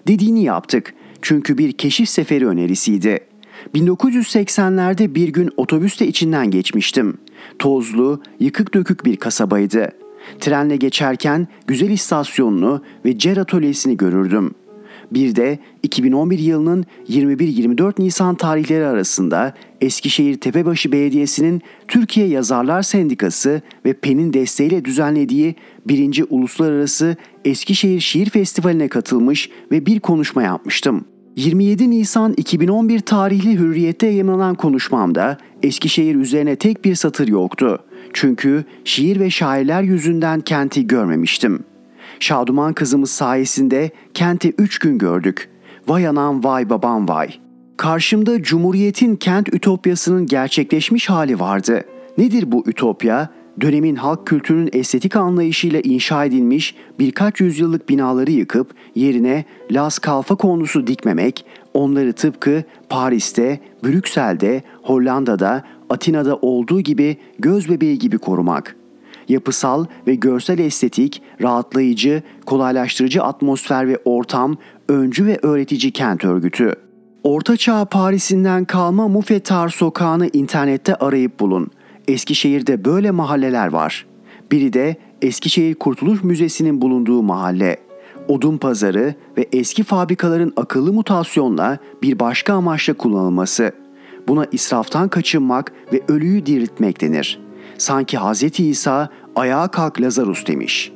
Dediğini 0.09 0.43
yaptık. 0.43 0.95
Çünkü 1.23 1.59
bir 1.59 1.73
keşif 1.73 2.09
seferi 2.09 2.47
önerisiydi. 2.47 3.21
1980'lerde 3.75 5.15
bir 5.15 5.29
gün 5.29 5.51
otobüste 5.57 6.07
içinden 6.07 6.51
geçmiştim. 6.51 7.19
Tozlu, 7.59 8.23
yıkık 8.41 8.75
dökük 8.75 9.05
bir 9.05 9.17
kasabaydı. 9.17 9.93
Trenle 10.41 10.77
geçerken 10.77 11.49
güzel 11.67 11.91
istasyonunu 11.91 12.83
ve 13.05 13.19
cer 13.19 13.37
atölyesini 13.37 13.97
görürdüm. 13.97 14.55
Bir 15.11 15.37
de 15.37 15.59
2011 15.83 16.39
yılının 16.39 16.85
21-24 17.09 18.03
Nisan 18.03 18.35
tarihleri 18.35 18.87
arasında 18.87 19.55
Eskişehir 19.81 20.41
Tepebaşı 20.41 20.93
Belediyesi'nin 20.93 21.63
Türkiye 21.89 22.27
Yazarlar 22.27 22.83
Sendikası 22.83 23.63
ve 23.85 23.93
PEN'in 23.93 24.33
desteğiyle 24.33 24.85
düzenlediği 24.85 25.55
1. 25.89 26.25
Uluslararası 26.31 27.17
Eskişehir 27.45 28.01
Şiir 28.01 28.31
Festivali'ne 28.31 28.89
katılmış 28.89 29.51
ve 29.73 29.87
bir 29.87 30.01
konuşma 30.01 30.43
yapmıştım. 30.43 31.05
27 31.37 31.91
Nisan 31.91 32.35
2011 32.37 33.01
tarihli 33.01 33.59
Hürriyet'te 33.59 34.07
yayınlanan 34.07 34.55
konuşmamda 34.55 35.39
Eskişehir 35.63 36.15
üzerine 36.15 36.57
tek 36.57 36.85
bir 36.85 36.95
satır 36.95 37.29
yoktu. 37.29 37.85
Çünkü 38.13 38.65
şiir 38.85 39.21
ve 39.21 39.31
şairler 39.31 39.83
yüzünden 39.83 40.41
kenti 40.41 40.87
görmemiştim.'' 40.87 41.70
Şaduman 42.21 42.73
kızımız 42.73 43.11
sayesinde 43.11 43.91
kenti 44.15 44.55
üç 44.59 44.79
gün 44.79 44.99
gördük. 44.99 45.51
Vay 45.89 46.07
anam 46.07 46.45
vay 46.45 46.71
babam 46.71 47.09
vay. 47.09 47.29
Karşımda 47.77 48.43
Cumhuriyet'in 48.43 49.17
kent 49.17 49.55
ütopyasının 49.55 50.27
gerçekleşmiş 50.27 51.11
hali 51.11 51.41
vardı. 51.41 51.85
Nedir 52.19 52.53
bu 52.53 52.65
ütopya? 52.67 53.29
Dönemin 53.61 53.97
halk 53.97 54.27
kültürünün 54.27 54.71
estetik 54.73 55.17
anlayışıyla 55.17 55.81
inşa 55.81 56.25
edilmiş 56.25 56.75
birkaç 56.99 57.41
yüzyıllık 57.41 57.89
binaları 57.89 58.31
yıkıp 58.31 58.75
yerine 58.95 59.45
Las 59.71 59.99
Kalfa 59.99 60.35
konusu 60.35 60.87
dikmemek, 60.87 61.45
onları 61.75 62.13
tıpkı 62.13 62.65
Paris'te, 62.89 63.61
Brüksel'de, 63.85 64.63
Hollanda'da, 64.83 65.65
Atina'da 65.91 66.37
olduğu 66.37 66.81
gibi 66.81 67.17
göz 67.39 67.69
bebeği 67.69 67.99
gibi 67.99 68.19
korumak.'' 68.19 68.80
Yapısal 69.31 69.87
ve 70.07 70.15
görsel 70.15 70.59
estetik, 70.59 71.23
rahatlayıcı, 71.43 72.23
kolaylaştırıcı 72.47 73.23
atmosfer 73.23 73.89
ve 73.89 73.99
ortam, 74.05 74.57
öncü 74.89 75.27
ve 75.27 75.39
öğretici 75.43 75.93
kent 75.93 76.25
örgütü. 76.25 76.75
Ortaçağ 77.23 77.85
Paris'inden 77.85 78.65
kalma 78.65 79.09
Mufetar 79.09 79.69
sokağını 79.69 80.29
internette 80.33 80.95
arayıp 80.95 81.41
bulun. 81.41 81.71
Eskişehir'de 82.09 82.85
böyle 82.85 83.11
mahalleler 83.11 83.69
var. 83.69 84.07
Biri 84.53 84.73
de 84.73 84.97
Eskişehir 85.23 85.75
Kurtuluş 85.75 86.25
Müzesi'nin 86.25 86.83
bulunduğu 86.83 87.23
mahalle. 87.23 87.77
Odun 88.29 88.59
pazarı 88.59 89.15
ve 89.37 89.49
eski 89.53 89.83
fabrikaların 89.83 90.53
akıllı 90.57 90.93
mutasyonla 90.93 91.79
bir 92.03 92.19
başka 92.19 92.55
amaçla 92.55 92.95
kullanılması. 92.95 93.73
Buna 94.29 94.47
israftan 94.53 95.09
kaçınmak 95.09 95.73
ve 95.93 96.01
ölüyü 96.09 96.47
diriltmek 96.47 97.01
denir.'' 97.01 97.51
Sanki 97.81 98.19
Hz. 98.19 98.61
İsa 98.61 99.09
ayağa 99.37 99.69
kalk 99.69 100.01
Lazarus 100.01 100.47
demiş. 100.47 100.93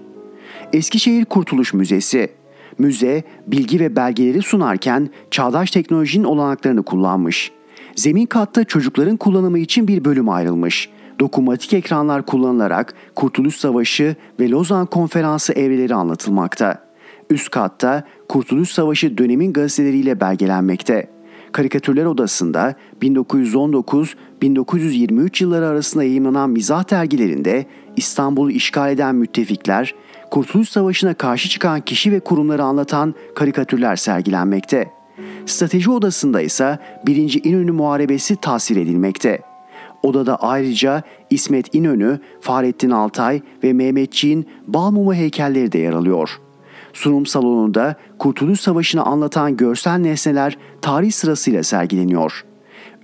Eskişehir 0.72 1.24
Kurtuluş 1.24 1.74
Müzesi 1.74 2.30
Müze 2.78 3.22
bilgi 3.46 3.80
ve 3.80 3.96
belgeleri 3.96 4.42
sunarken 4.42 5.10
çağdaş 5.30 5.70
teknolojinin 5.70 6.24
olanaklarını 6.24 6.82
kullanmış. 6.82 7.52
Zemin 7.96 8.26
katta 8.26 8.64
çocukların 8.64 9.16
kullanımı 9.16 9.58
için 9.58 9.88
bir 9.88 10.04
bölüm 10.04 10.28
ayrılmış. 10.28 10.90
Dokunmatik 11.20 11.72
ekranlar 11.72 12.26
kullanılarak 12.26 12.94
Kurtuluş 13.14 13.56
Savaşı 13.56 14.16
ve 14.40 14.50
Lozan 14.50 14.86
Konferansı 14.86 15.52
evreleri 15.52 15.94
anlatılmakta. 15.94 16.84
Üst 17.30 17.50
katta 17.50 18.04
Kurtuluş 18.28 18.70
Savaşı 18.70 19.18
dönemin 19.18 19.52
gazeteleriyle 19.52 20.20
belgelenmekte. 20.20 21.10
Karikatürler 21.52 22.04
Odası'nda 22.04 22.74
1919-1923 23.02 25.42
yılları 25.42 25.66
arasında 25.66 26.04
yayınlanan 26.04 26.50
mizah 26.50 26.90
dergilerinde 26.90 27.66
İstanbul'u 27.96 28.50
işgal 28.50 28.92
eden 28.92 29.14
müttefikler, 29.14 29.94
Kurtuluş 30.30 30.68
Savaşı'na 30.68 31.14
karşı 31.14 31.48
çıkan 31.48 31.80
kişi 31.80 32.12
ve 32.12 32.20
kurumları 32.20 32.62
anlatan 32.62 33.14
karikatürler 33.34 33.96
sergilenmekte. 33.96 34.90
Strateji 35.46 35.90
Odası'nda 35.90 36.40
ise 36.40 36.78
1. 37.06 37.44
İnönü 37.44 37.72
Muharebesi 37.72 38.36
tasvir 38.36 38.76
edilmekte. 38.76 39.40
Odada 40.02 40.36
ayrıca 40.36 41.02
İsmet 41.30 41.74
İnönü, 41.74 42.20
Fahrettin 42.40 42.90
Altay 42.90 43.42
ve 43.64 43.72
Mehmetçiğin 43.72 44.48
Balmumu 44.66 45.14
heykelleri 45.14 45.72
de 45.72 45.78
yer 45.78 45.92
alıyor.'' 45.92 46.44
Sunum 46.94 47.26
salonunda 47.26 47.96
Kurtuluş 48.18 48.60
Savaşı'nı 48.60 49.02
anlatan 49.02 49.56
görsel 49.56 49.98
nesneler 49.98 50.58
tarih 50.82 51.12
sırasıyla 51.12 51.62
sergileniyor. 51.62 52.44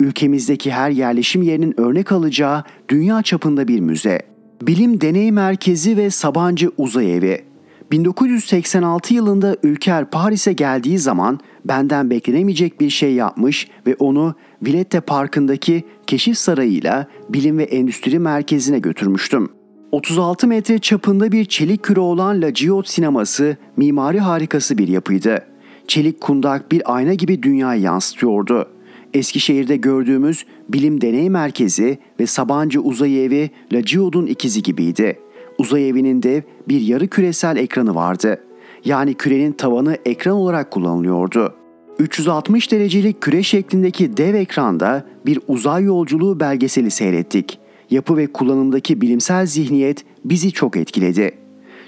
Ülkemizdeki 0.00 0.72
her 0.72 0.90
yerleşim 0.90 1.42
yerinin 1.42 1.80
örnek 1.80 2.12
alacağı 2.12 2.64
dünya 2.88 3.22
çapında 3.22 3.68
bir 3.68 3.80
müze. 3.80 4.29
Bilim 4.62 5.00
Deney 5.00 5.32
Merkezi 5.32 5.96
ve 5.96 6.10
Sabancı 6.10 6.70
Uzay 6.78 7.16
Evi. 7.16 7.44
1986 7.92 9.14
yılında 9.14 9.56
Ülker 9.62 10.10
Paris'e 10.10 10.52
geldiği 10.52 10.98
zaman 10.98 11.40
benden 11.64 12.10
beklenemeyecek 12.10 12.80
bir 12.80 12.90
şey 12.90 13.14
yapmış 13.14 13.68
ve 13.86 13.96
onu 13.98 14.34
Villette 14.62 15.00
Parkı'ndaki 15.00 15.84
Keşif 16.06 16.38
Sarayı 16.38 16.70
ile 16.70 17.06
Bilim 17.28 17.58
ve 17.58 17.62
Endüstri 17.62 18.18
Merkezi'ne 18.18 18.78
götürmüştüm. 18.78 19.48
36 19.92 20.46
metre 20.46 20.78
çapında 20.78 21.32
bir 21.32 21.44
çelik 21.44 21.82
küre 21.82 22.00
olan 22.00 22.42
La 22.42 22.50
Giot 22.50 22.88
sineması 22.88 23.56
mimari 23.76 24.20
harikası 24.20 24.78
bir 24.78 24.88
yapıydı. 24.88 25.44
Çelik 25.88 26.20
kundak 26.20 26.72
bir 26.72 26.94
ayna 26.94 27.14
gibi 27.14 27.42
dünyayı 27.42 27.82
yansıtıyordu. 27.82 28.68
Eskişehir'de 29.14 29.76
gördüğümüz 29.76 30.44
Bilim 30.68 31.00
Deney 31.00 31.30
Merkezi 31.30 31.98
ve 32.20 32.26
Sabancı 32.26 32.80
Uzay 32.80 33.24
Evi 33.24 33.50
La 33.72 33.80
Geode'un 33.80 34.26
ikizi 34.26 34.62
gibiydi. 34.62 35.18
Uzay 35.58 35.88
evinin 35.88 36.22
de 36.22 36.44
bir 36.68 36.80
yarı 36.80 37.08
küresel 37.08 37.56
ekranı 37.56 37.94
vardı. 37.94 38.40
Yani 38.84 39.14
kürenin 39.14 39.52
tavanı 39.52 39.96
ekran 40.04 40.34
olarak 40.34 40.70
kullanılıyordu. 40.70 41.54
360 41.98 42.72
derecelik 42.72 43.20
küre 43.20 43.42
şeklindeki 43.42 44.16
dev 44.16 44.34
ekranda 44.34 45.04
bir 45.26 45.40
uzay 45.48 45.84
yolculuğu 45.84 46.40
belgeseli 46.40 46.90
seyrettik. 46.90 47.58
Yapı 47.90 48.16
ve 48.16 48.26
kullanımdaki 48.26 49.00
bilimsel 49.00 49.46
zihniyet 49.46 50.04
bizi 50.24 50.52
çok 50.52 50.76
etkiledi. 50.76 51.30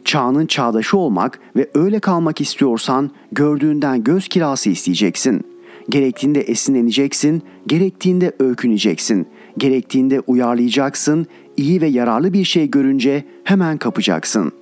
Çağının 0.04 0.46
çağdaşı 0.46 0.96
olmak 0.96 1.40
ve 1.56 1.70
öyle 1.74 2.00
kalmak 2.00 2.40
istiyorsan 2.40 3.10
gördüğünden 3.32 4.04
göz 4.04 4.28
kirası 4.28 4.70
isteyeceksin. 4.70 5.51
Gerektiğinde 5.92 6.40
esinleneceksin, 6.40 7.42
gerektiğinde 7.66 8.32
öyküneceksin, 8.38 9.26
gerektiğinde 9.58 10.20
uyarlayacaksın, 10.20 11.26
iyi 11.56 11.80
ve 11.80 11.86
yararlı 11.86 12.32
bir 12.32 12.44
şey 12.44 12.70
görünce 12.70 13.24
hemen 13.44 13.78
kapacaksın. 13.78 14.52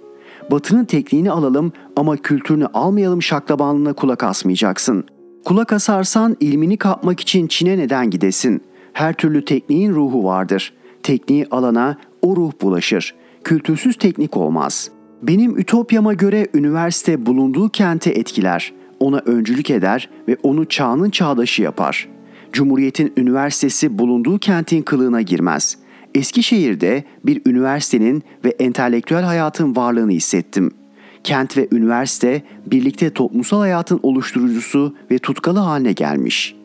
Batının 0.51 0.85
tekniğini 0.85 1.31
alalım 1.31 1.73
ama 1.97 2.17
kültürünü 2.17 2.67
almayalım 2.67 3.23
şaklabanlığına 3.23 3.93
kulak 3.93 4.25
asmayacaksın. 4.25 5.05
Kulak 5.45 5.73
asarsan 5.73 6.37
ilmini 6.41 6.77
kapmak 6.77 7.21
için 7.21 7.47
Çin'e 7.47 7.79
neden 7.79 8.11
gidesin? 8.11 8.63
Her 8.93 9.13
türlü 9.13 9.45
tekniğin 9.45 9.93
ruhu 9.93 10.25
vardır. 10.25 10.75
Tekniği 11.03 11.47
alana 11.51 11.97
o 12.23 12.37
ruh 12.37 12.53
bulaşır. 12.63 13.15
Kültürsüz 13.45 13.97
teknik 13.97 14.37
olmaz. 14.37 14.91
Benim 15.23 15.59
ütopyama 15.59 16.15
göre 16.15 16.47
üniversite 16.55 17.27
bulunduğu 17.27 17.69
kente 17.69 18.11
etkiler. 18.11 18.80
Ona 19.01 19.19
öncülük 19.19 19.71
eder 19.71 20.09
ve 20.29 20.37
onu 20.43 20.65
çağının 20.65 21.11
çağdaşı 21.11 21.63
yapar. 21.63 22.09
Cumhuriyetin 22.53 23.13
üniversitesi 23.17 23.99
bulunduğu 23.99 24.39
kentin 24.39 24.83
kılığına 24.83 25.23
girmez. 25.23 25.79
Eskişehir'de 26.15 27.05
bir 27.25 27.43
üniversitenin 27.47 28.23
ve 28.45 28.49
entelektüel 28.49 29.23
hayatın 29.23 29.77
varlığını 29.77 30.11
hissettim. 30.11 30.71
Kent 31.25 31.57
ve 31.57 31.69
üniversite 31.73 32.43
birlikte 32.67 33.11
toplumsal 33.11 33.59
hayatın 33.59 34.01
oluşturucusu 34.03 34.95
ve 35.11 35.19
tutkalı 35.19 35.59
haline 35.59 35.93
gelmiş. 35.93 36.57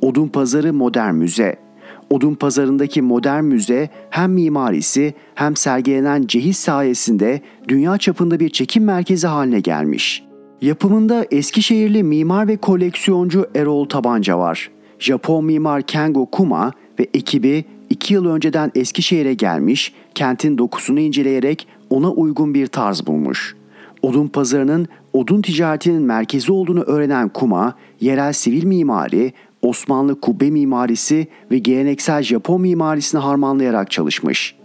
Odun 0.00 0.28
Pazarı 0.28 0.72
Modern 0.72 1.14
Müze 1.14 1.66
Odun 2.10 2.34
Pazarı'ndaki 2.34 3.02
modern 3.02 3.44
müze 3.44 3.90
hem 4.10 4.32
mimarisi 4.32 5.14
hem 5.34 5.56
sergilenen 5.56 6.26
cehiz 6.26 6.56
sayesinde 6.56 7.40
dünya 7.68 7.98
çapında 7.98 8.40
bir 8.40 8.48
çekim 8.48 8.84
merkezi 8.84 9.26
haline 9.26 9.60
gelmiş. 9.60 10.25
Yapımında 10.60 11.26
Eskişehirli 11.30 12.02
mimar 12.02 12.48
ve 12.48 12.56
koleksiyoncu 12.56 13.46
Erol 13.54 13.88
Tabanca 13.88 14.38
var. 14.38 14.70
Japon 14.98 15.44
mimar 15.44 15.82
Kengo 15.82 16.26
Kuma 16.26 16.72
ve 16.98 17.06
ekibi 17.14 17.64
iki 17.90 18.14
yıl 18.14 18.26
önceden 18.26 18.72
Eskişehir'e 18.74 19.34
gelmiş, 19.34 19.94
kentin 20.14 20.58
dokusunu 20.58 21.00
inceleyerek 21.00 21.68
ona 21.90 22.10
uygun 22.10 22.54
bir 22.54 22.66
tarz 22.66 23.06
bulmuş. 23.06 23.56
Odun 24.02 24.28
pazarının 24.28 24.86
odun 25.12 25.42
ticaretinin 25.42 26.02
merkezi 26.02 26.52
olduğunu 26.52 26.82
öğrenen 26.82 27.28
Kuma, 27.28 27.74
yerel 28.00 28.32
sivil 28.32 28.64
mimari, 28.64 29.32
Osmanlı 29.62 30.20
kubbe 30.20 30.50
mimarisi 30.50 31.26
ve 31.50 31.58
geleneksel 31.58 32.22
Japon 32.22 32.60
mimarisini 32.60 33.20
harmanlayarak 33.20 33.90
çalışmış. 33.90 34.56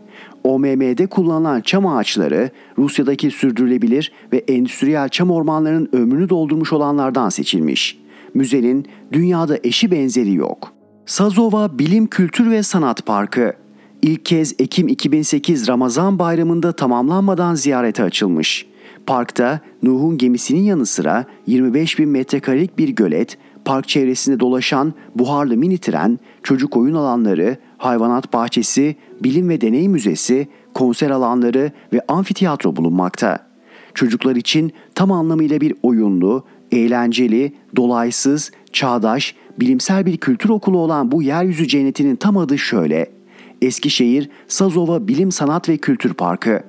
OMM'de 0.44 1.08
kullanılan 1.08 1.62
çam 1.62 1.88
ağaçları 1.88 2.50
Rusya'daki 2.78 3.32
sürdürülebilir 3.32 4.12
ve 4.34 4.38
endüstriyel 4.38 5.10
çam 5.10 5.32
ormanlarının 5.32 5.90
ömrünü 5.94 6.30
doldurmuş 6.30 6.74
olanlardan 6.74 7.30
seçilmiş. 7.30 8.00
Müzenin 8.34 8.86
dünyada 9.12 9.58
eşi 9.64 9.92
benzeri 9.92 10.34
yok. 10.34 10.74
Sazova 11.06 11.80
Bilim 11.80 12.08
Kültür 12.08 12.52
ve 12.52 12.64
Sanat 12.64 13.06
Parkı 13.06 13.54
ilk 14.02 14.26
kez 14.26 14.56
Ekim 14.60 14.88
2008 14.88 15.68
Ramazan 15.68 16.20
bayramında 16.20 16.72
tamamlanmadan 16.72 17.56
ziyarete 17.56 18.04
açılmış. 18.04 18.66
Parkta 19.06 19.60
Nuh'un 19.84 20.18
gemisinin 20.18 20.64
yanı 20.64 20.86
sıra 20.86 21.26
25 21.48 22.00
bin 22.00 22.10
metrekarelik 22.10 22.78
bir 22.78 22.90
gölet, 22.90 23.38
park 23.66 23.88
çevresinde 23.88 24.40
dolaşan 24.40 24.94
buharlı 25.16 25.58
mini 25.58 25.78
tren, 25.78 26.20
çocuk 26.44 26.78
oyun 26.78 26.96
alanları, 26.96 27.58
hayvanat 27.78 28.34
bahçesi, 28.34 28.96
bilim 29.24 29.50
ve 29.50 29.62
deney 29.62 29.88
müzesi, 29.88 30.48
konser 30.74 31.10
alanları 31.10 31.72
ve 31.94 32.02
amfiteyatro 32.08 32.76
bulunmakta. 32.76 33.52
Çocuklar 33.94 34.36
için 34.36 34.72
tam 34.96 35.12
anlamıyla 35.12 35.62
bir 35.62 35.74
oyunlu, 35.84 36.44
eğlenceli, 36.72 37.54
dolaysız, 37.76 38.52
çağdaş, 38.74 39.36
bilimsel 39.60 40.06
bir 40.06 40.18
kültür 40.18 40.50
okulu 40.50 40.78
olan 40.78 41.12
bu 41.12 41.24
yeryüzü 41.24 41.68
cennetinin 41.68 42.16
tam 42.16 42.38
adı 42.38 42.58
şöyle. 42.58 43.06
Eskişehir 43.62 44.30
Sazova 44.48 45.08
Bilim 45.08 45.32
Sanat 45.32 45.70
ve 45.70 45.78
Kültür 45.78 46.14
Parkı. 46.14 46.64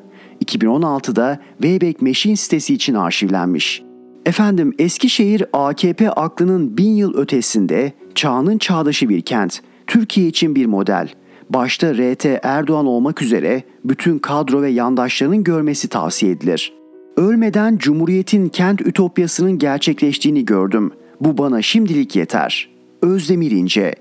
2016'da 0.45 1.40
Wayback 1.62 2.03
Machine 2.03 2.36
sitesi 2.36 2.74
için 2.74 2.95
arşivlenmiş. 2.95 3.82
Efendim 4.27 4.75
Eskişehir 4.79 5.45
AKP 5.53 6.11
aklının 6.11 6.77
bin 6.77 6.95
yıl 6.95 7.14
ötesinde 7.14 7.93
çağının 8.14 8.59
çağdaşı 8.59 9.09
bir 9.09 9.20
kent. 9.20 9.61
Türkiye 9.87 10.27
için 10.27 10.55
bir 10.55 10.66
model. 10.66 11.09
Başta 11.51 11.95
RT 11.95 12.27
Erdoğan 12.43 12.87
olmak 12.87 13.23
üzere 13.23 13.62
bütün 13.85 14.18
kadro 14.18 14.62
ve 14.62 14.70
yandaşlarının 14.70 15.45
görmesi 15.45 15.89
tavsiye 15.89 16.33
edilir. 16.33 16.73
Ölmeden 17.16 17.79
Cumhuriyet'in 17.79 18.49
kent 18.49 18.81
ütopyasının 18.81 19.59
gerçekleştiğini 19.59 20.45
gördüm. 20.45 20.93
Bu 21.20 21.39
bana 21.39 21.62
şimdilik 21.62 22.16
yeter. 22.16 22.68
Özdemir 23.03 23.51
İnce 23.51 23.95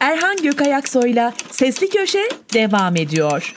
Erhan 0.00 0.36
Gökayaksoy'la 0.42 1.32
Sesli 1.50 1.88
Köşe 1.88 2.28
devam 2.54 2.96
ediyor. 2.96 3.54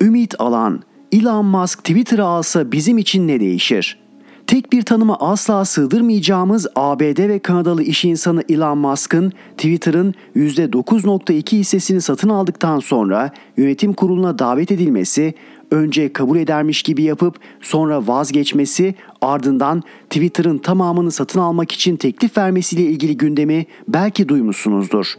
Ümit 0.00 0.34
Alan 0.38 0.82
Elon 1.16 1.46
Musk 1.46 1.78
Twitter'ı 1.78 2.24
alsa 2.24 2.72
bizim 2.72 2.98
için 2.98 3.28
ne 3.28 3.40
değişir? 3.40 3.98
Tek 4.46 4.72
bir 4.72 4.82
tanıma 4.82 5.16
asla 5.20 5.64
sığdırmayacağımız 5.64 6.66
ABD 6.76 7.28
ve 7.28 7.38
Kanadalı 7.38 7.82
iş 7.82 8.04
insanı 8.04 8.42
Elon 8.48 8.78
Musk'ın 8.78 9.32
Twitter'ın 9.56 10.14
%9.2 10.36 11.56
hissesini 11.56 12.00
satın 12.00 12.28
aldıktan 12.28 12.78
sonra 12.78 13.30
yönetim 13.56 13.92
kuruluna 13.92 14.38
davet 14.38 14.72
edilmesi, 14.72 15.34
önce 15.70 16.12
kabul 16.12 16.38
edermiş 16.38 16.82
gibi 16.82 17.02
yapıp 17.02 17.36
sonra 17.60 18.06
vazgeçmesi, 18.06 18.94
ardından 19.20 19.82
Twitter'ın 20.10 20.58
tamamını 20.58 21.10
satın 21.10 21.40
almak 21.40 21.72
için 21.72 21.96
teklif 21.96 22.38
vermesiyle 22.38 22.82
ilgili 22.82 23.16
gündemi 23.16 23.66
belki 23.88 24.28
duymuşsunuzdur. 24.28 25.14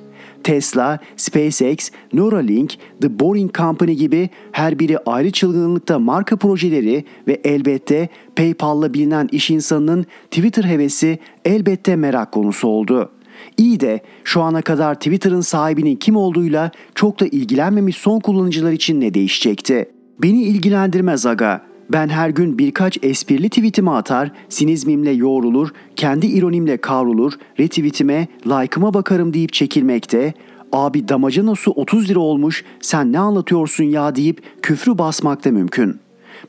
Tesla, 0.48 1.00
SpaceX, 1.18 1.90
Neuralink, 2.14 2.78
The 3.02 3.20
Boring 3.20 3.58
Company 3.58 3.94
gibi 3.94 4.30
her 4.52 4.80
biri 4.80 4.98
ayrı 4.98 5.32
çılgınlıkta 5.32 6.00
marka 6.00 6.38
projeleri 6.38 7.06
ve 7.28 7.42
elbette 7.44 8.10
PayPal'la 8.36 8.94
bilinen 8.94 9.30
iş 9.32 9.50
insanının 9.50 10.06
Twitter 10.32 10.64
hevesi 10.64 11.20
elbette 11.46 11.96
merak 11.96 12.32
konusu 12.32 12.68
oldu. 12.68 13.12
İyi 13.58 13.80
de 13.80 14.00
şu 14.24 14.42
ana 14.42 14.62
kadar 14.62 14.96
Twitter'ın 14.96 15.42
sahibinin 15.42 15.96
kim 15.96 16.16
olduğuyla 16.16 16.72
çok 16.96 17.20
da 17.20 17.26
ilgilenmemiş 17.26 17.98
son 17.98 18.20
kullanıcılar 18.20 18.72
için 18.72 19.02
ne 19.02 19.14
değişecekti? 19.14 19.90
Beni 20.22 20.44
ilgilendirmez 20.44 21.26
aga. 21.26 21.67
Ben 21.92 22.10
her 22.10 22.30
gün 22.30 22.58
birkaç 22.58 22.98
esprili 23.04 23.50
tweetimi 23.50 23.92
atar, 23.92 24.32
sinizmimle 24.50 25.12
yoğrulur, 25.12 25.70
kendi 25.96 26.28
ironimle 26.28 26.78
kavrulur, 26.78 27.34
retweetime, 27.60 28.28
like'ıma 28.46 28.94
bakarım 28.94 29.34
deyip 29.34 29.54
çekilmekte, 29.54 30.34
abi 30.72 31.08
damacana 31.08 31.56
su 31.56 31.72
30 31.72 32.10
lira 32.10 32.20
olmuş 32.20 32.64
sen 32.82 33.12
ne 33.12 33.20
anlatıyorsun 33.20 33.84
ya 33.84 34.16
deyip 34.16 34.42
küfrü 34.62 34.98
basmakta 34.98 35.52
mümkün. 35.52 36.00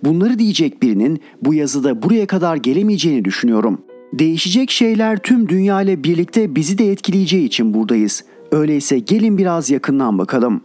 Bunları 0.05 0.39
diyecek 0.39 0.83
birinin 0.83 1.21
bu 1.43 1.55
yazıda 1.55 2.03
buraya 2.03 2.27
kadar 2.27 2.57
gelemeyeceğini 2.57 3.25
düşünüyorum. 3.25 3.81
Değişecek 4.13 4.71
şeyler 4.71 5.19
tüm 5.19 5.49
dünya 5.49 5.83
ile 5.83 6.05
birlikte 6.05 6.55
bizi 6.55 6.79
de 6.79 6.93
etkileyeceği 6.93 7.47
için 7.47 7.75
buradayız. 7.75 8.25
Öyleyse 8.53 8.99
gelin 8.99 9.39
biraz 9.39 9.71
yakından 9.71 10.19
bakalım. 10.19 10.61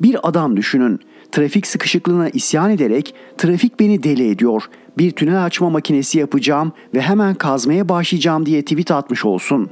Bir 0.00 0.28
adam 0.28 0.56
düşünün 0.56 1.00
trafik 1.32 1.66
sıkışıklığına 1.66 2.28
isyan 2.28 2.70
ederek 2.70 3.14
trafik 3.38 3.80
beni 3.80 4.02
deli 4.02 4.30
ediyor. 4.30 4.62
Bir 4.98 5.10
tünel 5.10 5.44
açma 5.44 5.70
makinesi 5.70 6.18
yapacağım 6.18 6.72
ve 6.94 7.00
hemen 7.00 7.34
kazmaya 7.34 7.88
başlayacağım 7.88 8.46
diye 8.46 8.62
tweet 8.62 8.90
atmış 8.90 9.24
olsun. 9.24 9.70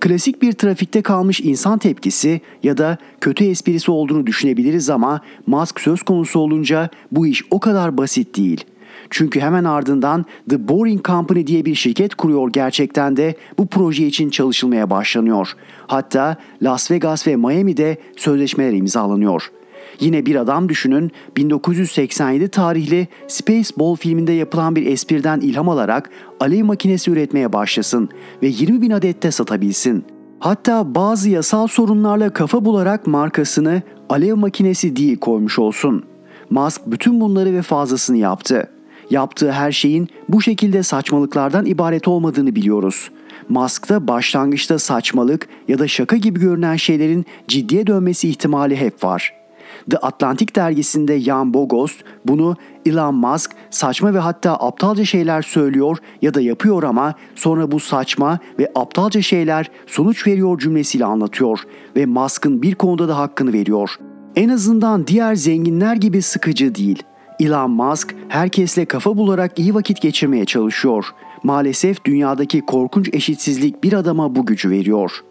Klasik 0.00 0.42
bir 0.42 0.52
trafikte 0.52 1.02
kalmış 1.02 1.40
insan 1.40 1.78
tepkisi 1.78 2.40
ya 2.62 2.78
da 2.78 2.98
kötü 3.20 3.44
esprisi 3.44 3.90
olduğunu 3.90 4.26
düşünebiliriz 4.26 4.90
ama 4.90 5.20
mask 5.46 5.80
söz 5.80 6.02
konusu 6.02 6.40
olunca 6.40 6.90
bu 7.12 7.26
iş 7.26 7.42
o 7.50 7.60
kadar 7.60 7.96
basit 7.96 8.36
değil. 8.36 8.64
Çünkü 9.10 9.40
hemen 9.40 9.64
ardından 9.64 10.24
The 10.50 10.68
Boring 10.68 11.04
Company 11.04 11.46
diye 11.46 11.64
bir 11.64 11.74
şirket 11.74 12.14
kuruyor 12.14 12.52
gerçekten 12.52 13.16
de 13.16 13.34
bu 13.58 13.66
proje 13.66 14.06
için 14.06 14.30
çalışılmaya 14.30 14.90
başlanıyor. 14.90 15.52
Hatta 15.86 16.36
Las 16.62 16.90
Vegas 16.90 17.26
ve 17.26 17.36
Miami'de 17.36 17.96
sözleşmeler 18.16 18.72
imzalanıyor.'' 18.72 19.61
Yine 20.00 20.26
bir 20.26 20.36
adam 20.36 20.68
düşünün 20.68 21.10
1987 21.36 22.48
tarihli 22.48 23.08
Spaceball 23.28 23.96
filminde 23.96 24.32
yapılan 24.32 24.76
bir 24.76 24.86
espriden 24.86 25.40
ilham 25.40 25.68
alarak 25.68 26.10
alev 26.40 26.64
makinesi 26.64 27.10
üretmeye 27.10 27.52
başlasın 27.52 28.08
ve 28.42 28.46
20 28.46 28.82
bin 28.82 28.90
adette 28.90 29.30
satabilsin. 29.30 30.04
Hatta 30.38 30.94
bazı 30.94 31.30
yasal 31.30 31.66
sorunlarla 31.66 32.30
kafa 32.30 32.64
bularak 32.64 33.06
markasını 33.06 33.82
alev 34.08 34.36
makinesi 34.36 34.96
değil 34.96 35.18
koymuş 35.18 35.58
olsun. 35.58 36.04
Musk 36.50 36.80
bütün 36.86 37.20
bunları 37.20 37.52
ve 37.52 37.62
fazlasını 37.62 38.16
yaptı. 38.16 38.68
Yaptığı 39.10 39.52
her 39.52 39.72
şeyin 39.72 40.08
bu 40.28 40.42
şekilde 40.42 40.82
saçmalıklardan 40.82 41.66
ibaret 41.66 42.08
olmadığını 42.08 42.54
biliyoruz. 42.54 43.10
Musk'ta 43.48 44.08
başlangıçta 44.08 44.78
saçmalık 44.78 45.48
ya 45.68 45.78
da 45.78 45.88
şaka 45.88 46.16
gibi 46.16 46.40
görünen 46.40 46.76
şeylerin 46.76 47.26
ciddiye 47.48 47.86
dönmesi 47.86 48.28
ihtimali 48.28 48.76
hep 48.76 49.04
var. 49.04 49.41
The 49.90 49.98
Atlantic 49.98 50.54
dergisinde 50.54 51.20
Jan 51.20 51.54
Bogost 51.54 52.04
bunu 52.26 52.56
Elon 52.86 53.14
Musk 53.14 53.50
saçma 53.70 54.14
ve 54.14 54.18
hatta 54.18 54.54
aptalca 54.54 55.04
şeyler 55.04 55.42
söylüyor 55.42 55.98
ya 56.22 56.34
da 56.34 56.40
yapıyor 56.40 56.82
ama 56.82 57.14
sonra 57.34 57.70
bu 57.70 57.80
saçma 57.80 58.38
ve 58.58 58.72
aptalca 58.74 59.22
şeyler 59.22 59.70
sonuç 59.86 60.26
veriyor 60.26 60.58
cümlesiyle 60.58 61.04
anlatıyor 61.04 61.58
ve 61.96 62.06
Musk'ın 62.06 62.62
bir 62.62 62.74
konuda 62.74 63.08
da 63.08 63.18
hakkını 63.18 63.52
veriyor. 63.52 63.90
En 64.36 64.48
azından 64.48 65.06
diğer 65.06 65.34
zenginler 65.34 65.96
gibi 65.96 66.22
sıkıcı 66.22 66.74
değil. 66.74 67.02
Elon 67.40 67.70
Musk 67.70 68.14
herkesle 68.28 68.84
kafa 68.84 69.16
bularak 69.16 69.58
iyi 69.58 69.74
vakit 69.74 70.02
geçirmeye 70.02 70.44
çalışıyor. 70.44 71.04
Maalesef 71.42 72.04
dünyadaki 72.04 72.60
korkunç 72.60 73.08
eşitsizlik 73.12 73.84
bir 73.84 73.92
adama 73.92 74.34
bu 74.34 74.46
gücü 74.46 74.70
veriyor. 74.70 75.24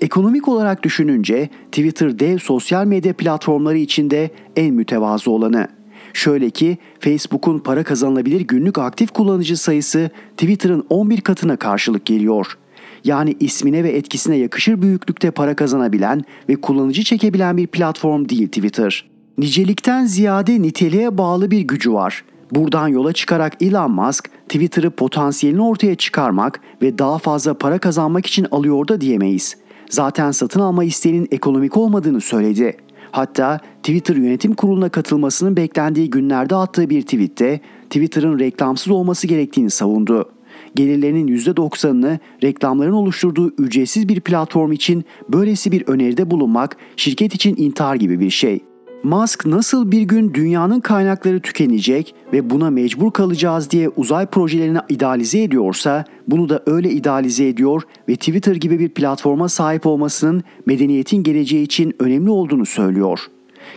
Ekonomik 0.00 0.48
olarak 0.48 0.82
düşününce 0.82 1.48
Twitter 1.72 2.18
dev 2.18 2.38
sosyal 2.38 2.86
medya 2.86 3.12
platformları 3.12 3.78
içinde 3.78 4.30
en 4.56 4.74
mütevazı 4.74 5.30
olanı. 5.30 5.68
Şöyle 6.12 6.50
ki 6.50 6.78
Facebook'un 7.00 7.58
para 7.58 7.84
kazanılabilir 7.84 8.40
günlük 8.40 8.78
aktif 8.78 9.10
kullanıcı 9.10 9.56
sayısı 9.56 10.10
Twitter'ın 10.36 10.86
11 10.90 11.20
katına 11.20 11.56
karşılık 11.56 12.06
geliyor. 12.06 12.58
Yani 13.04 13.36
ismine 13.40 13.84
ve 13.84 13.90
etkisine 13.90 14.36
yakışır 14.36 14.82
büyüklükte 14.82 15.30
para 15.30 15.56
kazanabilen 15.56 16.24
ve 16.48 16.56
kullanıcı 16.56 17.02
çekebilen 17.02 17.56
bir 17.56 17.66
platform 17.66 18.28
değil 18.28 18.48
Twitter. 18.48 19.10
Nicelikten 19.38 20.06
ziyade 20.06 20.62
niteliğe 20.62 21.18
bağlı 21.18 21.50
bir 21.50 21.60
gücü 21.60 21.92
var. 21.92 22.24
Buradan 22.50 22.88
yola 22.88 23.12
çıkarak 23.12 23.62
Elon 23.62 23.90
Musk 23.90 24.30
Twitter'ı 24.48 24.90
potansiyelini 24.90 25.62
ortaya 25.62 25.94
çıkarmak 25.94 26.60
ve 26.82 26.98
daha 26.98 27.18
fazla 27.18 27.54
para 27.54 27.78
kazanmak 27.78 28.26
için 28.26 28.46
alıyor 28.50 28.88
da 28.88 29.00
diyemeyiz. 29.00 29.56
Zaten 29.90 30.30
satın 30.30 30.60
alma 30.60 30.84
isteğinin 30.84 31.28
ekonomik 31.30 31.76
olmadığını 31.76 32.20
söyledi. 32.20 32.76
Hatta 33.10 33.60
Twitter 33.82 34.16
yönetim 34.16 34.54
kuruluna 34.54 34.88
katılmasının 34.88 35.56
beklendiği 35.56 36.10
günlerde 36.10 36.56
attığı 36.56 36.90
bir 36.90 37.02
tweette 37.02 37.60
Twitter'ın 37.84 38.38
reklamsız 38.38 38.92
olması 38.92 39.26
gerektiğini 39.26 39.70
savundu. 39.70 40.32
Gelirlerinin 40.74 41.28
%90'ını 41.36 42.18
reklamların 42.42 42.92
oluşturduğu 42.92 43.52
ücretsiz 43.58 44.08
bir 44.08 44.20
platform 44.20 44.72
için 44.72 45.04
böylesi 45.28 45.72
bir 45.72 45.88
öneride 45.88 46.30
bulunmak 46.30 46.76
şirket 46.96 47.34
için 47.34 47.56
intihar 47.56 47.94
gibi 47.94 48.20
bir 48.20 48.30
şey. 48.30 48.69
Musk 49.02 49.46
nasıl 49.46 49.90
bir 49.90 50.02
gün 50.02 50.34
dünyanın 50.34 50.80
kaynakları 50.80 51.40
tükenecek 51.40 52.14
ve 52.32 52.50
buna 52.50 52.70
mecbur 52.70 53.10
kalacağız 53.10 53.70
diye 53.70 53.88
uzay 53.88 54.26
projelerini 54.26 54.78
idealize 54.88 55.42
ediyorsa 55.42 56.04
bunu 56.28 56.48
da 56.48 56.62
öyle 56.66 56.90
idealize 56.90 57.48
ediyor 57.48 57.82
ve 58.08 58.16
Twitter 58.16 58.54
gibi 58.54 58.78
bir 58.78 58.88
platforma 58.88 59.48
sahip 59.48 59.86
olmasının 59.86 60.42
medeniyetin 60.66 61.22
geleceği 61.22 61.62
için 61.62 61.94
önemli 61.98 62.30
olduğunu 62.30 62.66
söylüyor. 62.66 63.20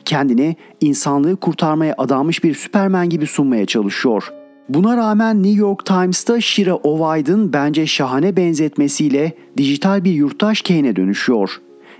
Kendini 0.05 0.55
insanlığı 0.81 1.35
kurtarmaya 1.35 1.95
adanmış 1.97 2.43
bir 2.43 2.53
süpermen 2.53 3.09
gibi 3.09 3.27
sunmaya 3.27 3.65
çalışıyor. 3.65 4.33
Buna 4.69 4.97
rağmen 4.97 5.43
New 5.43 5.59
York 5.59 5.85
Times'ta 5.85 6.41
Shira 6.41 6.75
Ovaid'ın 6.75 7.53
bence 7.53 7.87
şahane 7.87 8.37
benzetmesiyle 8.37 9.33
dijital 9.57 10.03
bir 10.03 10.11
yurttaş 10.11 10.61
Kane'e 10.61 10.95
dönüşüyor. 10.95 11.59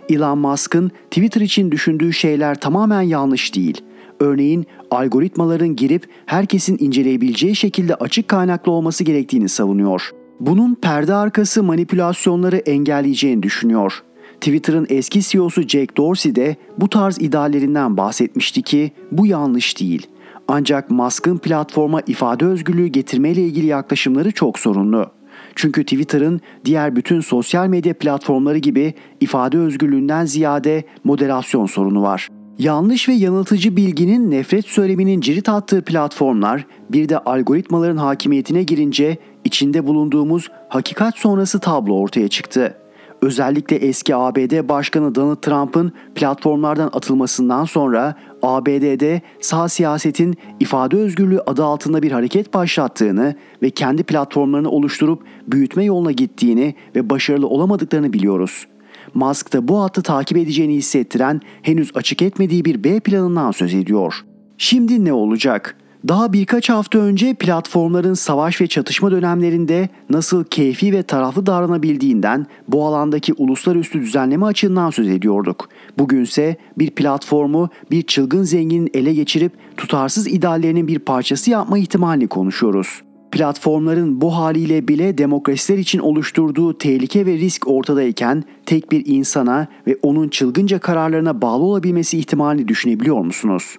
Elon 0.10 0.38
Musk'ın 0.38 0.92
Twitter 1.12 1.42
için 1.42 1.72
düşündüğü 1.72 2.14
şeyler 2.14 2.60
tamamen 2.60 3.02
yanlış 3.02 3.56
değil. 3.56 3.82
Örneğin 4.20 4.66
algoritmaların 4.92 5.76
girip 5.76 6.08
herkesin 6.26 6.78
inceleyebileceği 6.80 7.56
şekilde 7.56 7.96
açık 7.96 8.28
kaynaklı 8.28 8.72
olması 8.72 9.04
gerektiğini 9.04 9.50
savunuyor. 9.50 10.12
Bunun 10.40 10.76
perde 10.76 11.14
arkası 11.14 11.64
manipülasyonları 11.64 12.58
engelleyeceğini 12.58 13.44
düşünüyor. 13.44 14.04
Twitter'ın 14.34 14.88
eski 14.90 15.22
CEO'su 15.22 15.62
Jack 15.62 15.98
Dorsey 15.98 16.36
de 16.36 16.56
bu 16.78 16.90
tarz 16.90 17.22
ideallerinden 17.22 17.98
bahsetmişti 17.98 18.62
ki 18.62 18.92
bu 19.12 19.26
yanlış 19.26 19.80
değil. 19.80 20.08
Ancak 20.48 20.92
Musk'ın 20.92 21.38
platforma 21.38 22.02
ifade 22.08 22.46
özgürlüğü 22.46 22.88
getirmeyle 22.88 23.42
ilgili 23.42 23.66
yaklaşımları 23.66 24.32
çok 24.32 24.60
sorunlu. 24.60 25.12
Çünkü 25.56 25.84
Twitter'ın 25.84 26.42
diğer 26.66 26.96
bütün 26.96 27.22
sosyal 27.22 27.68
medya 27.68 27.94
platformları 27.94 28.58
gibi 28.58 28.94
ifade 29.20 29.58
özgürlüğünden 29.58 30.26
ziyade 30.26 30.84
moderasyon 31.04 31.66
sorunu 31.66 32.02
var. 32.02 32.30
Yanlış 32.60 33.10
ve 33.10 33.14
yanıltıcı 33.14 33.78
bilginin 33.78 34.32
nefret 34.32 34.66
söyleminin 34.66 35.22
cirit 35.22 35.50
attığı 35.50 35.82
platformlar 35.82 36.66
bir 36.90 37.10
de 37.10 37.18
algoritmaların 37.18 37.98
hakimiyetine 37.98 38.64
girince 38.64 39.18
içinde 39.44 39.88
bulunduğumuz 39.88 40.50
hakikat 40.70 41.18
sonrası 41.18 41.60
tablo 41.60 41.94
ortaya 41.94 42.28
çıktı. 42.28 42.78
Özellikle 43.24 43.76
eski 43.76 44.16
ABD 44.16 44.70
Başkanı 44.70 45.16
Donald 45.16 45.36
Trump'ın 45.36 45.92
platformlardan 46.16 46.90
atılmasından 46.94 47.66
sonra 47.66 48.16
ABD'de 48.42 49.22
sağ 49.42 49.70
siyasetin 49.70 50.36
ifade 50.60 50.98
özgürlüğü 50.98 51.40
adı 51.40 51.64
altında 51.64 52.02
bir 52.02 52.12
hareket 52.12 52.54
başlattığını 52.54 53.36
ve 53.62 53.70
kendi 53.70 54.04
platformlarını 54.04 54.70
oluşturup 54.70 55.24
büyütme 55.48 55.84
yoluna 55.84 56.12
gittiğini 56.12 56.76
ve 56.96 57.10
başarılı 57.10 57.48
olamadıklarını 57.48 58.14
biliyoruz. 58.14 58.68
Musk 59.14 59.54
da 59.54 59.68
bu 59.68 59.82
hattı 59.82 60.02
takip 60.02 60.38
edeceğini 60.38 60.74
hissettiren 60.74 61.42
henüz 61.62 61.92
açık 61.96 62.22
etmediği 62.22 62.66
bir 62.66 62.84
B 62.84 63.00
planından 63.00 63.52
söz 63.52 63.74
ediyor. 63.74 64.26
Şimdi 64.58 65.06
ne 65.06 65.14
olacak? 65.14 65.78
Daha 66.08 66.34
birkaç 66.34 66.70
hafta 66.70 67.00
önce 67.00 67.34
platformların 67.34 68.14
savaş 68.14 68.62
ve 68.62 68.68
çatışma 68.68 69.12
dönemlerinde 69.12 69.90
nasıl 70.10 70.44
keyfi 70.44 70.94
ve 70.94 71.04
taraflı 71.04 71.46
davranabildiğinden 71.46 72.46
bu 72.68 72.86
alandaki 72.86 73.34
uluslararası 73.34 73.94
düzenleme 73.94 74.46
açığından 74.46 74.90
söz 74.90 75.08
ediyorduk. 75.08 75.70
Bugünse 75.98 76.56
bir 76.78 76.92
platformu 76.92 77.70
bir 77.92 78.02
çılgın 78.02 78.44
zenginin 78.44 78.90
ele 78.94 79.14
geçirip 79.14 79.52
tutarsız 79.78 80.28
ideallerinin 80.28 80.88
bir 80.88 81.00
parçası 81.00 81.52
yapma 81.52 81.78
ihtimalini 81.78 82.28
konuşuyoruz. 82.28 83.02
Platformların 83.32 84.22
bu 84.22 84.36
haliyle 84.36 84.88
bile 84.88 85.18
demokrasiler 85.18 85.78
için 85.78 86.00
oluşturduğu 86.00 86.78
tehlike 86.78 87.26
ve 87.26 87.34
risk 87.34 87.68
ortadayken 87.68 88.44
tek 88.66 88.92
bir 88.92 89.04
insana 89.06 89.68
ve 89.88 89.98
onun 90.02 90.30
çılgınca 90.30 90.80
kararlarına 90.80 91.42
bağlı 91.42 91.64
olabilmesi 91.64 92.18
ihtimalini 92.18 92.68
düşünebiliyor 92.68 93.22
musunuz? 93.22 93.78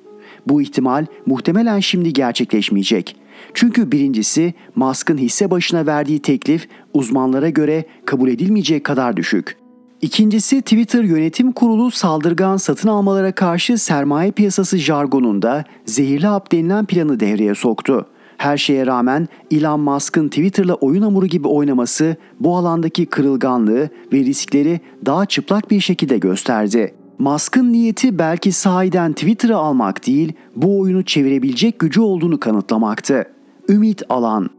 Bu 0.48 0.62
ihtimal 0.62 1.06
muhtemelen 1.26 1.80
şimdi 1.80 2.12
gerçekleşmeyecek. 2.12 3.16
Çünkü 3.54 3.92
birincisi 3.92 4.54
Musk'ın 4.76 5.18
hisse 5.18 5.50
başına 5.50 5.86
verdiği 5.86 6.18
teklif 6.18 6.68
uzmanlara 6.94 7.48
göre 7.48 7.84
kabul 8.04 8.28
edilmeyecek 8.28 8.84
kadar 8.84 9.16
düşük. 9.16 9.56
İkincisi 10.00 10.62
Twitter 10.62 11.02
Yönetim 11.02 11.52
Kurulu 11.52 11.90
saldırgan 11.90 12.56
satın 12.56 12.88
almalara 12.88 13.32
karşı 13.32 13.78
sermaye 13.78 14.30
piyasası 14.30 14.78
jargonunda 14.78 15.64
zehirli 15.86 16.26
hap 16.26 16.52
denilen 16.52 16.86
planı 16.86 17.20
devreye 17.20 17.54
soktu. 17.54 18.06
Her 18.36 18.56
şeye 18.56 18.86
rağmen 18.86 19.28
Elon 19.50 19.80
Musk'ın 19.80 20.28
Twitter'la 20.28 20.74
oyun 20.74 21.02
hamuru 21.02 21.26
gibi 21.26 21.48
oynaması 21.48 22.16
bu 22.40 22.56
alandaki 22.56 23.06
kırılganlığı 23.06 23.88
ve 24.12 24.18
riskleri 24.18 24.80
daha 25.06 25.26
çıplak 25.26 25.70
bir 25.70 25.80
şekilde 25.80 26.18
gösterdi. 26.18 26.94
Musk'ın 27.18 27.72
niyeti 27.72 28.18
belki 28.18 28.52
sahiden 28.52 29.12
Twitter'ı 29.12 29.56
almak 29.56 30.06
değil, 30.06 30.32
bu 30.56 30.80
oyunu 30.80 31.04
çevirebilecek 31.04 31.78
gücü 31.78 32.00
olduğunu 32.00 32.40
kanıtlamaktı. 32.40 33.24
Ümit 33.68 34.02
Alan 34.08 34.50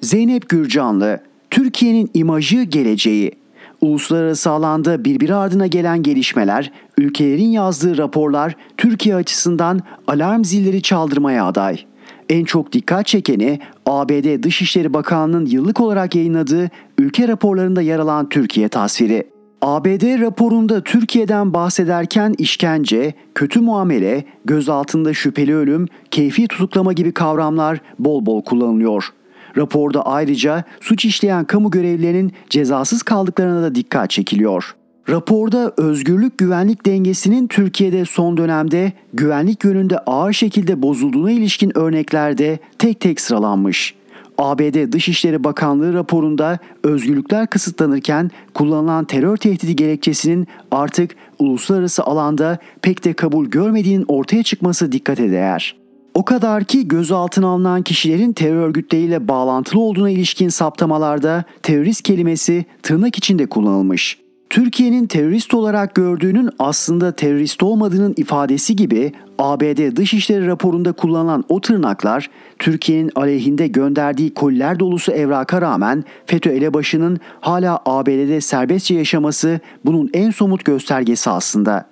Zeynep 0.00 0.48
Gürcanlı, 0.48 1.20
Türkiye'nin 1.50 2.10
imajı 2.14 2.62
geleceği. 2.62 3.32
Uluslararası 3.80 4.50
alanda 4.50 5.04
birbiri 5.04 5.34
ardına 5.34 5.66
gelen 5.66 6.02
gelişmeler, 6.02 6.72
ülkelerin 6.98 7.48
yazdığı 7.48 7.98
raporlar 7.98 8.56
Türkiye 8.76 9.14
açısından 9.14 9.80
alarm 10.06 10.44
zilleri 10.44 10.82
çaldırmaya 10.82 11.46
aday. 11.46 11.84
En 12.28 12.44
çok 12.44 12.72
dikkat 12.72 13.06
çekeni 13.06 13.60
ABD 13.86 14.42
Dışişleri 14.42 14.94
Bakanlığı'nın 14.94 15.46
yıllık 15.46 15.80
olarak 15.80 16.14
yayınladığı 16.14 16.70
ülke 16.98 17.28
raporlarında 17.28 17.82
yer 17.82 17.98
alan 17.98 18.28
Türkiye 18.28 18.68
tasviri. 18.68 19.26
ABD 19.62 20.20
raporunda 20.20 20.84
Türkiye'den 20.84 21.54
bahsederken 21.54 22.34
işkence, 22.38 23.14
kötü 23.34 23.60
muamele, 23.60 24.24
gözaltında 24.44 25.14
şüpheli 25.14 25.56
ölüm, 25.56 25.88
keyfi 26.10 26.48
tutuklama 26.48 26.92
gibi 26.92 27.12
kavramlar 27.12 27.80
bol 27.98 28.26
bol 28.26 28.42
kullanılıyor. 28.42 29.12
Raporda 29.56 30.06
ayrıca 30.06 30.64
suç 30.80 31.04
işleyen 31.04 31.44
kamu 31.44 31.70
görevlilerinin 31.70 32.32
cezasız 32.50 33.02
kaldıklarına 33.02 33.62
da 33.62 33.74
dikkat 33.74 34.10
çekiliyor. 34.10 34.74
Raporda 35.08 35.72
özgürlük 35.76 36.38
güvenlik 36.38 36.86
dengesinin 36.86 37.48
Türkiye'de 37.48 38.04
son 38.04 38.36
dönemde 38.36 38.92
güvenlik 39.12 39.64
yönünde 39.64 39.98
ağır 39.98 40.32
şekilde 40.32 40.82
bozulduğuna 40.82 41.30
ilişkin 41.30 41.78
örnekler 41.78 42.38
de 42.38 42.58
tek 42.78 43.00
tek 43.00 43.20
sıralanmış. 43.20 43.94
ABD 44.38 44.92
Dışişleri 44.92 45.44
Bakanlığı 45.44 45.94
raporunda 45.94 46.58
özgürlükler 46.82 47.46
kısıtlanırken 47.46 48.30
kullanılan 48.54 49.04
terör 49.04 49.36
tehdidi 49.36 49.76
gerekçesinin 49.76 50.46
artık 50.70 51.16
uluslararası 51.38 52.04
alanda 52.04 52.58
pek 52.82 53.04
de 53.04 53.12
kabul 53.12 53.46
görmediğinin 53.46 54.04
ortaya 54.08 54.42
çıkması 54.42 54.92
dikkate 54.92 55.30
değer. 55.30 55.76
O 56.14 56.24
kadar 56.24 56.64
ki 56.64 56.88
gözaltına 56.88 57.48
alınan 57.48 57.82
kişilerin 57.82 58.32
terör 58.32 58.66
örgütleriyle 58.66 59.28
bağlantılı 59.28 59.80
olduğuna 59.80 60.10
ilişkin 60.10 60.48
saptamalarda 60.48 61.44
terörist 61.62 62.02
kelimesi 62.02 62.64
tırnak 62.82 63.18
içinde 63.18 63.46
kullanılmış. 63.46 64.27
Türkiye'nin 64.50 65.06
terörist 65.06 65.54
olarak 65.54 65.94
gördüğünün 65.94 66.50
aslında 66.58 67.12
terörist 67.12 67.62
olmadığının 67.62 68.14
ifadesi 68.16 68.76
gibi 68.76 69.12
ABD 69.38 69.96
Dışişleri 69.96 70.46
raporunda 70.46 70.92
kullanılan 70.92 71.44
o 71.48 71.60
tırnaklar 71.60 72.30
Türkiye'nin 72.58 73.10
aleyhinde 73.14 73.66
gönderdiği 73.66 74.34
koliler 74.34 74.78
dolusu 74.78 75.12
evraka 75.12 75.62
rağmen 75.62 76.04
FETÖ 76.26 76.50
elebaşının 76.50 77.18
hala 77.40 77.80
ABD'de 77.86 78.40
serbestçe 78.40 78.94
yaşaması 78.94 79.60
bunun 79.84 80.10
en 80.14 80.30
somut 80.30 80.64
göstergesi 80.64 81.30
aslında. 81.30 81.88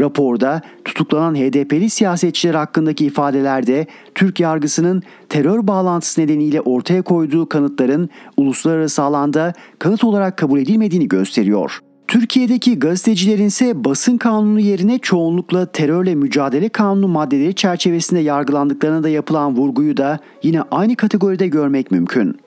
Raporda 0.00 0.60
tutuklanan 0.84 1.34
HDP'li 1.34 1.90
siyasetçiler 1.90 2.54
hakkındaki 2.54 3.06
ifadelerde 3.06 3.86
Türk 4.14 4.40
yargısının 4.40 5.02
terör 5.28 5.66
bağlantısı 5.66 6.20
nedeniyle 6.20 6.60
ortaya 6.60 7.02
koyduğu 7.02 7.48
kanıtların 7.48 8.10
uluslararası 8.36 9.02
alanda 9.02 9.52
kanıt 9.78 10.04
olarak 10.04 10.36
kabul 10.36 10.58
edilmediğini 10.58 11.08
gösteriyor. 11.08 11.80
Türkiye'deki 12.10 12.78
gazetecilerin 12.78 13.46
ise 13.46 13.84
basın 13.84 14.18
kanunu 14.18 14.60
yerine 14.60 14.98
çoğunlukla 14.98 15.66
terörle 15.66 16.14
mücadele 16.14 16.68
kanunu 16.68 17.08
maddeleri 17.08 17.54
çerçevesinde 17.54 18.20
yargılandıklarına 18.20 19.02
da 19.02 19.08
yapılan 19.08 19.56
vurguyu 19.56 19.96
da 19.96 20.18
yine 20.42 20.62
aynı 20.70 20.96
kategoride 20.96 21.48
görmek 21.48 21.90
mümkün. 21.90 22.38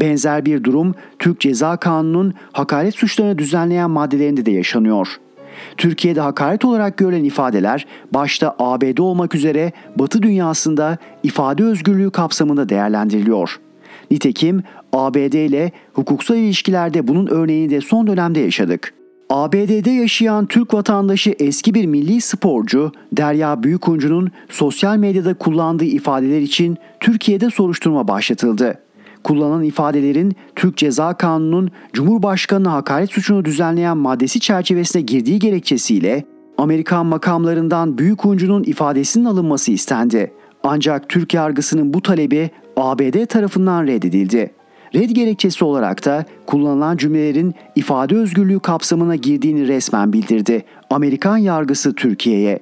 Benzer 0.00 0.44
bir 0.44 0.64
durum 0.64 0.94
Türk 1.18 1.40
Ceza 1.40 1.76
Kanunu'nun 1.76 2.34
hakaret 2.52 2.94
suçlarını 2.94 3.38
düzenleyen 3.38 3.90
maddelerinde 3.90 4.46
de 4.46 4.50
yaşanıyor. 4.50 5.08
Türkiye'de 5.76 6.20
hakaret 6.20 6.64
olarak 6.64 6.96
görülen 6.96 7.24
ifadeler 7.24 7.86
başta 8.12 8.56
ABD 8.58 8.98
olmak 8.98 9.34
üzere 9.34 9.72
Batı 9.96 10.22
dünyasında 10.22 10.98
ifade 11.22 11.64
özgürlüğü 11.64 12.10
kapsamında 12.10 12.68
değerlendiriliyor. 12.68 13.60
Nitekim 14.10 14.62
ABD 14.92 15.32
ile 15.32 15.72
hukuksal 15.92 16.36
ilişkilerde 16.36 17.08
bunun 17.08 17.26
örneğini 17.26 17.70
de 17.70 17.80
son 17.80 18.06
dönemde 18.06 18.40
yaşadık. 18.40 18.94
ABD'de 19.34 19.90
yaşayan 19.90 20.46
Türk 20.46 20.74
vatandaşı 20.74 21.34
eski 21.38 21.74
bir 21.74 21.86
milli 21.86 22.20
sporcu 22.20 22.92
Derya 23.12 23.62
Büyükuncu'nun 23.62 24.30
sosyal 24.48 24.96
medyada 24.96 25.34
kullandığı 25.34 25.84
ifadeler 25.84 26.40
için 26.40 26.76
Türkiye'de 27.00 27.50
soruşturma 27.50 28.08
başlatıldı. 28.08 28.78
Kullanılan 29.24 29.62
ifadelerin 29.62 30.32
Türk 30.56 30.76
Ceza 30.76 31.14
Kanunu'nun 31.14 31.70
Cumhurbaşkanı'na 31.92 32.72
hakaret 32.72 33.10
suçunu 33.10 33.44
düzenleyen 33.44 33.96
maddesi 33.96 34.40
çerçevesine 34.40 35.02
girdiği 35.02 35.38
gerekçesiyle 35.38 36.24
Amerikan 36.58 37.06
makamlarından 37.06 37.98
Büyükuncu'nun 37.98 38.62
ifadesinin 38.62 39.24
alınması 39.24 39.72
istendi. 39.72 40.32
Ancak 40.62 41.08
Türk 41.08 41.34
yargısının 41.34 41.94
bu 41.94 42.02
talebi 42.02 42.50
ABD 42.76 43.26
tarafından 43.26 43.86
reddedildi. 43.86 44.50
Red 44.94 45.10
gerekçesi 45.10 45.64
olarak 45.64 46.04
da 46.04 46.24
kullanılan 46.46 46.96
cümlelerin 46.96 47.54
ifade 47.76 48.16
özgürlüğü 48.16 48.60
kapsamına 48.60 49.16
girdiğini 49.16 49.68
resmen 49.68 50.12
bildirdi. 50.12 50.64
Amerikan 50.90 51.36
yargısı 51.36 51.94
Türkiye'ye. 51.94 52.58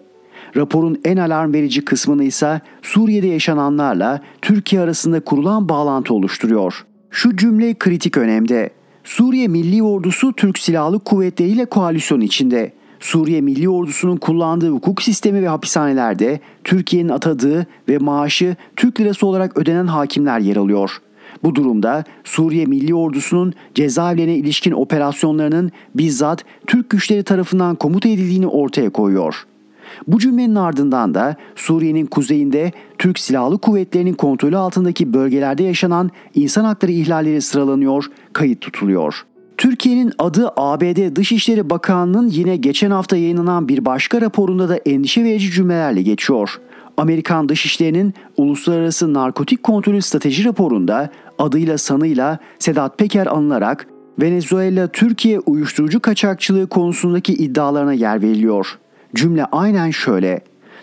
Raporun 0.57 1.01
en 1.05 1.16
alarm 1.16 1.53
verici 1.53 1.85
kısmını 1.85 2.24
ise 2.24 2.61
Suriye'de 2.83 3.26
yaşananlarla 3.26 4.20
Türkiye 4.43 4.83
arasında 4.83 5.20
kurulan 5.20 5.68
bağlantı 5.68 6.14
oluşturuyor. 6.14 6.87
Şu 7.11 7.37
cümle 7.37 7.74
kritik 7.74 8.16
önemde. 8.16 8.70
Suriye 9.05 9.49
Milli 9.49 9.83
Ordusu 9.83 10.33
Türk 10.33 10.59
Silahlı 10.59 10.99
Kuvvetleri 10.99 11.49
ile 11.49 11.64
koalisyon 11.64 12.20
içinde. 12.20 12.72
Suriye 13.01 13.41
Milli 13.41 13.68
Ordusu'nun 13.68 14.16
kullandığı 14.16 14.70
hukuk 14.70 15.03
sistemi 15.03 15.43
ve 15.43 15.49
hapishanelerde 15.49 16.41
Türkiye'nin 16.64 17.09
atadığı 17.09 17.66
ve 17.89 17.99
maaşı 17.99 18.57
Türk 18.76 19.01
lirası 19.01 19.26
olarak 19.26 19.57
ödenen 19.57 19.87
hakimler 19.87 20.41
yer 20.41 20.57
alıyor. 20.57 21.01
Bu 21.45 21.55
durumda 21.55 22.05
Suriye 22.24 22.66
Milli 22.66 22.95
Ordusu'nun 22.95 23.53
cezaevlerine 23.74 24.36
ilişkin 24.36 24.72
operasyonlarının 24.72 25.70
bizzat 25.95 26.45
Türk 26.66 26.90
güçleri 26.90 27.22
tarafından 27.22 27.76
komuta 27.76 28.09
edildiğini 28.09 28.47
ortaya 28.47 28.90
koyuyor. 28.90 29.47
Bu 30.09 30.18
cümlenin 30.18 30.55
ardından 30.55 31.14
da 31.14 31.36
Suriye'nin 31.57 32.07
kuzeyinde 32.07 32.72
Türk 32.99 33.18
Silahlı 33.18 33.59
Kuvvetleri'nin 33.59 34.14
kontrolü 34.14 34.57
altındaki 34.57 35.12
bölgelerde 35.14 35.62
yaşanan 35.62 36.11
insan 36.34 36.64
hakları 36.64 36.93
ihlalleri 36.93 37.40
sıralanıyor, 37.40 38.05
kayıt 38.32 38.61
tutuluyor. 38.61 39.24
Türkiye'nin 39.57 40.12
adı 40.18 40.51
ABD 40.57 41.16
Dışişleri 41.16 41.70
Bakanlığı'nın 41.70 42.28
yine 42.28 42.57
geçen 42.57 42.90
hafta 42.90 43.16
yayınlanan 43.16 43.68
bir 43.68 43.84
başka 43.84 44.20
raporunda 44.20 44.68
da 44.68 44.76
endişe 44.76 45.24
verici 45.24 45.51
cümlelerle 45.51 46.03
geçiyor. 46.03 46.61
Amerikan 46.97 47.49
Dışişleri'nin 47.49 48.14
Uluslararası 48.36 49.14
Narkotik 49.14 49.62
Kontrolü 49.62 50.03
Strateji 50.03 50.45
raporunda 50.45 51.11
adıyla 51.43 51.78
sanıyla 51.78 52.38
Sedat 52.59 52.99
Peker 52.99 53.26
anılarak 53.26 53.86
Venezuela 54.20 54.88
Türkiye 54.88 55.40
uyuşturucu 55.40 56.01
kaçakçılığı 56.01 56.66
konusundaki 56.66 57.32
iddialarına 57.34 57.93
yer 57.93 58.22
veriliyor. 58.22 58.78
Cümle 59.14 59.45
aynen 59.45 59.90
şöyle. 59.90 60.40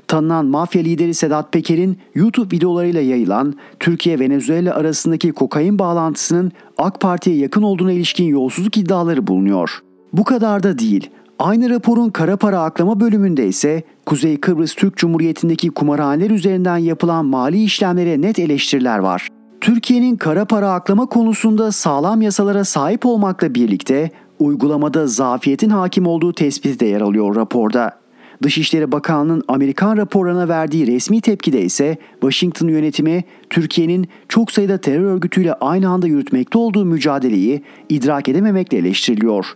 Tanınan 0.07 0.45
mafya 0.45 0.81
lideri 0.81 1.13
Sedat 1.13 1.53
Peker'in 1.53 1.97
YouTube 2.15 2.55
videolarıyla 2.55 3.01
yayılan 3.01 3.53
Türkiye-Venezuela 3.79 4.75
arasındaki 4.75 5.31
kokain 5.31 5.79
bağlantısının 5.79 6.51
AK 6.77 6.99
Parti'ye 6.99 7.37
yakın 7.37 7.61
olduğuna 7.61 7.91
ilişkin 7.91 8.25
yolsuzluk 8.25 8.77
iddiaları 8.77 9.27
bulunuyor. 9.27 9.79
Bu 10.13 10.23
kadar 10.23 10.63
da 10.63 10.79
değil. 10.79 11.09
Aynı 11.39 11.69
raporun 11.69 12.09
kara 12.09 12.37
para 12.37 12.61
aklama 12.61 12.99
bölümünde 12.99 13.47
ise 13.47 13.83
Kuzey 14.05 14.39
Kıbrıs 14.39 14.75
Türk 14.75 14.97
Cumhuriyeti'ndeki 14.97 15.69
kumarhaneler 15.69 16.29
üzerinden 16.29 16.77
yapılan 16.77 17.25
mali 17.25 17.63
işlemlere 17.63 18.21
net 18.21 18.39
eleştiriler 18.39 18.99
var. 18.99 19.27
Türkiye'nin 19.61 20.15
kara 20.15 20.45
para 20.45 20.73
aklama 20.73 21.05
konusunda 21.05 21.71
sağlam 21.71 22.21
yasalara 22.21 22.63
sahip 22.65 23.05
olmakla 23.05 23.55
birlikte 23.55 24.11
uygulamada 24.39 25.07
zafiyetin 25.07 25.69
hakim 25.69 26.07
olduğu 26.07 26.33
tespiti 26.33 26.79
de 26.79 26.85
yer 26.85 27.01
alıyor 27.01 27.35
raporda. 27.35 27.99
Dışişleri 28.43 28.91
Bakanlığı'nın 28.91 29.43
Amerikan 29.47 29.97
raporlarına 29.97 30.47
verdiği 30.47 30.87
resmi 30.87 31.21
tepkide 31.21 31.61
ise 31.61 31.97
Washington 32.21 32.67
yönetimi 32.67 33.23
Türkiye'nin 33.49 34.07
çok 34.29 34.51
sayıda 34.51 34.77
terör 34.77 35.03
örgütüyle 35.03 35.53
aynı 35.53 35.89
anda 35.89 36.07
yürütmekte 36.07 36.57
olduğu 36.57 36.85
mücadeleyi 36.85 37.63
idrak 37.89 38.29
edememekle 38.29 38.77
eleştiriliyor. 38.77 39.55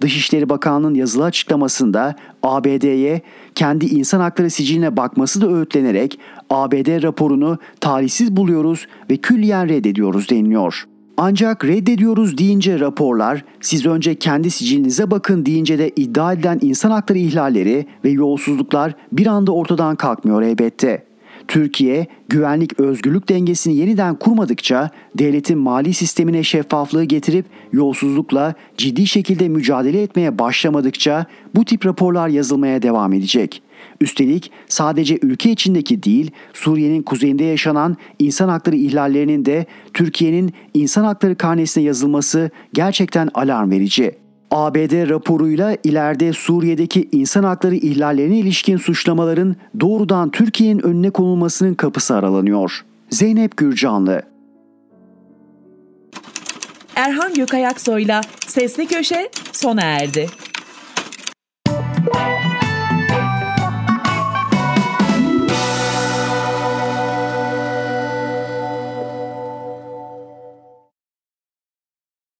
Dışişleri 0.00 0.48
Bakanlığı'nın 0.48 0.94
yazılı 0.94 1.24
açıklamasında 1.24 2.14
ABD'ye 2.42 3.22
kendi 3.54 3.86
insan 3.86 4.20
hakları 4.20 4.50
siciline 4.50 4.96
bakması 4.96 5.40
da 5.40 5.48
öğütlenerek 5.52 6.18
ABD 6.50 7.02
raporunu 7.02 7.58
talihsiz 7.80 8.36
buluyoruz 8.36 8.86
ve 9.10 9.16
külliyen 9.16 9.68
reddediyoruz 9.68 10.28
deniliyor. 10.30 10.86
Ancak 11.16 11.64
reddediyoruz 11.64 12.38
deyince 12.38 12.80
raporlar, 12.80 13.44
siz 13.60 13.86
önce 13.86 14.14
kendi 14.14 14.50
sicilinize 14.50 15.10
bakın 15.10 15.46
deyince 15.46 15.78
de 15.78 15.90
iddia 15.96 16.32
edilen 16.32 16.58
insan 16.62 16.90
hakları 16.90 17.18
ihlalleri 17.18 17.86
ve 18.04 18.10
yolsuzluklar 18.10 18.94
bir 19.12 19.26
anda 19.26 19.52
ortadan 19.52 19.96
kalkmıyor 19.96 20.42
elbette. 20.42 21.13
Türkiye 21.48 22.06
güvenlik 22.28 22.80
özgürlük 22.80 23.28
dengesini 23.28 23.76
yeniden 23.76 24.14
kurmadıkça 24.14 24.90
devletin 25.18 25.58
mali 25.58 25.94
sistemine 25.94 26.42
şeffaflığı 26.42 27.04
getirip 27.04 27.46
yolsuzlukla 27.72 28.54
ciddi 28.76 29.06
şekilde 29.06 29.48
mücadele 29.48 30.02
etmeye 30.02 30.38
başlamadıkça 30.38 31.26
bu 31.54 31.64
tip 31.64 31.86
raporlar 31.86 32.28
yazılmaya 32.28 32.82
devam 32.82 33.12
edecek. 33.12 33.62
Üstelik 34.00 34.50
sadece 34.68 35.18
ülke 35.22 35.50
içindeki 35.50 36.02
değil, 36.02 36.30
Suriye'nin 36.52 37.02
kuzeyinde 37.02 37.44
yaşanan 37.44 37.96
insan 38.18 38.48
hakları 38.48 38.76
ihlallerinin 38.76 39.44
de 39.44 39.66
Türkiye'nin 39.94 40.52
insan 40.74 41.04
hakları 41.04 41.36
karnesine 41.36 41.84
yazılması 41.84 42.50
gerçekten 42.72 43.28
alarm 43.34 43.70
verici. 43.70 44.23
ABD 44.54 45.08
raporuyla 45.08 45.76
ileride 45.84 46.32
Suriye'deki 46.32 47.08
insan 47.12 47.44
hakları 47.44 47.74
ihlallerine 47.74 48.38
ilişkin 48.38 48.76
suçlamaların 48.76 49.56
doğrudan 49.80 50.30
Türkiye'nin 50.30 50.80
önüne 50.86 51.10
konulmasının 51.10 51.74
kapısı 51.74 52.14
aralanıyor. 52.14 52.84
Zeynep 53.10 53.56
Gürcanlı 53.56 54.22
Erhan 56.96 57.34
Gökayaksoy'la 57.34 58.20
Sesli 58.46 58.86
Köşe 58.86 59.30
sona 59.52 59.82
erdi. 59.82 60.26